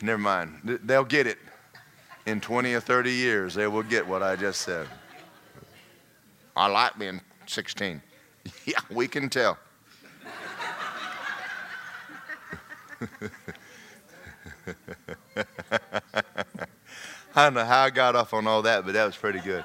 Never 0.00 0.18
mind. 0.18 0.80
They'll 0.84 1.04
get 1.04 1.26
it 1.26 1.38
in 2.26 2.40
20 2.40 2.72
or 2.74 2.80
30 2.80 3.10
years, 3.10 3.54
they 3.54 3.66
will 3.66 3.82
get 3.82 4.06
what 4.06 4.22
I 4.22 4.36
just 4.36 4.62
said. 4.62 4.86
I 6.56 6.68
like 6.68 6.98
being 6.98 7.20
16. 7.46 8.00
yeah, 8.64 8.78
we 8.90 9.08
can 9.08 9.28
tell. 9.28 9.58
I 17.36 17.44
don't 17.44 17.54
know 17.54 17.64
how 17.64 17.82
I 17.82 17.90
got 17.90 18.14
off 18.14 18.32
on 18.32 18.46
all 18.46 18.62
that, 18.62 18.86
but 18.86 18.94
that 18.94 19.04
was 19.04 19.16
pretty 19.16 19.40
good. 19.40 19.64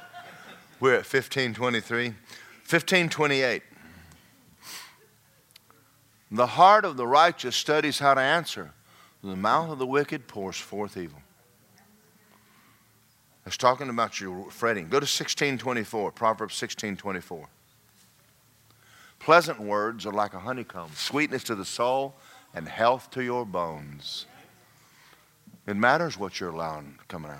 We're 0.80 0.94
at 0.94 1.06
1523. 1.06 2.06
1528. 2.06 3.64
The 6.32 6.46
heart 6.46 6.86
of 6.86 6.96
the 6.96 7.08
righteous 7.08 7.56
studies 7.56 8.00
how 8.00 8.14
to 8.14 8.22
answer, 8.22 8.72
the 9.24 9.36
mouth 9.36 9.72
of 9.72 9.80
the 9.80 9.88
wicked 9.88 10.28
pours 10.28 10.58
forth 10.58 10.96
evil. 10.96 11.22
It's 13.46 13.58
talking 13.58 13.90
about 13.90 14.22
your 14.22 14.52
fretting. 14.52 14.86
Go 14.86 15.00
to 15.00 15.06
1624, 15.06 16.12
Proverbs 16.12 16.62
1624. 16.62 17.48
Pleasant 19.20 19.60
words 19.60 20.06
are 20.06 20.14
like 20.14 20.36
a 20.36 20.40
honeycomb, 20.40 20.92
sweetness 20.94 21.44
to 21.46 21.56
the 21.56 21.66
soul 21.66 22.14
and 22.54 22.68
health 22.68 23.10
to 23.12 23.24
your 23.24 23.46
bones. 23.46 24.28
It 25.66 25.76
matters 25.76 26.18
what 26.18 26.40
you're 26.40 26.52
allowing 26.52 27.00
coming 27.08 27.32
out. 27.32 27.40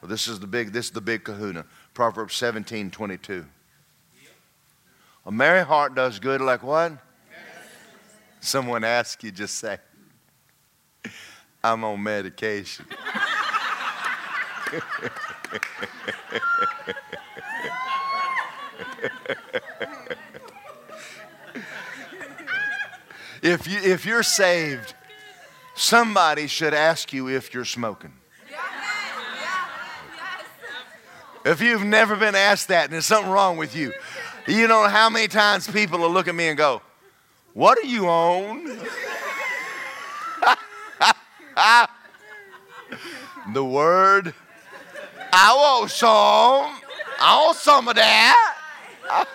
Well, 0.00 0.08
this 0.08 0.26
is 0.26 0.40
the 0.40 0.48
big, 0.48 0.72
this 0.72 0.86
is 0.86 0.90
the 0.90 1.00
big 1.00 1.22
kahuna. 1.22 1.64
Proverbs 1.94 2.34
17, 2.36 2.90
22. 2.90 3.44
A 5.26 5.30
merry 5.30 5.64
heart 5.64 5.94
does 5.94 6.18
good 6.18 6.40
like 6.40 6.62
what? 6.62 6.92
Someone 8.40 8.82
asks 8.82 9.22
you, 9.22 9.30
just 9.30 9.56
say, 9.56 9.78
I'm 11.64 11.84
on 11.84 12.02
medication. 12.02 12.86
if, 23.42 23.68
you, 23.68 23.78
if 23.78 24.06
you're 24.06 24.22
saved, 24.22 24.94
somebody 25.74 26.46
should 26.46 26.74
ask 26.74 27.12
you 27.12 27.28
if 27.28 27.52
you're 27.52 27.64
smoking. 27.64 28.14
If 31.44 31.60
you've 31.60 31.84
never 31.84 32.16
been 32.16 32.34
asked 32.34 32.68
that 32.68 32.84
and 32.84 32.92
there's 32.92 33.06
something 33.06 33.30
wrong 33.30 33.56
with 33.56 33.76
you, 33.76 33.92
you 34.46 34.68
know 34.68 34.88
how 34.88 35.10
many 35.10 35.28
times 35.28 35.68
people 35.68 35.98
will 35.98 36.10
look 36.10 36.28
at 36.28 36.34
me 36.34 36.48
and 36.48 36.56
go, 36.56 36.80
What 37.52 37.78
are 37.78 37.86
you 37.86 38.08
on? 38.08 38.64
the 43.52 43.64
Word 43.64 44.34
I 45.32 45.54
want 45.54 45.90
some. 45.90 46.78
I 47.18 47.42
want 47.42 47.56
some 47.56 47.88
of 47.88 47.94
that. 47.94 48.58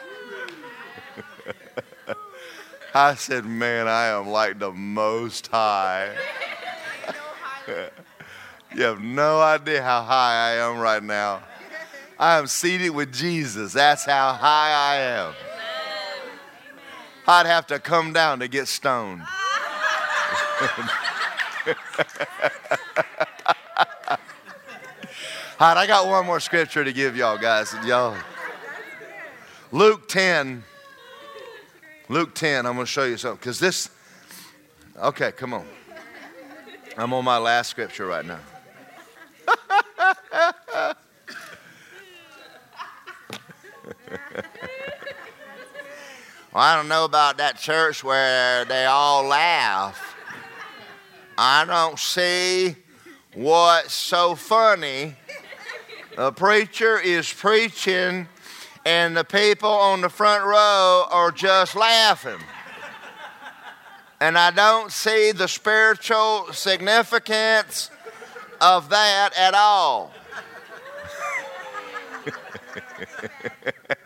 I 2.93 3.16
said, 3.16 3.45
Man, 3.45 3.88
I 3.88 4.05
am 4.08 4.30
like 4.30 4.60
the 4.60 4.72
most 4.72 5.47
high. 5.47 6.16
you 8.76 8.84
have 8.84 9.01
no 9.01 9.41
idea 9.41 9.82
how 9.82 10.03
high 10.03 10.51
I 10.51 10.70
am 10.70 10.78
right 10.78 11.01
now. 11.01 11.41
I 12.20 12.38
am 12.39 12.47
seated 12.47 12.89
with 12.89 13.13
Jesus. 13.13 13.74
That's 13.74 14.05
how 14.05 14.34
high 14.34 14.72
I 14.72 14.95
am. 14.95 15.34
I'd 17.28 17.45
have 17.45 17.68
to 17.68 17.78
come 17.78 18.13
down 18.13 18.39
to 18.39 18.47
get 18.47 18.68
stoned. 18.68 19.22
All 25.59 25.68
right, 25.74 25.78
I 25.78 25.88
got 25.88 26.07
one 26.07 26.26
more 26.26 26.39
scripture 26.39 26.84
to 26.84 26.93
give 26.93 27.15
y'all 27.18 27.38
guys. 27.38 27.76
Y'all. 27.86 28.15
Luke 29.72 30.07
10. 30.07 30.63
Luke 32.09 32.34
10, 32.34 32.65
I'm 32.65 32.76
going 32.76 32.86
to 32.86 32.91
show 32.91 33.03
you 33.03 33.18
something. 33.18 33.39
Because 33.39 33.59
this, 33.59 33.89
okay, 34.97 35.32
come 35.34 35.53
on. 35.53 35.65
I'm 36.97 37.13
on 37.13 37.26
my 37.26 37.38
last 37.38 37.70
scripture 37.70 38.07
right 38.07 38.26
now. 38.26 38.39
well, 46.53 46.64
I 46.64 46.76
don't 46.76 46.88
know 46.88 47.05
about 47.05 47.38
that 47.38 47.58
church 47.58 48.03
where 48.03 48.66
they 48.66 48.86
all 48.86 49.24
laugh. 49.24 50.16
I 51.38 51.66
don't 51.66 51.99
see 51.99 52.76
what's 53.34 53.93
so 53.93 54.36
funny 54.36 55.16
The 56.18 56.32
preacher 56.32 56.99
is 56.99 57.32
preaching, 57.32 58.28
and 58.84 59.16
the 59.16 59.24
people 59.24 59.70
on 59.70 60.01
the 60.01 60.10
front 60.10 60.43
row 60.43 61.05
are 61.12 61.32
just 61.32 61.76
laughing. 61.76 62.39
And 64.20 64.36
I 64.36 64.49
don't 64.49 64.91
see 64.91 65.32
the 65.32 65.47
spiritual 65.47 66.47
significance 66.53 67.91
of 68.60 68.89
that 68.89 69.38
at 69.38 69.53
all. 69.53 70.12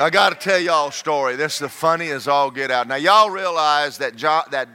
I 0.00 0.10
got 0.10 0.30
to 0.30 0.36
tell 0.36 0.58
y'all 0.58 0.88
a 0.88 0.92
story. 0.92 1.36
This 1.36 1.54
is 1.54 1.58
the 1.60 1.68
funniest 1.68 2.26
all 2.26 2.50
get 2.50 2.72
out. 2.72 2.88
Now, 2.88 2.96
y'all 2.96 3.30
realize 3.30 3.98
that 3.98 4.16
John, 4.16 4.42
that, 4.50 4.68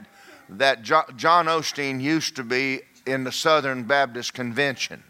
that 0.48 0.82
John 0.82 1.46
Osteen 1.46 2.00
used 2.00 2.36
to 2.36 2.42
be 2.42 2.80
in 3.06 3.24
the 3.24 3.32
Southern 3.32 3.82
Baptist 3.82 4.32
Convention 4.32 5.02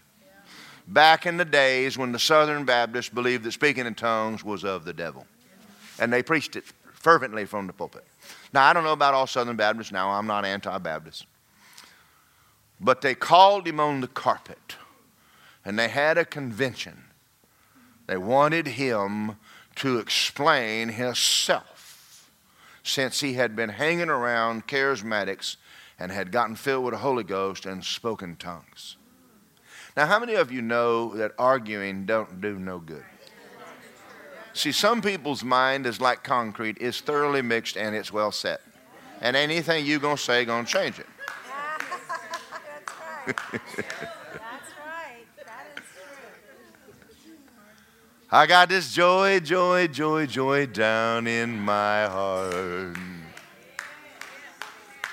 back 0.89 1.27
in 1.27 1.37
the 1.37 1.45
days 1.45 1.97
when 1.97 2.11
the 2.11 2.19
Southern 2.19 2.65
Baptists 2.65 3.09
believed 3.09 3.45
that 3.45 3.53
speaking 3.53 3.87
in 3.87 3.95
tongues 3.95 4.43
was 4.43 4.65
of 4.65 4.85
the 4.85 4.93
devil. 4.93 5.27
And 6.01 6.13
they 6.13 6.25
preached 6.25 6.57
it 6.57 6.65
fervently 6.93 7.45
from 7.45 7.69
the 7.69 7.73
pulpit. 7.73 8.05
Now, 8.53 8.65
I 8.65 8.73
don't 8.73 8.83
know 8.83 8.93
about 8.93 9.15
all 9.15 9.29
Southern 9.29 9.57
Baptists 9.57 9.93
now, 9.93 10.11
I'm 10.11 10.27
not 10.27 10.45
anti 10.45 10.77
Baptist. 10.79 11.27
But 12.81 13.01
they 13.01 13.15
called 13.15 13.69
him 13.69 13.79
on 13.79 14.01
the 14.01 14.09
carpet 14.09 14.77
and 15.65 15.79
they 15.79 15.89
had 15.89 16.19
a 16.19 16.25
convention. 16.25 17.05
They 18.07 18.17
wanted 18.17 18.67
him 18.67 19.37
to 19.81 19.99
explain 19.99 20.91
himself. 20.91 22.29
since 22.83 23.21
he 23.21 23.35
had 23.35 23.55
been 23.55 23.69
hanging 23.69 24.09
around 24.09 24.67
charismatics 24.67 25.57
and 25.99 26.11
had 26.11 26.33
gotten 26.33 26.55
filled 26.57 26.85
with 26.85 26.93
the 26.93 26.99
Holy 26.99 27.25
Ghost 27.25 27.67
and 27.67 27.85
spoken 27.85 28.37
tongues. 28.37 28.97
Now, 29.97 30.07
how 30.07 30.19
many 30.19 30.35
of 30.35 30.51
you 30.51 30.61
know 30.63 31.15
that 31.17 31.33
arguing 31.39 32.05
don't 32.05 32.41
do 32.41 32.59
no 32.59 32.79
good? 32.79 33.05
See, 34.53 34.73
some 34.73 35.01
people's 35.01 35.45
mind 35.45 35.87
is 35.87 36.01
like 36.01 36.25
concrete, 36.25 36.77
it's 36.81 37.01
thoroughly 37.01 37.43
mixed 37.43 37.77
and 37.77 37.95
it's 37.95 38.13
well 38.13 38.33
set. 38.33 38.61
And 39.21 39.37
anything 39.37 39.87
you 39.87 39.99
gonna 39.99 40.17
say 40.17 40.45
gonna 40.45 40.67
change 40.67 40.99
it. 40.99 41.07
That's 43.27 43.43
right. 43.47 43.67
That's 44.33 44.73
right. 44.85 45.27
That 45.37 45.67
is 45.77 45.85
true. 45.95 46.31
I 48.33 48.47
got 48.47 48.69
this 48.69 48.93
joy, 48.93 49.41
joy, 49.41 49.89
joy, 49.89 50.27
joy 50.27 50.67
down 50.67 51.27
in 51.27 51.59
my 51.59 52.07
heart. 52.07 52.97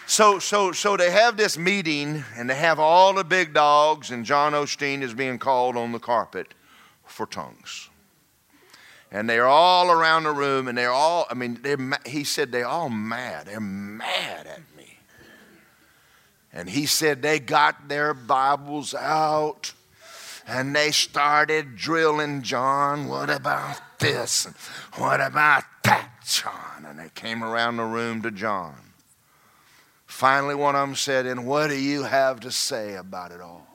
So, 0.06 0.38
so, 0.38 0.72
so 0.72 0.96
they 0.96 1.10
have 1.10 1.36
this 1.36 1.58
meeting, 1.58 2.24
and 2.36 2.48
they 2.48 2.56
have 2.56 2.80
all 2.80 3.16
the 3.16 3.24
big 3.24 3.56
dogs, 3.56 4.12
and 4.12 4.24
John 4.24 4.54
Osteen 4.54 5.02
is 5.02 5.16
being 5.16 5.40
called 5.40 5.76
on 5.76 5.94
the 5.94 6.00
carpet 6.00 6.54
for 7.06 7.26
tongues. 7.26 7.90
And 9.12 9.28
they're 9.28 9.48
all 9.48 9.90
around 9.90 10.26
the 10.26 10.32
room, 10.32 10.68
and 10.68 10.78
they're 10.78 10.92
all, 10.92 11.26
I 11.28 11.34
mean, 11.34 11.60
he 12.06 12.24
said 12.24 12.52
they're 12.52 12.68
all 12.68 12.90
mad. 12.90 13.48
They're 13.48 13.60
mad 13.60 14.46
at 14.46 14.62
me. 14.78 15.00
And 16.54 16.70
he 16.70 16.86
said 16.86 17.24
they 17.24 17.40
got 17.40 17.88
their 17.88 18.14
Bibles 18.14 18.94
out 18.94 19.74
and 20.48 20.74
they 20.74 20.92
started 20.92 21.76
drilling 21.76 22.42
John. 22.42 23.10
What 23.10 23.30
about 23.30 23.82
this? 24.00 24.46
And 24.46 24.56
what 24.96 25.20
about 25.20 25.66
that, 25.84 26.10
John? 26.26 26.86
And 26.86 26.98
they 26.98 27.10
came 27.14 27.44
around 27.44 27.76
the 27.78 27.84
room 27.84 28.22
to 28.22 28.32
John. 28.32 28.76
Finally, 30.06 30.56
one 30.56 30.74
of 30.76 30.88
them 30.88 30.96
said, 30.96 31.26
And 31.26 31.46
what 31.46 31.68
do 31.68 31.76
you 31.76 32.04
have 32.04 32.40
to 32.40 32.52
say 32.52 32.96
about 32.96 33.34
it 33.34 33.42
all? 33.42 33.68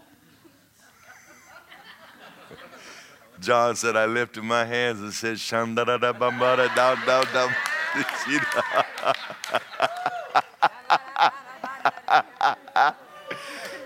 John 3.40 3.76
said, 3.76 3.94
I 3.94 4.06
lifted 4.06 4.42
my 4.42 4.64
hands 4.64 5.00
and 5.00 5.12
said, 5.12 5.36
Shandadadabambada, 5.36 6.74
down, 6.74 7.04
down, 7.04 7.26
down. 7.34 7.54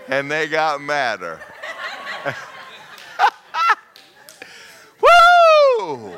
and 0.07 0.31
they 0.31 0.47
got 0.47 0.79
madder. 0.79 1.41
Woo! 5.95 6.13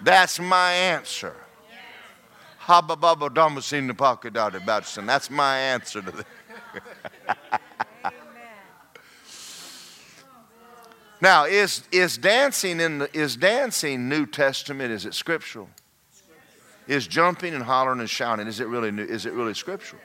That's 0.00 0.40
my 0.40 0.72
answer. 0.72 1.34
Habba 2.62 2.98
baba 2.98 3.28
dama 3.28 3.60
seen 3.60 3.86
the 3.86 3.94
pocket. 3.94 4.34
That's 4.34 5.30
my 5.30 5.58
answer 5.58 6.02
to 6.02 6.10
this. 6.10 6.24
Now, 11.20 11.46
is, 11.46 11.82
is 11.90 12.16
dancing 12.16 12.78
in 12.78 12.98
the, 12.98 13.16
is 13.16 13.36
dancing 13.36 14.08
New 14.08 14.24
Testament? 14.24 14.92
Is 14.92 15.04
it 15.04 15.14
scriptural? 15.14 15.68
Is 16.86 17.08
jumping 17.08 17.54
and 17.54 17.64
hollering 17.64 17.98
and 17.98 18.08
shouting? 18.08 18.46
Is 18.46 18.60
it 18.60 18.68
really 18.68 18.92
new, 18.92 19.02
is 19.02 19.26
it 19.26 19.32
really 19.32 19.54
scriptural? 19.54 20.00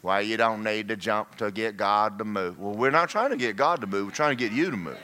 Why 0.00 0.20
you 0.20 0.36
don't 0.36 0.62
need 0.62 0.86
to 0.88 0.96
jump 0.96 1.34
to 1.38 1.50
get 1.50 1.76
God 1.76 2.18
to 2.18 2.24
move? 2.24 2.60
Well, 2.60 2.72
we're 2.72 2.92
not 2.92 3.08
trying 3.08 3.30
to 3.30 3.36
get 3.36 3.56
God 3.56 3.80
to 3.80 3.88
move. 3.88 4.06
We're 4.06 4.12
trying 4.12 4.36
to 4.36 4.42
get 4.42 4.52
you 4.52 4.70
to 4.70 4.76
move. 4.76 4.98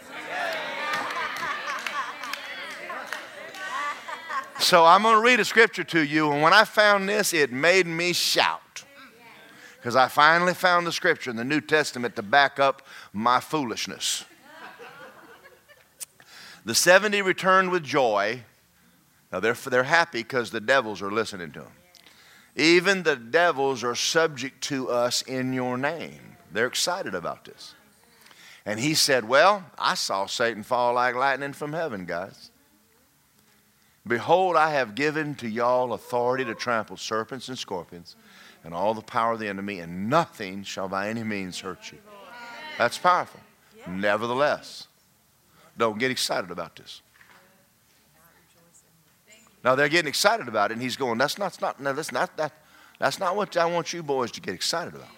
So 4.58 4.84
I'm 4.84 5.02
going 5.02 5.16
to 5.16 5.20
read 5.20 5.40
a 5.40 5.44
scripture 5.44 5.84
to 5.84 6.04
you, 6.04 6.30
and 6.32 6.42
when 6.42 6.52
I 6.52 6.64
found 6.64 7.08
this, 7.08 7.34
it 7.34 7.52
made 7.52 7.86
me 7.86 8.12
shout. 8.12 8.84
Because 9.76 9.96
I 9.96 10.08
finally 10.08 10.54
found 10.54 10.86
the 10.86 10.92
scripture 10.92 11.30
in 11.30 11.36
the 11.36 11.44
New 11.44 11.60
Testament 11.60 12.16
to 12.16 12.22
back 12.22 12.58
up 12.58 12.82
my 13.12 13.40
foolishness. 13.40 14.24
The 16.64 16.74
70 16.74 17.20
returned 17.20 17.70
with 17.70 17.84
joy. 17.84 18.42
Now 19.30 19.40
they're, 19.40 19.52
they're 19.52 19.84
happy 19.84 20.22
because 20.22 20.50
the 20.50 20.60
devils 20.60 21.02
are 21.02 21.10
listening 21.10 21.52
to 21.52 21.60
them. 21.60 21.72
Even 22.56 23.02
the 23.02 23.16
devils 23.16 23.84
are 23.84 23.94
subject 23.94 24.62
to 24.64 24.88
us 24.88 25.22
in 25.22 25.52
your 25.52 25.76
name. 25.76 26.36
They're 26.52 26.66
excited 26.66 27.14
about 27.14 27.44
this. 27.44 27.74
And 28.64 28.80
he 28.80 28.94
said, 28.94 29.28
Well, 29.28 29.64
I 29.78 29.94
saw 29.94 30.26
Satan 30.26 30.62
fall 30.62 30.94
like 30.94 31.14
lightning 31.14 31.52
from 31.52 31.72
heaven, 31.72 32.06
guys. 32.06 32.50
Behold, 34.06 34.56
I 34.56 34.70
have 34.70 34.94
given 34.94 35.34
to 35.36 35.48
y'all 35.48 35.94
authority 35.94 36.44
to 36.44 36.54
trample 36.54 36.96
serpents 36.96 37.48
and 37.48 37.58
scorpions 37.58 38.16
and 38.62 38.74
all 38.74 38.94
the 38.94 39.02
power 39.02 39.32
of 39.32 39.38
the 39.38 39.48
enemy, 39.48 39.80
and 39.80 40.08
nothing 40.10 40.62
shall 40.62 40.88
by 40.88 41.08
any 41.08 41.22
means 41.22 41.60
hurt 41.60 41.92
you. 41.92 41.98
That's 42.78 42.98
powerful. 42.98 43.40
Nevertheless, 43.86 44.88
don't 45.76 45.98
get 45.98 46.10
excited 46.10 46.50
about 46.50 46.76
this. 46.76 47.02
Now 49.62 49.74
they're 49.74 49.88
getting 49.88 50.08
excited 50.08 50.48
about 50.48 50.70
it, 50.70 50.74
and 50.74 50.82
he's 50.82 50.96
going, 50.96 51.18
That's 51.18 51.38
not, 51.38 51.58
not, 51.60 51.80
no, 51.80 51.92
that's 51.92 52.12
not, 52.12 52.36
that, 52.36 52.52
that's 52.98 53.18
not 53.18 53.36
what 53.36 53.56
I 53.56 53.64
want 53.66 53.92
you 53.92 54.02
boys 54.02 54.30
to 54.32 54.40
get 54.40 54.54
excited 54.54 54.94
about. 54.94 55.08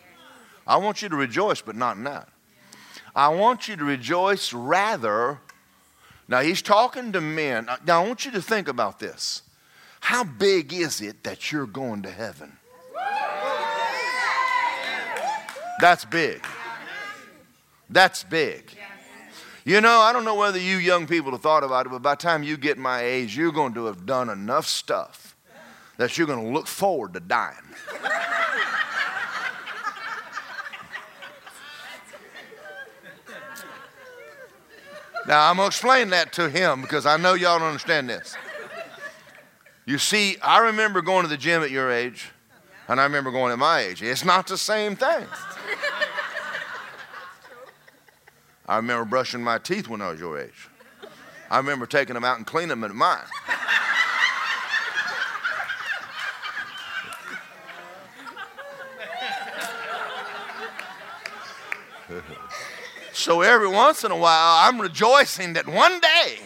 I 0.67 0.77
want 0.77 1.03
you 1.03 1.09
to 1.09 1.17
rejoice, 1.17 1.61
but 1.61 1.77
not 1.77 1.97
in 1.97 2.05
that. 2.05 2.29
I 3.15 3.29
want 3.29 3.69
you 3.69 3.77
to 3.77 3.85
rejoice 3.85 4.53
rather. 4.53 5.41
Now 6.29 6.41
he's 6.41 6.63
talking 6.63 7.13
to 7.13 7.21
men. 7.21 7.69
Now 7.87 8.03
I 8.03 8.07
want 8.07 8.25
you 8.25 8.31
to 8.33 8.43
think 8.43 8.69
about 8.69 8.99
this. 8.99 9.43
How 10.01 10.25
big 10.25 10.73
is 10.73 11.01
it 11.01 11.25
that 11.25 11.51
you're 11.51 11.67
going 11.67 12.03
to 12.03 12.11
heaven? 12.11 12.57
That's 15.81 16.05
big. 16.05 16.45
That's 17.91 18.25
big. 18.25 18.71
You 19.65 19.81
know, 19.81 19.99
I 19.99 20.13
don't 20.13 20.25
know 20.25 20.37
whether 20.37 20.61
you 20.61 20.77
young 20.77 21.07
people 21.07 21.33
have 21.33 21.43
thought 21.43 21.65
about 21.65 21.87
it, 21.87 21.89
but 21.89 22.01
by 22.01 22.13
the 22.15 22.23
time 22.23 22.43
you 22.43 22.57
get 22.57 22.79
my 22.79 23.03
age, 23.03 23.37
you're 23.37 23.53
going 23.53 23.75
to 23.75 23.87
have 23.87 24.07
done 24.07 24.31
enough 24.31 24.67
stuff 24.67 25.37
that 25.97 26.17
you're 26.17 26.27
going 26.27 26.45
to 26.45 26.53
look 26.53 26.67
forward 26.67 27.15
to 27.15 27.21
dying. 27.21 27.57
Now, 35.29 35.51
I'm 35.51 35.57
going 35.57 35.67
to 35.67 35.75
explain 35.75 36.11
that 36.11 36.33
to 36.35 36.49
him 36.49 36.83
because 36.83 37.05
I 37.05 37.17
know 37.17 37.35
y'all 37.35 37.59
don't 37.59 37.69
understand 37.69 38.09
this. 38.09 38.37
You 39.85 39.99
see, 39.99 40.37
I 40.41 40.59
remember 40.67 41.03
going 41.03 41.23
to 41.23 41.29
the 41.29 41.37
gym 41.37 41.63
at 41.63 41.71
your 41.71 41.91
age, 41.91 42.31
and 42.89 43.01
I 43.01 43.05
remember 43.05 43.33
going 43.33 43.53
at 43.53 43.59
my 43.59 43.81
age. 43.81 44.03
It's 44.03 44.25
not 44.25 44.47
the 44.47 44.57
same 44.57 44.95
thing. 44.95 45.27
I 48.69 48.77
remember 48.77 49.05
brushing 49.05 49.43
my 49.43 49.59
teeth 49.59 49.89
when 49.89 50.01
I 50.01 50.11
was 50.11 50.21
your 50.21 50.39
age. 50.39 50.69
I 51.51 51.59
remember 51.59 51.87
taking 51.87 52.15
them 52.15 52.25
out 52.25 52.37
and 52.37 52.47
cleaning 52.47 52.71
them 52.71 52.85
at 52.85 52.93
mine. 52.93 53.19
So 63.17 63.41
every 63.41 63.67
once 63.67 64.05
in 64.05 64.11
a 64.11 64.17
while, 64.17 64.69
I'm 64.69 64.79
rejoicing 64.79 65.55
that 65.55 65.67
one 65.67 66.01
day, 66.01 66.39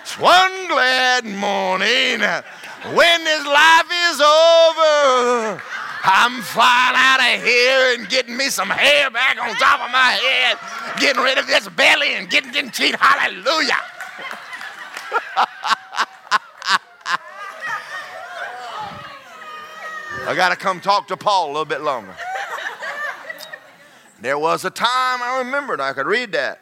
it's 0.00 0.16
one 0.20 0.68
glad 0.68 1.24
morning, 1.24 2.20
when 2.94 3.24
this 3.24 3.44
life 3.44 3.90
is 3.90 4.20
over, 4.22 5.60
I'm 6.04 6.40
flying 6.42 6.94
out 6.94 7.18
of 7.18 7.42
here 7.42 7.96
and 7.98 8.08
getting 8.08 8.36
me 8.36 8.50
some 8.50 8.70
hair 8.70 9.10
back 9.10 9.36
on 9.42 9.52
top 9.56 9.80
of 9.80 9.90
my 9.90 10.12
head, 10.12 10.56
getting 11.00 11.24
rid 11.24 11.38
of 11.38 11.48
this 11.48 11.68
belly 11.70 12.14
and 12.14 12.30
getting 12.30 12.52
them 12.52 12.70
teeth. 12.70 12.94
Hallelujah. 13.00 13.80
I 20.28 20.34
got 20.36 20.50
to 20.50 20.56
come 20.56 20.80
talk 20.80 21.08
to 21.08 21.16
Paul 21.16 21.46
a 21.46 21.48
little 21.48 21.64
bit 21.64 21.80
longer. 21.80 22.14
There 24.20 24.38
was 24.38 24.64
a 24.64 24.70
time 24.70 25.22
I 25.22 25.38
remembered 25.44 25.80
I 25.80 25.92
could 25.92 26.06
read 26.06 26.32
that. 26.32 26.60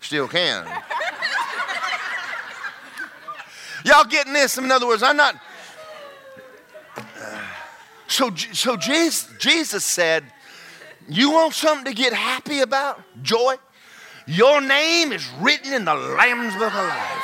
Still 0.00 0.28
can. 0.28 0.66
Y'all 3.84 4.04
getting 4.04 4.32
this? 4.32 4.58
In 4.58 4.70
other 4.70 4.86
words, 4.86 5.02
I'm 5.02 5.16
not. 5.16 5.36
Uh, 6.96 7.00
so, 8.06 8.34
so 8.34 8.76
Jesus, 8.76 9.28
Jesus 9.38 9.84
said, 9.84 10.24
You 11.08 11.30
want 11.32 11.54
something 11.54 11.86
to 11.86 11.94
get 11.94 12.12
happy 12.12 12.60
about? 12.60 13.00
Joy? 13.22 13.56
Your 14.26 14.60
name 14.60 15.12
is 15.12 15.28
written 15.40 15.72
in 15.72 15.84
the 15.84 15.94
Lamb's 15.94 16.54
Book 16.54 16.74
of 16.74 16.86
Life. 16.86 17.21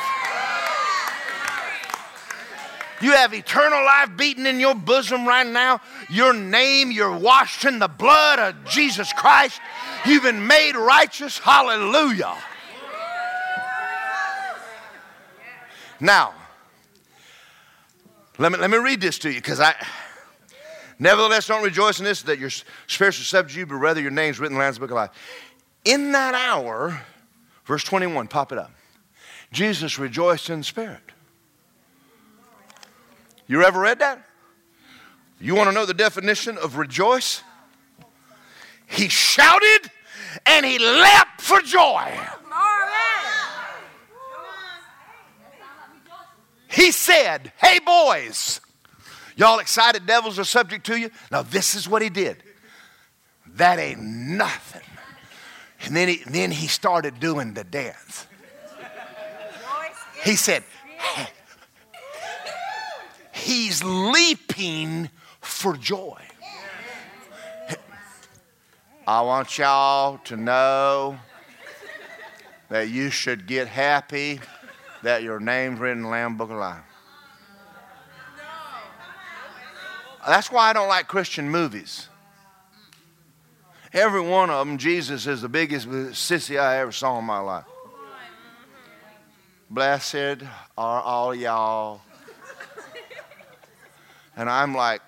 You 3.01 3.11
have 3.11 3.33
eternal 3.33 3.83
life 3.83 4.09
beating 4.17 4.45
in 4.45 4.59
your 4.59 4.75
bosom 4.75 5.27
right 5.27 5.47
now. 5.47 5.79
Your 6.09 6.33
name, 6.33 6.91
you're 6.91 7.17
washed 7.17 7.65
in 7.65 7.79
the 7.79 7.87
blood 7.87 8.39
of 8.39 8.65
Jesus 8.65 9.13
Christ. 9.13 9.61
You've 10.05 10.23
been 10.23 10.45
made 10.45 10.75
righteous. 10.75 11.37
Hallelujah. 11.37 12.35
Now, 16.01 16.33
let 18.37 18.51
me, 18.51 18.57
let 18.57 18.69
me 18.69 18.77
read 18.77 19.01
this 19.01 19.19
to 19.19 19.29
you 19.29 19.35
because 19.35 19.59
I. 19.59 19.75
Nevertheless, 20.97 21.47
don't 21.47 21.63
rejoice 21.63 21.99
in 21.99 22.05
this 22.05 22.23
that 22.23 22.39
your 22.39 22.49
spirits 22.87 23.19
are 23.21 23.23
subject 23.23 23.53
to 23.53 23.59
you, 23.59 23.65
but 23.65 23.75
rather 23.75 24.01
your 24.01 24.11
names 24.11 24.39
written 24.39 24.55
in 24.55 24.59
the 24.59 24.63
Lamb's 24.63 24.79
Book 24.79 24.91
of 24.91 24.95
Life. 24.95 25.11
In 25.85 26.11
that 26.11 26.35
hour, 26.35 27.01
verse 27.65 27.85
21, 27.85 28.27
pop 28.27 28.51
it 28.51 28.57
up. 28.57 28.71
Jesus 29.53 29.97
rejoiced 29.97 30.49
in 30.49 30.61
spirit. 30.63 31.01
You 33.49 33.63
ever 33.63 33.79
read 33.79 33.97
that? 33.97 34.23
You 35.41 35.55
want 35.55 35.69
to 35.69 35.73
know 35.73 35.87
the 35.87 35.93
definition 35.95 36.59
of 36.59 36.77
rejoice? 36.77 37.41
He 38.85 39.09
shouted 39.09 39.89
and 40.45 40.63
he 40.63 40.77
leapt 40.77 41.41
for 41.41 41.59
joy. 41.61 42.15
He 46.67 46.91
said, 46.91 47.51
Hey, 47.57 47.79
boys, 47.79 48.61
y'all 49.35 49.57
excited 49.57 50.05
devils 50.05 50.37
are 50.37 50.43
subject 50.43 50.85
to 50.85 50.99
you? 50.99 51.09
Now, 51.31 51.41
this 51.41 51.73
is 51.73 51.89
what 51.89 52.03
he 52.03 52.09
did. 52.09 52.43
That 53.55 53.79
ain't 53.79 53.99
nothing. 53.99 54.83
And 55.85 55.95
then 55.95 56.07
he, 56.07 56.21
then 56.27 56.51
he 56.51 56.67
started 56.67 57.19
doing 57.19 57.55
the 57.55 57.63
dance. 57.63 58.27
He 60.23 60.35
said, 60.35 60.63
hey. 60.97 61.29
He's 63.39 63.83
leaping 63.83 65.09
for 65.41 65.75
joy. 65.75 66.21
I 69.07 69.21
want 69.21 69.57
y'all 69.57 70.19
to 70.25 70.37
know 70.37 71.17
that 72.69 72.89
you 72.89 73.09
should 73.09 73.47
get 73.47 73.67
happy 73.67 74.39
that 75.01 75.23
your 75.23 75.39
name's 75.39 75.79
written 75.79 75.99
in 75.99 76.03
the 76.03 76.09
Lamb 76.09 76.37
Book 76.37 76.51
of 76.51 76.57
Life. 76.57 76.83
That's 80.27 80.51
why 80.51 80.69
I 80.69 80.73
don't 80.73 80.89
like 80.89 81.07
Christian 81.07 81.49
movies. 81.49 82.07
Every 83.93 84.21
one 84.21 84.51
of 84.51 84.67
them, 84.67 84.77
Jesus 84.77 85.25
is 85.25 85.41
the 85.41 85.49
biggest 85.49 85.87
sissy 85.87 86.59
I 86.59 86.77
ever 86.79 86.91
saw 86.91 87.17
in 87.17 87.25
my 87.25 87.39
life. 87.39 87.65
Blessed 89.71 90.43
are 90.77 91.01
all 91.01 91.33
y'all. 91.33 92.01
And 94.39 94.49
I'm 94.49 94.73
like, 94.73 95.01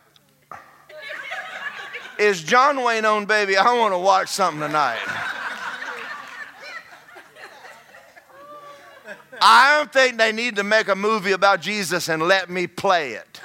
is 2.20 2.44
John 2.44 2.84
Wayne 2.84 3.06
on, 3.06 3.26
baby? 3.26 3.56
I 3.56 3.74
want 3.80 3.94
to 3.94 3.98
watch 3.98 4.28
something 4.28 4.60
tonight. 4.60 5.00
I 9.42 9.78
don't 9.78 9.92
think 9.92 10.18
they 10.18 10.34
need 10.34 10.58
to 10.58 10.64
make 10.66 10.90
a 10.90 10.96
movie 10.96 11.32
about 11.32 11.62
Jesus 11.62 12.10
and 12.10 12.22
let 12.24 12.50
me 12.50 12.68
play 12.68 13.14
it. 13.14 13.40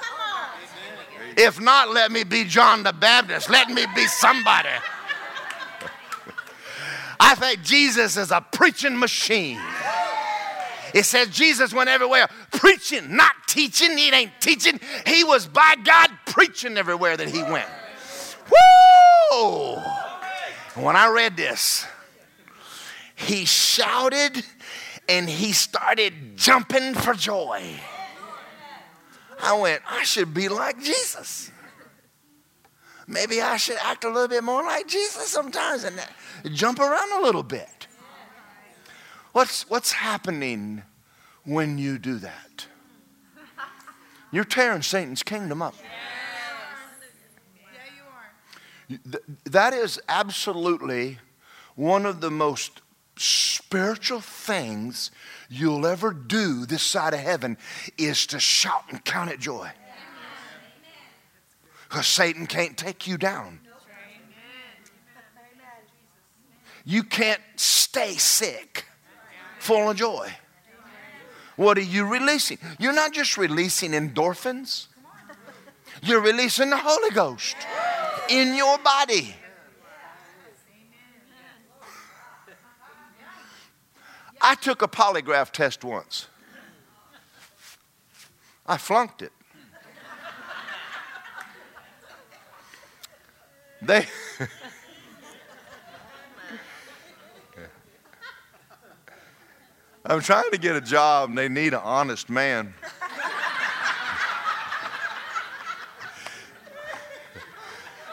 If 1.37 1.61
not, 1.61 1.89
let 1.91 2.11
me 2.11 2.25
be 2.25 2.43
John 2.43 2.83
the 2.83 2.91
Baptist. 2.91 3.49
Let 3.49 3.69
me 3.69 3.85
be 3.95 4.07
somebody. 4.07 4.67
I 7.17 7.33
think 7.35 7.63
Jesus 7.63 8.17
is 8.17 8.31
a 8.31 8.41
preaching 8.41 8.99
machine. 8.99 9.61
It 10.93 11.03
says 11.03 11.29
Jesus 11.29 11.73
went 11.73 11.89
everywhere 11.89 12.27
preaching, 12.51 13.15
not 13.15 13.31
teaching. 13.47 13.97
He 13.97 14.09
ain't 14.09 14.31
teaching. 14.39 14.79
He 15.05 15.23
was 15.23 15.47
by 15.47 15.75
God 15.83 16.09
preaching 16.25 16.77
everywhere 16.77 17.17
that 17.17 17.29
he 17.29 17.43
went. 17.43 17.67
Woo! 19.31 19.75
When 20.75 20.95
I 20.95 21.09
read 21.09 21.35
this, 21.35 21.85
he 23.15 23.45
shouted 23.45 24.43
and 25.09 25.29
he 25.29 25.51
started 25.53 26.37
jumping 26.37 26.93
for 26.93 27.13
joy. 27.13 27.79
I 29.41 29.59
went, 29.59 29.81
I 29.87 30.03
should 30.03 30.33
be 30.33 30.49
like 30.49 30.81
Jesus. 30.81 31.51
Maybe 33.07 33.41
I 33.41 33.57
should 33.57 33.77
act 33.81 34.03
a 34.03 34.09
little 34.09 34.27
bit 34.27 34.43
more 34.43 34.63
like 34.63 34.87
Jesus 34.87 35.27
sometimes 35.27 35.83
and 35.83 35.99
jump 36.53 36.79
around 36.79 37.19
a 37.19 37.21
little 37.21 37.43
bit. 37.43 37.76
What's, 39.37 39.69
what's 39.69 39.91
happening 39.91 40.81
when 41.43 41.77
you 41.77 41.99
do 41.99 42.17
that? 42.17 42.65
You're 44.31 44.43
tearing 44.43 44.81
Satan's 44.81 45.21
kingdom 45.21 45.61
up. 45.61 45.75
That 49.45 49.73
is 49.73 50.01
absolutely 50.09 51.19
one 51.75 52.07
of 52.07 52.19
the 52.19 52.31
most 52.31 52.81
spiritual 53.15 54.21
things 54.21 55.11
you'll 55.51 55.85
ever 55.85 56.13
do 56.13 56.65
this 56.65 56.81
side 56.81 57.13
of 57.13 57.19
heaven 57.19 57.59
is 57.95 58.25
to 58.25 58.39
shout 58.39 58.85
and 58.89 59.05
count 59.05 59.29
it 59.29 59.39
joy. 59.39 59.69
Because 61.87 62.07
Satan 62.07 62.47
can't 62.47 62.75
take 62.75 63.05
you 63.05 63.19
down. 63.19 63.59
You 66.83 67.03
can't 67.03 67.41
stay 67.55 68.13
sick 68.13 68.85
full 69.67 69.89
of 69.89 69.97
joy. 69.97 70.31
What 71.57 71.77
are 71.77 71.81
you 71.81 72.05
releasing? 72.05 72.57
You're 72.79 72.93
not 72.93 73.11
just 73.11 73.37
releasing 73.37 73.91
endorphins, 73.91 74.87
you're 76.01 76.21
releasing 76.21 76.69
the 76.69 76.77
Holy 76.77 77.09
Ghost 77.09 77.57
in 78.29 78.55
your 78.55 78.77
body. 78.77 79.35
I 84.39 84.55
took 84.55 84.81
a 84.83 84.87
polygraph 84.87 85.51
test 85.51 85.83
once. 85.83 86.27
I 88.65 88.77
flunked 88.77 89.21
it. 89.21 89.33
They 93.81 94.05
I'm 100.09 100.21
trying 100.21 100.49
to 100.51 100.57
get 100.57 100.77
a 100.77 100.81
job 100.81 101.29
and 101.29 101.37
they 101.37 101.49
need 101.49 101.73
an 101.73 101.81
honest 101.83 102.29
man. 102.29 102.73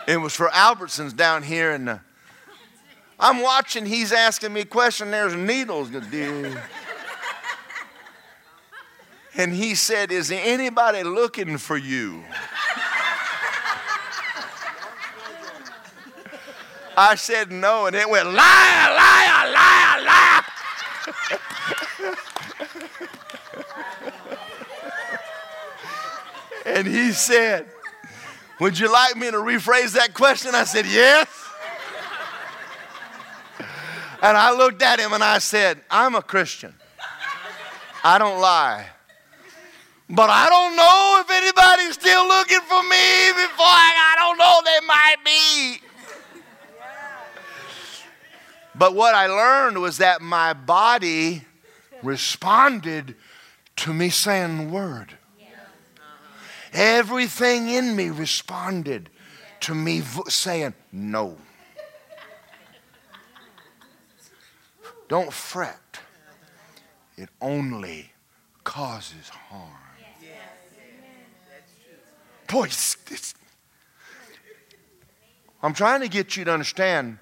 it 0.08 0.16
was 0.16 0.34
for 0.34 0.48
Albertsons 0.48 1.14
down 1.14 1.44
here 1.44 1.70
and 1.70 1.86
the 1.86 2.00
I'm 3.20 3.42
watching, 3.42 3.86
he's 3.86 4.12
asking 4.12 4.52
me 4.52 4.62
a 4.62 4.64
question, 4.64 5.12
there's 5.12 5.36
needles. 5.36 5.90
And 9.36 9.52
he 9.52 9.76
said, 9.76 10.10
Is 10.10 10.28
there 10.28 10.42
anybody 10.44 11.04
looking 11.04 11.58
for 11.58 11.76
you? 11.76 12.24
I 16.96 17.14
said 17.14 17.50
no, 17.50 17.86
and 17.86 17.96
it 17.96 18.08
went, 18.08 18.26
liar, 18.26 18.34
liar, 18.34 19.52
liar, 19.52 20.04
liar. 20.04 20.44
And 26.64 26.86
he 26.86 27.12
said, 27.12 27.66
Would 28.60 28.78
you 28.78 28.92
like 28.92 29.16
me 29.16 29.30
to 29.30 29.38
rephrase 29.38 29.92
that 29.92 30.14
question? 30.14 30.54
I 30.54 30.64
said, 30.64 30.86
Yes. 30.86 31.28
And 34.22 34.38
I 34.38 34.56
looked 34.56 34.80
at 34.82 34.98
him 34.98 35.12
and 35.12 35.22
I 35.22 35.38
said, 35.38 35.80
I'm 35.90 36.14
a 36.14 36.22
Christian. 36.22 36.74
I 38.02 38.18
don't 38.18 38.40
lie. 38.40 38.86
But 40.08 40.30
I 40.30 40.48
don't 40.48 40.76
know 40.76 41.20
if 41.20 41.30
anybody's 41.30 41.94
still 41.94 42.26
looking 42.26 42.60
for 42.60 42.82
me 42.82 43.32
before 43.32 43.66
I, 43.66 44.12
I 44.12 44.16
don't 44.16 44.38
know, 44.38 44.60
they 44.64 44.86
might 44.86 45.16
be. 45.24 45.80
But 48.74 48.94
what 48.94 49.14
I 49.14 49.26
learned 49.26 49.78
was 49.78 49.98
that 49.98 50.20
my 50.20 50.52
body 50.52 51.42
responded 52.02 53.14
to 53.76 53.94
me 53.94 54.10
saying 54.10 54.58
the 54.58 54.72
word. 54.72 55.18
Everything 56.74 57.68
in 57.68 57.94
me 57.94 58.10
responded 58.10 59.08
to 59.60 59.74
me 59.74 60.02
saying 60.28 60.74
no. 60.90 61.36
Don't 65.08 65.32
fret. 65.32 66.00
It 67.16 67.28
only 67.40 68.10
causes 68.64 69.28
harm. 69.28 69.70
Boy, 72.48 72.64
it's, 72.64 72.96
it's, 73.10 73.34
I'm 75.62 75.74
trying 75.74 76.00
to 76.00 76.08
get 76.08 76.36
you 76.36 76.44
to 76.44 76.52
understand 76.52 77.18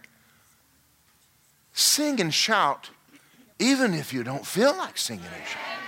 sing 1.73 2.21
and 2.21 2.33
shout 2.33 2.91
even 3.59 3.95
if 3.95 4.13
you 4.13 4.25
don't 4.25 4.47
feel 4.47 4.77
like 4.77 4.99
singing 4.99 5.25
and 5.25 5.47
shouting. 5.47 5.82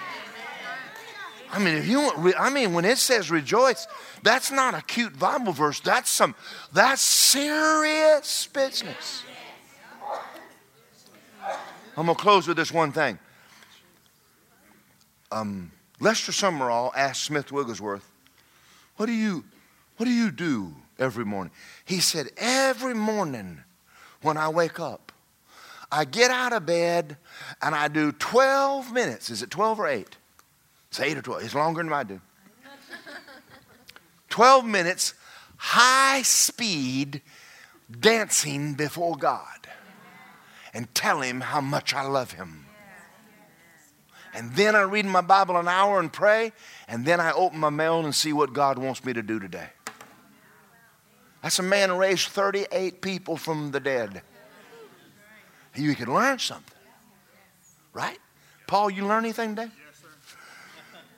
I 1.54 1.60
mean, 1.60 1.76
if 1.76 1.86
you 1.86 2.00
want, 2.00 2.34
I 2.36 2.50
mean, 2.50 2.74
when 2.74 2.84
it 2.84 2.98
says 2.98 3.30
rejoice, 3.30 3.86
that's 4.24 4.50
not 4.50 4.74
a 4.74 4.82
cute 4.82 5.16
Bible 5.16 5.52
verse. 5.52 5.78
That's 5.78 6.10
some, 6.10 6.34
that's 6.72 7.00
serious 7.00 8.48
business. 8.48 9.22
I'm 11.96 12.06
to 12.06 12.14
close 12.16 12.48
with 12.48 12.56
this 12.56 12.72
one 12.72 12.90
thing. 12.90 13.20
Um, 15.30 15.70
Lester 16.00 16.32
Sumrall 16.32 16.90
asked 16.96 17.22
Smith 17.22 17.52
Wigglesworth, 17.52 18.10
What 18.96 19.06
do 19.06 19.12
you 19.12 19.44
what 19.96 20.06
do 20.06 20.12
you 20.12 20.32
do 20.32 20.74
every 20.98 21.24
morning? 21.24 21.52
He 21.84 22.00
said, 22.00 22.30
Every 22.36 22.94
morning 22.94 23.62
when 24.22 24.36
I 24.36 24.48
wake 24.48 24.80
up, 24.80 25.12
I 25.92 26.04
get 26.04 26.32
out 26.32 26.52
of 26.52 26.66
bed 26.66 27.16
and 27.62 27.76
I 27.76 27.86
do 27.86 28.10
12 28.10 28.92
minutes. 28.92 29.30
Is 29.30 29.40
it 29.40 29.50
12 29.50 29.78
or 29.78 29.86
8? 29.86 30.16
It's 30.94 31.00
8 31.00 31.18
or 31.18 31.22
12. 31.22 31.42
It's 31.42 31.54
longer 31.56 31.82
than 31.82 31.92
I 31.92 32.04
do. 32.04 32.20
12 34.28 34.64
minutes, 34.64 35.14
high 35.56 36.22
speed 36.22 37.20
dancing 37.90 38.74
before 38.74 39.16
God 39.16 39.66
and 40.72 40.94
tell 40.94 41.20
Him 41.20 41.40
how 41.40 41.60
much 41.60 41.94
I 41.94 42.02
love 42.02 42.30
Him. 42.30 42.66
And 44.34 44.54
then 44.54 44.76
I 44.76 44.82
read 44.82 45.04
my 45.04 45.20
Bible 45.20 45.56
an 45.56 45.66
hour 45.66 45.98
and 45.98 46.12
pray, 46.12 46.52
and 46.86 47.04
then 47.04 47.18
I 47.18 47.32
open 47.32 47.58
my 47.58 47.70
mail 47.70 48.04
and 48.04 48.14
see 48.14 48.32
what 48.32 48.52
God 48.52 48.78
wants 48.78 49.04
me 49.04 49.12
to 49.14 49.22
do 49.22 49.40
today. 49.40 49.70
That's 51.42 51.58
a 51.58 51.64
man 51.64 51.88
who 51.88 51.96
raised 51.96 52.28
38 52.28 53.02
people 53.02 53.36
from 53.36 53.72
the 53.72 53.80
dead. 53.80 54.22
You 55.74 55.96
can 55.96 56.14
learn 56.14 56.38
something, 56.38 56.78
right? 57.92 58.20
Paul, 58.68 58.90
you 58.90 59.04
learn 59.04 59.24
anything 59.24 59.56
today? 59.56 59.72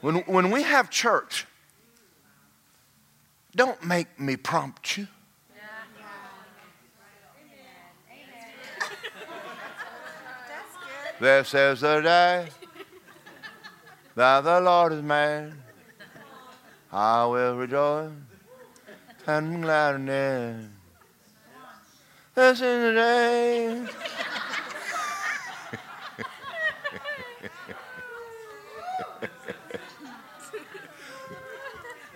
When, 0.00 0.16
when 0.26 0.50
we 0.50 0.62
have 0.62 0.90
church, 0.90 1.46
don't 3.54 3.82
make 3.84 4.20
me 4.20 4.36
prompt 4.36 4.98
you. 4.98 5.08
This 11.18 11.54
is 11.54 11.80
the 11.80 12.02
day 12.02 12.48
that 14.14 14.42
the 14.42 14.60
Lord 14.60 14.92
is 14.92 15.02
made. 15.02 15.52
I 16.92 17.24
will 17.24 17.56
rejoice 17.56 18.10
and 19.26 19.54
be 19.56 19.62
glad 19.62 19.94
in 19.94 20.08
it. 20.08 20.66
This 22.34 22.60
is 22.60 22.60
the 22.60 22.92
day. 22.92 23.86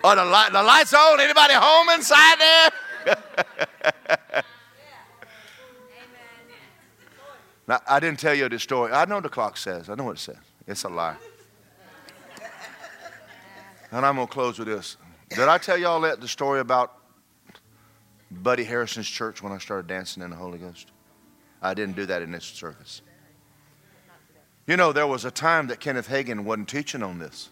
Oh, 0.03 0.15
the, 0.15 0.25
light, 0.25 0.51
the 0.51 0.63
light's 0.63 0.93
on. 0.93 1.19
Anybody 1.19 1.53
home 1.55 1.89
inside 1.89 2.39
there? 2.39 2.69
now, 7.67 7.79
I 7.87 7.99
didn't 7.99 8.19
tell 8.19 8.33
you 8.33 8.49
this 8.49 8.63
story. 8.63 8.91
I 8.91 9.05
know 9.05 9.21
the 9.21 9.29
clock 9.29 9.57
says. 9.57 9.89
I 9.89 9.95
know 9.95 10.05
what 10.05 10.17
it 10.17 10.19
says. 10.19 10.37
It's 10.67 10.83
a 10.83 10.89
lie. 10.89 11.17
And 13.91 14.05
I'm 14.05 14.15
going 14.15 14.27
to 14.27 14.33
close 14.33 14.57
with 14.57 14.67
this. 14.67 14.97
Did 15.29 15.47
I 15.49 15.57
tell 15.57 15.77
y'all 15.77 16.01
that 16.01 16.21
the 16.21 16.27
story 16.27 16.59
about 16.61 16.97
Buddy 18.29 18.63
Harrison's 18.63 19.07
church 19.07 19.43
when 19.43 19.51
I 19.51 19.57
started 19.57 19.87
dancing 19.87 20.23
in 20.23 20.29
the 20.29 20.35
Holy 20.35 20.57
Ghost? 20.57 20.91
I 21.61 21.73
didn't 21.73 21.95
do 21.95 22.05
that 22.05 22.21
in 22.21 22.31
this 22.31 22.45
service. 22.45 23.01
You 24.65 24.77
know, 24.77 24.93
there 24.93 25.07
was 25.07 25.25
a 25.25 25.31
time 25.31 25.67
that 25.67 25.79
Kenneth 25.79 26.07
Hagin 26.07 26.43
wasn't 26.43 26.69
teaching 26.69 27.03
on 27.03 27.19
this. 27.19 27.49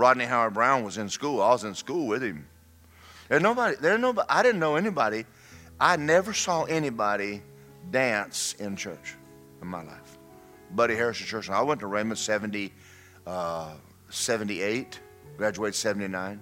Rodney 0.00 0.24
Howard-Browne 0.24 0.82
was 0.82 0.96
in 0.96 1.10
school. 1.10 1.42
I 1.42 1.50
was 1.50 1.64
in 1.64 1.74
school 1.74 2.06
with 2.06 2.22
him. 2.22 2.46
There's 3.28 3.42
nobody, 3.42 3.76
there's 3.76 4.00
nobody, 4.00 4.26
I 4.30 4.42
didn't 4.42 4.58
know 4.58 4.76
anybody. 4.76 5.26
I 5.78 5.96
never 5.96 6.32
saw 6.32 6.64
anybody 6.64 7.42
dance 7.90 8.54
in 8.54 8.76
church 8.76 9.14
in 9.60 9.68
my 9.68 9.82
life. 9.82 10.18
Buddy 10.70 10.94
Harrison 10.96 11.26
Church. 11.26 11.50
I 11.50 11.60
went 11.60 11.80
to 11.80 11.86
Rhema 11.86 12.16
70, 12.16 12.72
uh, 13.26 13.74
78 14.08 15.00
graduated 15.36 15.74
79. 15.74 16.40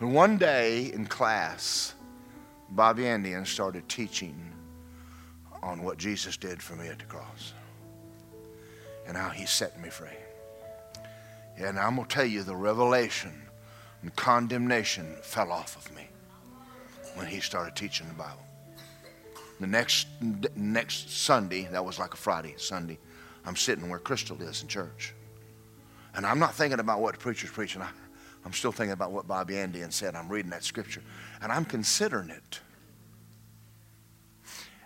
And 0.00 0.14
one 0.14 0.38
day 0.38 0.90
in 0.92 1.06
class, 1.06 1.94
Bob 2.70 2.98
Yandian 2.98 3.46
started 3.46 3.88
teaching 3.90 4.52
on 5.62 5.82
what 5.82 5.98
Jesus 5.98 6.36
did 6.38 6.62
for 6.62 6.76
me 6.76 6.88
at 6.88 6.98
the 6.98 7.04
cross 7.04 7.52
and 9.06 9.16
how 9.16 9.28
he 9.28 9.44
set 9.44 9.78
me 9.80 9.90
free. 9.90 10.23
And 11.56 11.78
I'm 11.78 11.96
going 11.96 12.08
to 12.08 12.14
tell 12.14 12.24
you 12.24 12.42
the 12.42 12.56
revelation 12.56 13.32
and 14.02 14.14
condemnation 14.16 15.14
fell 15.22 15.52
off 15.52 15.76
of 15.76 15.94
me 15.94 16.08
when 17.14 17.26
he 17.26 17.40
started 17.40 17.76
teaching 17.76 18.08
the 18.08 18.14
Bible. 18.14 18.44
The 19.60 19.66
next, 19.66 20.08
next 20.56 21.10
Sunday, 21.10 21.68
that 21.70 21.84
was 21.84 21.98
like 21.98 22.12
a 22.12 22.16
Friday, 22.16 22.54
Sunday, 22.56 22.98
I'm 23.46 23.56
sitting 23.56 23.88
where 23.88 23.98
Crystal 23.98 24.40
is 24.42 24.62
in 24.62 24.68
church. 24.68 25.14
And 26.14 26.26
I'm 26.26 26.38
not 26.38 26.54
thinking 26.54 26.80
about 26.80 27.00
what 27.00 27.14
the 27.14 27.20
preacher's 27.20 27.50
preaching. 27.50 27.82
I, 27.82 27.88
am 28.44 28.52
still 28.52 28.72
thinking 28.72 28.92
about 28.92 29.12
what 29.12 29.26
Bob 29.26 29.50
Yandian 29.50 29.92
said. 29.92 30.14
I'm 30.14 30.28
reading 30.28 30.50
that 30.50 30.64
scripture. 30.64 31.02
And 31.40 31.52
I'm 31.52 31.64
considering 31.64 32.30
it. 32.30 32.60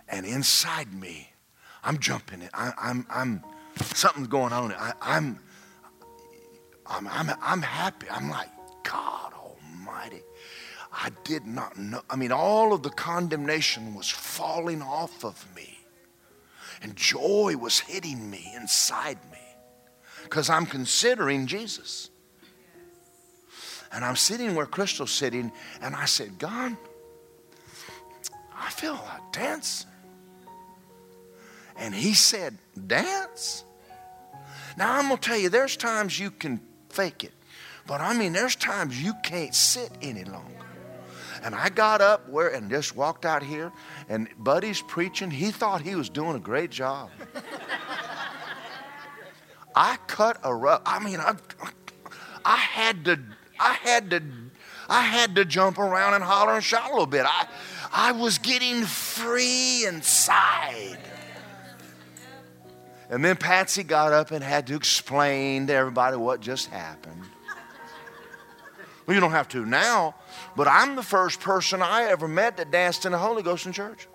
And 0.07 0.25
inside 0.25 0.93
me, 0.93 1.31
I'm 1.83 1.99
jumping 1.99 2.41
it. 2.41 2.51
I, 2.53 2.73
I'm, 2.77 3.05
I'm, 3.09 3.43
something's 3.83 4.27
going 4.27 4.53
on. 4.53 4.73
I, 4.73 4.93
I'm, 5.01 5.39
I'm, 6.89 7.07
I'm, 7.07 7.31
I'm 7.41 7.61
happy. 7.61 8.07
I'm 8.09 8.29
like, 8.29 8.49
God 8.83 9.33
Almighty. 9.33 10.21
I 10.91 11.11
did 11.23 11.45
not 11.45 11.77
know. 11.77 12.01
I 12.09 12.15
mean, 12.15 12.31
all 12.31 12.73
of 12.73 12.83
the 12.83 12.89
condemnation 12.89 13.93
was 13.93 14.09
falling 14.09 14.81
off 14.81 15.23
of 15.23 15.45
me. 15.55 15.79
And 16.81 16.95
joy 16.95 17.55
was 17.57 17.79
hitting 17.79 18.29
me 18.29 18.51
inside 18.55 19.19
me 19.31 19.37
because 20.23 20.49
I'm 20.49 20.65
considering 20.65 21.45
Jesus. 21.45 22.09
And 23.91 24.05
I'm 24.05 24.15
sitting 24.15 24.55
where 24.55 24.67
Crystal's 24.67 25.11
sitting, 25.11 25.51
and 25.81 25.95
I 25.95 26.05
said, 26.05 26.37
God, 26.37 26.77
I 28.55 28.69
feel 28.69 28.93
like 28.93 29.31
dance. 29.31 29.85
And 31.75 31.95
he 31.95 32.13
said, 32.13 32.57
Dance? 32.87 33.63
Now, 34.77 34.97
I'm 34.97 35.07
going 35.07 35.17
to 35.17 35.29
tell 35.29 35.37
you, 35.37 35.49
there's 35.49 35.75
times 35.75 36.19
you 36.19 36.29
can 36.29 36.61
fake 36.89 37.23
it, 37.23 37.31
but 37.87 38.01
I 38.01 38.13
mean, 38.13 38.33
there's 38.33 38.55
times 38.55 39.01
you 39.01 39.13
can't 39.23 39.55
sit 39.55 39.91
any 40.01 40.23
longer. 40.23 40.53
And 41.43 41.55
I 41.55 41.69
got 41.69 42.01
up 42.01 42.27
where 42.29 42.49
and 42.49 42.69
just 42.69 42.95
walked 42.95 43.25
out 43.25 43.41
here, 43.43 43.71
and 44.09 44.27
Buddy's 44.37 44.81
preaching. 44.81 45.31
He 45.31 45.51
thought 45.51 45.81
he 45.81 45.95
was 45.95 46.09
doing 46.09 46.35
a 46.35 46.39
great 46.39 46.69
job. 46.69 47.09
I 49.75 49.97
cut 50.07 50.39
a 50.43 50.53
rug. 50.53 50.81
I 50.85 50.99
mean, 50.99 51.19
I, 51.19 51.35
I 52.43 52.57
had 52.57 53.05
to, 53.05 53.19
I 53.59 53.73
had 53.73 54.09
to, 54.09 54.21
I 54.89 55.01
had 55.01 55.35
to 55.35 55.45
jump 55.45 55.77
around 55.77 56.15
and 56.15 56.23
holler 56.23 56.55
and 56.55 56.63
shout 56.63 56.89
a 56.89 56.91
little 56.91 57.05
bit. 57.05 57.25
I, 57.25 57.47
I 57.91 58.11
was 58.11 58.37
getting 58.37 58.83
free 58.83 59.85
inside. 59.87 60.99
And 63.09 63.25
then 63.25 63.35
Patsy 63.37 63.83
got 63.83 64.13
up 64.13 64.31
and 64.31 64.43
had 64.43 64.67
to 64.67 64.75
explain 64.75 65.67
to 65.67 65.73
everybody 65.73 66.17
what 66.17 66.41
just 66.41 66.67
happened. 66.67 67.23
Well, 69.05 69.15
you 69.15 69.19
don't 69.19 69.31
have 69.31 69.47
to 69.49 69.65
now, 69.65 70.15
but 70.55 70.67
I'm 70.67 70.95
the 70.95 71.03
first 71.03 71.39
person 71.39 71.81
I 71.81 72.03
ever 72.03 72.27
met 72.27 72.57
that 72.57 72.69
danced 72.69 73.05
in 73.05 73.11
the 73.11 73.17
Holy 73.17 73.41
Ghost 73.41 73.65
in 73.65 73.73
church. 73.73 74.07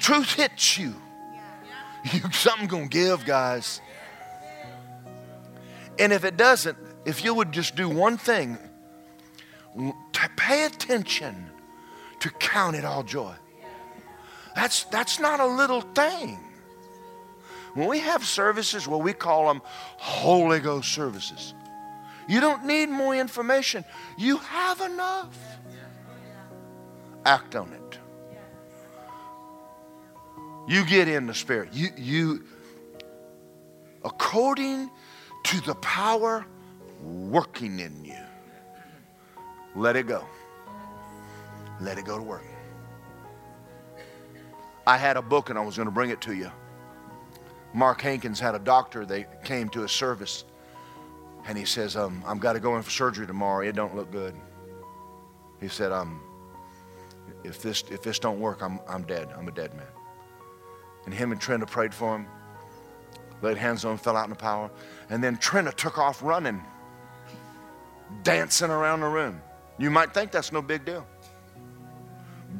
Truth 0.00 0.34
hits 0.34 0.76
you. 0.76 0.94
You, 2.12 2.20
something 2.32 2.66
gonna 2.66 2.88
give, 2.88 3.24
guys. 3.24 3.80
And 5.98 6.12
if 6.12 6.24
it 6.24 6.36
doesn't, 6.36 6.76
if 7.04 7.24
you 7.24 7.34
would 7.34 7.52
just 7.52 7.74
do 7.74 7.88
one 7.88 8.16
thing, 8.16 8.58
pay 10.46 10.64
attention 10.64 11.50
to 12.20 12.30
count 12.30 12.76
it 12.76 12.84
all 12.84 13.02
joy. 13.02 13.34
That's 14.54 14.84
that's 14.84 15.18
not 15.18 15.40
a 15.40 15.46
little 15.46 15.80
thing. 15.80 16.38
When 17.76 17.88
we 17.88 17.98
have 17.98 18.24
services, 18.24 18.88
well, 18.88 19.02
we 19.02 19.12
call 19.12 19.48
them 19.48 19.60
Holy 19.98 20.60
Ghost 20.60 20.90
services. 20.94 21.52
You 22.26 22.40
don't 22.40 22.64
need 22.64 22.88
more 22.88 23.14
information. 23.14 23.84
You 24.16 24.38
have 24.38 24.80
enough. 24.80 25.36
Act 27.26 27.54
on 27.54 27.70
it. 27.74 27.98
You 30.66 30.86
get 30.86 31.06
in 31.06 31.26
the 31.26 31.34
Spirit. 31.34 31.68
You, 31.74 31.88
you, 31.98 32.44
according 34.06 34.90
to 35.44 35.60
the 35.60 35.74
power 35.74 36.46
working 37.02 37.80
in 37.80 38.02
you, 38.06 38.16
let 39.74 39.96
it 39.96 40.06
go. 40.06 40.24
Let 41.78 41.98
it 41.98 42.06
go 42.06 42.16
to 42.16 42.24
work. 42.24 42.44
I 44.86 44.96
had 44.96 45.18
a 45.18 45.22
book 45.22 45.50
and 45.50 45.58
I 45.58 45.62
was 45.62 45.76
going 45.76 45.88
to 45.88 45.92
bring 45.92 46.08
it 46.08 46.22
to 46.22 46.32
you. 46.34 46.50
Mark 47.76 48.00
Hankins 48.00 48.40
had 48.40 48.54
a 48.54 48.58
doctor. 48.58 49.04
They 49.04 49.26
came 49.44 49.68
to 49.68 49.84
a 49.84 49.88
service 49.88 50.44
and 51.46 51.58
he 51.58 51.66
says, 51.66 51.94
um, 51.94 52.22
I've 52.26 52.40
got 52.40 52.54
to 52.54 52.60
go 52.60 52.76
in 52.76 52.82
for 52.82 52.90
surgery 52.90 53.26
tomorrow. 53.26 53.60
It 53.66 53.76
don't 53.76 53.94
look 53.94 54.10
good. 54.10 54.34
He 55.60 55.68
said, 55.68 55.92
um, 55.92 56.22
if 57.44 57.60
this, 57.60 57.84
if 57.90 58.02
this 58.02 58.18
don't 58.18 58.40
work, 58.40 58.62
I'm, 58.62 58.80
I'm 58.88 59.02
dead. 59.02 59.28
I'm 59.36 59.46
a 59.46 59.52
dead 59.52 59.74
man. 59.74 59.86
And 61.04 61.12
him 61.12 61.32
and 61.32 61.40
Trina 61.40 61.66
prayed 61.66 61.92
for 61.92 62.16
him, 62.16 62.26
laid 63.42 63.58
hands 63.58 63.84
on 63.84 63.92
him, 63.92 63.98
fell 63.98 64.16
out 64.16 64.24
in 64.24 64.30
the 64.30 64.36
power. 64.36 64.70
And 65.10 65.22
then 65.22 65.36
Trina 65.36 65.70
took 65.70 65.98
off 65.98 66.22
running. 66.22 66.62
dancing 68.22 68.70
around 68.70 69.00
the 69.00 69.08
room. 69.08 69.40
You 69.78 69.90
might 69.90 70.14
think 70.14 70.30
that's 70.30 70.52
no 70.52 70.62
big 70.62 70.84
deal. 70.84 71.06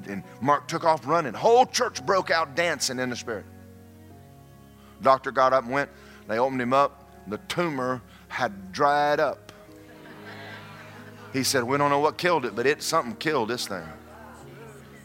And 0.09 0.23
Mark 0.41 0.69
took 0.69 0.85
off 0.85 1.07
running. 1.07 1.33
Whole 1.33 1.67
church 1.67 2.05
broke 2.05 2.31
out 2.31 2.55
dancing 2.55 2.99
in 2.99 3.11
the 3.11 3.17
spirit. 3.17 3.47
Doctor 5.03 5.31
got 5.31 5.53
up 5.53 5.65
and 5.65 5.73
went. 5.73 5.91
They 6.29 6.39
opened 6.39 6.61
him 6.61 6.73
up. 6.73 7.05
The 7.29 7.39
tumor 7.49 8.03
had 8.29 8.73
dried 8.73 9.21
up. 9.21 9.53
He 11.33 11.43
said, 11.43 11.65
We 11.65 11.77
don't 11.77 11.91
know 11.91 11.99
what 11.99 12.17
killed 12.17 12.45
it, 12.45 12.57
but 12.57 12.67
it 12.67 12.83
something 12.83 13.17
killed 13.17 13.51
this 13.51 13.67
thing. 13.67 13.85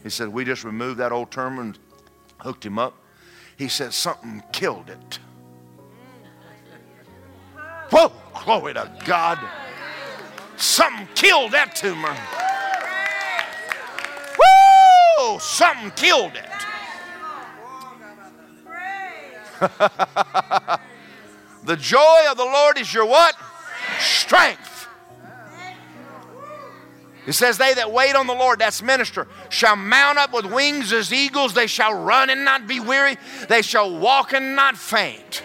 He 0.03 0.09
said, 0.09 0.29
We 0.29 0.45
just 0.45 0.63
removed 0.63 0.99
that 0.99 1.11
old 1.11 1.31
tumor 1.31 1.61
and 1.61 1.79
hooked 2.39 2.65
him 2.65 2.79
up. 2.79 2.95
He 3.57 3.67
said, 3.67 3.93
Something 3.93 4.41
killed 4.51 4.89
it. 4.89 5.19
Whoa, 7.91 8.11
glory 8.45 8.73
to 8.73 8.89
God. 9.05 9.39
Something 10.55 11.07
killed 11.15 11.51
that 11.51 11.75
tumor. 11.75 12.15
Woo! 14.39 15.39
Something 15.39 15.91
killed 15.91 16.35
it. 16.35 16.70
the 21.63 21.77
joy 21.77 22.19
of 22.29 22.37
the 22.37 22.43
Lord 22.43 22.79
is 22.79 22.91
your 22.91 23.05
what? 23.05 23.35
Strength. 23.99 24.87
It 27.27 27.33
says, 27.33 27.57
They 27.59 27.73
that 27.75 27.91
wait 27.91 28.15
on 28.15 28.25
the 28.25 28.33
Lord, 28.33 28.59
that's 28.59 28.81
minister, 28.81 29.27
shall 29.49 29.75
mount 29.75 30.17
up 30.17 30.33
with 30.33 30.45
wings 30.45 30.91
as 30.91 31.13
eagles. 31.13 31.53
They 31.53 31.67
shall 31.67 31.93
run 31.93 32.31
and 32.31 32.43
not 32.43 32.67
be 32.67 32.79
weary. 32.79 33.17
They 33.47 33.61
shall 33.61 33.95
walk 33.95 34.33
and 34.33 34.55
not 34.55 34.77
faint. 34.77 35.43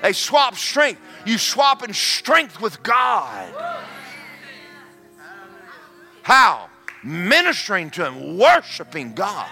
They 0.00 0.14
swap 0.14 0.56
strength. 0.56 1.00
You 1.26 1.38
swap 1.38 1.84
in 1.84 1.92
strength 1.92 2.60
with 2.60 2.82
God. 2.82 3.54
How? 6.22 6.70
Ministering 7.04 7.90
to 7.90 8.06
Him, 8.06 8.38
worshiping 8.38 9.12
God. 9.12 9.48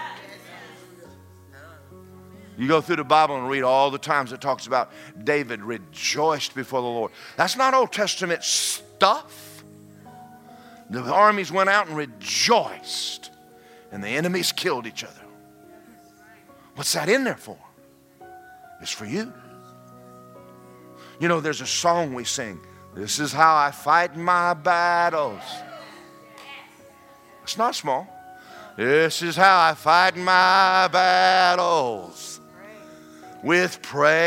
You 2.60 2.68
go 2.68 2.82
through 2.82 2.96
the 2.96 3.04
Bible 3.04 3.38
and 3.38 3.48
read 3.48 3.62
all 3.62 3.90
the 3.90 3.96
times 3.96 4.34
it 4.34 4.42
talks 4.42 4.66
about 4.66 4.92
David 5.24 5.62
rejoiced 5.62 6.54
before 6.54 6.82
the 6.82 6.86
Lord. 6.86 7.10
That's 7.38 7.56
not 7.56 7.72
Old 7.72 7.90
Testament 7.90 8.44
stuff. 8.44 9.64
The 10.90 11.00
armies 11.00 11.50
went 11.50 11.70
out 11.70 11.86
and 11.86 11.96
rejoiced, 11.96 13.30
and 13.90 14.04
the 14.04 14.08
enemies 14.08 14.52
killed 14.52 14.86
each 14.86 15.04
other. 15.04 15.22
What's 16.74 16.92
that 16.92 17.08
in 17.08 17.24
there 17.24 17.38
for? 17.38 17.56
It's 18.82 18.92
for 18.92 19.06
you. 19.06 19.32
You 21.18 21.28
know, 21.28 21.40
there's 21.40 21.62
a 21.62 21.66
song 21.66 22.12
we 22.12 22.24
sing. 22.24 22.60
This 22.94 23.20
is 23.20 23.32
how 23.32 23.56
I 23.56 23.70
fight 23.70 24.18
my 24.18 24.52
battles. 24.52 25.40
It's 27.42 27.56
not 27.56 27.74
small. 27.74 28.06
This 28.76 29.22
is 29.22 29.34
how 29.34 29.60
I 29.70 29.72
fight 29.72 30.14
my 30.14 30.88
battles 30.88 32.39
with 33.42 33.80
praise. 33.82 34.20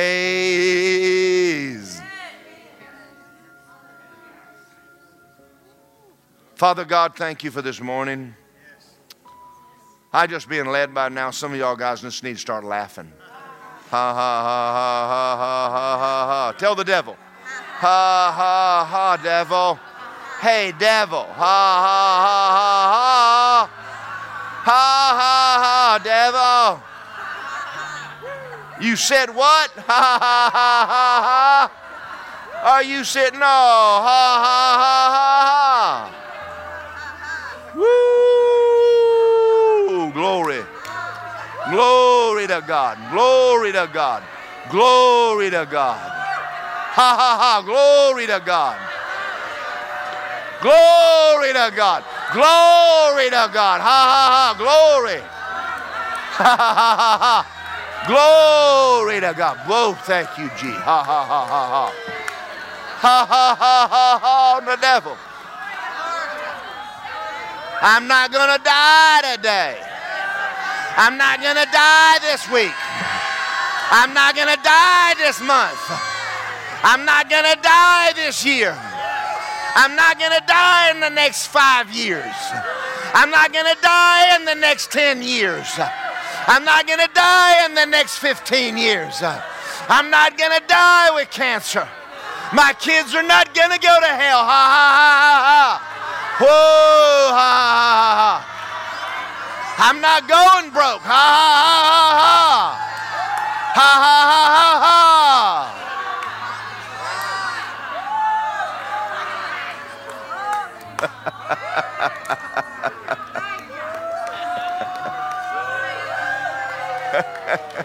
Father 6.55 6.85
God, 6.85 7.15
thank 7.15 7.43
you 7.43 7.51
for 7.51 7.61
this 7.61 7.81
morning. 7.81 8.35
I 10.13 10.27
just 10.27 10.47
being 10.47 10.67
led 10.67 10.93
by 10.93 11.09
now. 11.09 11.31
Some 11.31 11.51
of 11.53 11.59
y'all 11.59 11.75
guys 11.75 12.01
just 12.01 12.23
need 12.23 12.35
to 12.35 12.39
start 12.39 12.63
laughing. 12.63 13.11
Ha 13.89 14.13
ha 14.13 14.41
ha 14.43 14.71
ha 14.73 15.37
ha 15.37 15.69
ha 15.69 15.97
ha 15.97 16.27
ha. 16.27 16.51
Tell 16.57 16.75
the 16.75 16.83
devil. 16.83 17.17
Ha 17.45 18.33
ha 18.35 18.85
ha, 18.89 19.17
devil. 19.21 19.79
Hey, 20.39 20.71
devil. 20.77 21.23
Ha 21.23 21.33
ha 21.33 22.11
ha 22.25 22.49
ha 22.53 22.93
ha. 22.93 23.69
Ha 24.63 24.85
ha 25.19 25.35
ha, 25.63 25.99
devil. 26.03 26.92
You 28.83 28.95
said 28.97 29.33
what? 29.33 29.71
Ha 29.87 30.19
ha 30.19 30.49
ha 30.51 30.85
ha 30.91 31.21
ha. 31.23 31.71
Are 32.75 32.83
you 32.83 33.05
sitting? 33.05 33.39
No. 33.39 33.45
Ha 33.45 34.41
ha 34.43 34.59
ha 34.83 35.09
ha 35.15 35.31
ha. 35.79 36.11
Woo! 37.75 40.11
Glory. 40.11 40.61
Glory 41.71 42.47
to 42.47 42.61
God. 42.67 42.97
Glory 43.11 43.71
to 43.71 43.87
God. 43.93 44.21
Glory 44.69 45.49
to 45.49 45.65
God. 45.71 45.97
Ha 45.97 47.15
ha 47.21 47.37
ha. 47.39 47.61
Glory 47.63 48.27
to 48.27 48.41
God. 48.45 48.77
Glory 50.61 51.53
to 51.53 51.71
God. 51.73 52.03
Glory 52.33 53.29
to 53.29 53.49
God. 53.53 53.79
Ha 53.79 54.07
ha 54.11 54.29
ha. 54.35 54.53
Glory. 54.57 55.21
Ha 56.33 56.57
ha 56.57 56.73
ha 56.73 56.97
ha 56.97 57.17
ha. 57.17 57.45
Glory 58.07 59.21
to 59.21 59.33
God. 59.35 59.57
Whoa, 59.65 59.93
thank 60.03 60.37
you, 60.37 60.49
G. 60.59 60.67
Ha 60.67 61.03
ha 61.03 61.23
ha 61.23 61.45
ha 61.45 61.63
ha. 61.71 61.85
Ha 62.99 63.25
ha 63.25 63.55
ha 63.55 63.87
ha 63.87 64.19
ha 64.19 64.57
on 64.57 64.65
the 64.65 64.75
devil. 64.77 65.17
I'm 67.81 68.07
not 68.07 68.31
going 68.31 68.57
to 68.57 68.63
die 68.63 69.35
today. 69.35 69.75
I'm 70.95 71.17
not 71.17 71.41
going 71.41 71.55
to 71.55 71.67
die 71.71 72.19
this 72.21 72.49
week. 72.51 72.75
I'm 73.91 74.13
not 74.13 74.35
going 74.35 74.47
to 74.47 74.61
die 74.63 75.13
this 75.17 75.41
month. 75.41 75.79
I'm 76.83 77.05
not 77.05 77.29
going 77.29 77.43
to 77.43 77.59
die 77.61 78.11
this 78.15 78.45
year. 78.45 78.75
I'm 79.75 79.95
not 79.95 80.19
going 80.19 80.31
to 80.31 80.43
die 80.45 80.91
in 80.91 80.99
the 80.99 81.09
next 81.09 81.47
five 81.47 81.91
years. 81.91 82.35
I'm 83.13 83.31
not 83.31 83.53
going 83.53 83.65
to 83.65 83.81
die 83.81 84.35
in 84.35 84.45
the 84.45 84.55
next 84.55 84.91
10 84.91 85.23
years. 85.23 85.67
I'm 86.47 86.65
not 86.65 86.87
going 86.87 86.99
to 86.99 87.09
die 87.13 87.65
in 87.65 87.75
the 87.75 87.85
next 87.85 88.17
15 88.17 88.77
years. 88.77 89.21
Uh. 89.21 89.41
I'm 89.89 90.09
not 90.09 90.37
going 90.37 90.51
to 90.51 90.61
die 90.67 91.11
with 91.13 91.29
cancer. 91.29 91.87
My 92.53 92.73
kids 92.79 93.15
are 93.15 93.23
not 93.23 93.53
going 93.53 93.71
to 93.71 93.79
go 93.79 93.99
to 93.99 94.07
hell. 94.07 94.39
Ha 94.39 94.45
ha 94.45 94.91
ha 94.93 95.09
ha 95.25 95.39
ha. 95.49 95.79
Whoa, 96.39 97.33
ha 97.33 97.51
ha 97.63 97.95
ha 97.99 98.15
ha. 98.19 98.53
I'm 99.77 99.99
not 100.01 100.27
going 100.27 100.71
broke. 100.71 101.01
Ha 101.01 101.09
ha 101.09 101.53
ha 101.73 102.19
ha 102.19 102.21
ha. 102.21 102.77
Ha 103.73 103.89
ha 104.03 104.17
ha 104.29 104.43
ha 104.63 104.89
ha. 111.07 111.29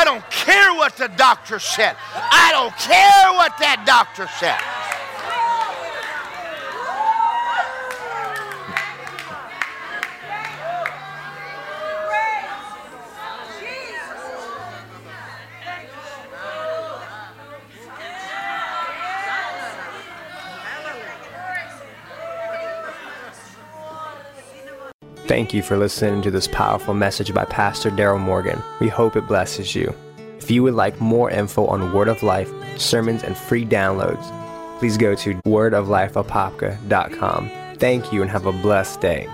I 0.00 0.04
don't 0.04 0.24
care 0.30 0.72
what 0.72 0.96
the 0.96 1.08
doctor 1.08 1.58
said. 1.58 1.94
I 2.14 2.48
don't 2.56 2.74
care 2.80 3.36
what 3.36 3.52
that 3.58 3.84
doctor 3.84 4.26
said. 4.40 4.56
Thank 25.30 25.54
you 25.54 25.62
for 25.62 25.76
listening 25.76 26.22
to 26.22 26.32
this 26.32 26.48
powerful 26.48 26.92
message 26.92 27.32
by 27.32 27.44
Pastor 27.44 27.88
Daryl 27.88 28.18
Morgan. 28.18 28.60
We 28.80 28.88
hope 28.88 29.14
it 29.14 29.28
blesses 29.28 29.76
you. 29.76 29.94
If 30.38 30.50
you 30.50 30.64
would 30.64 30.74
like 30.74 31.00
more 31.00 31.30
info 31.30 31.66
on 31.66 31.92
Word 31.92 32.08
of 32.08 32.24
Life, 32.24 32.50
sermons, 32.76 33.22
and 33.22 33.36
free 33.36 33.64
downloads, 33.64 34.24
please 34.80 34.98
go 34.98 35.14
to 35.14 35.34
wordoflifeapopka.com. 35.42 37.50
Thank 37.76 38.12
you 38.12 38.22
and 38.22 38.30
have 38.32 38.46
a 38.46 38.50
blessed 38.50 39.00
day. 39.00 39.28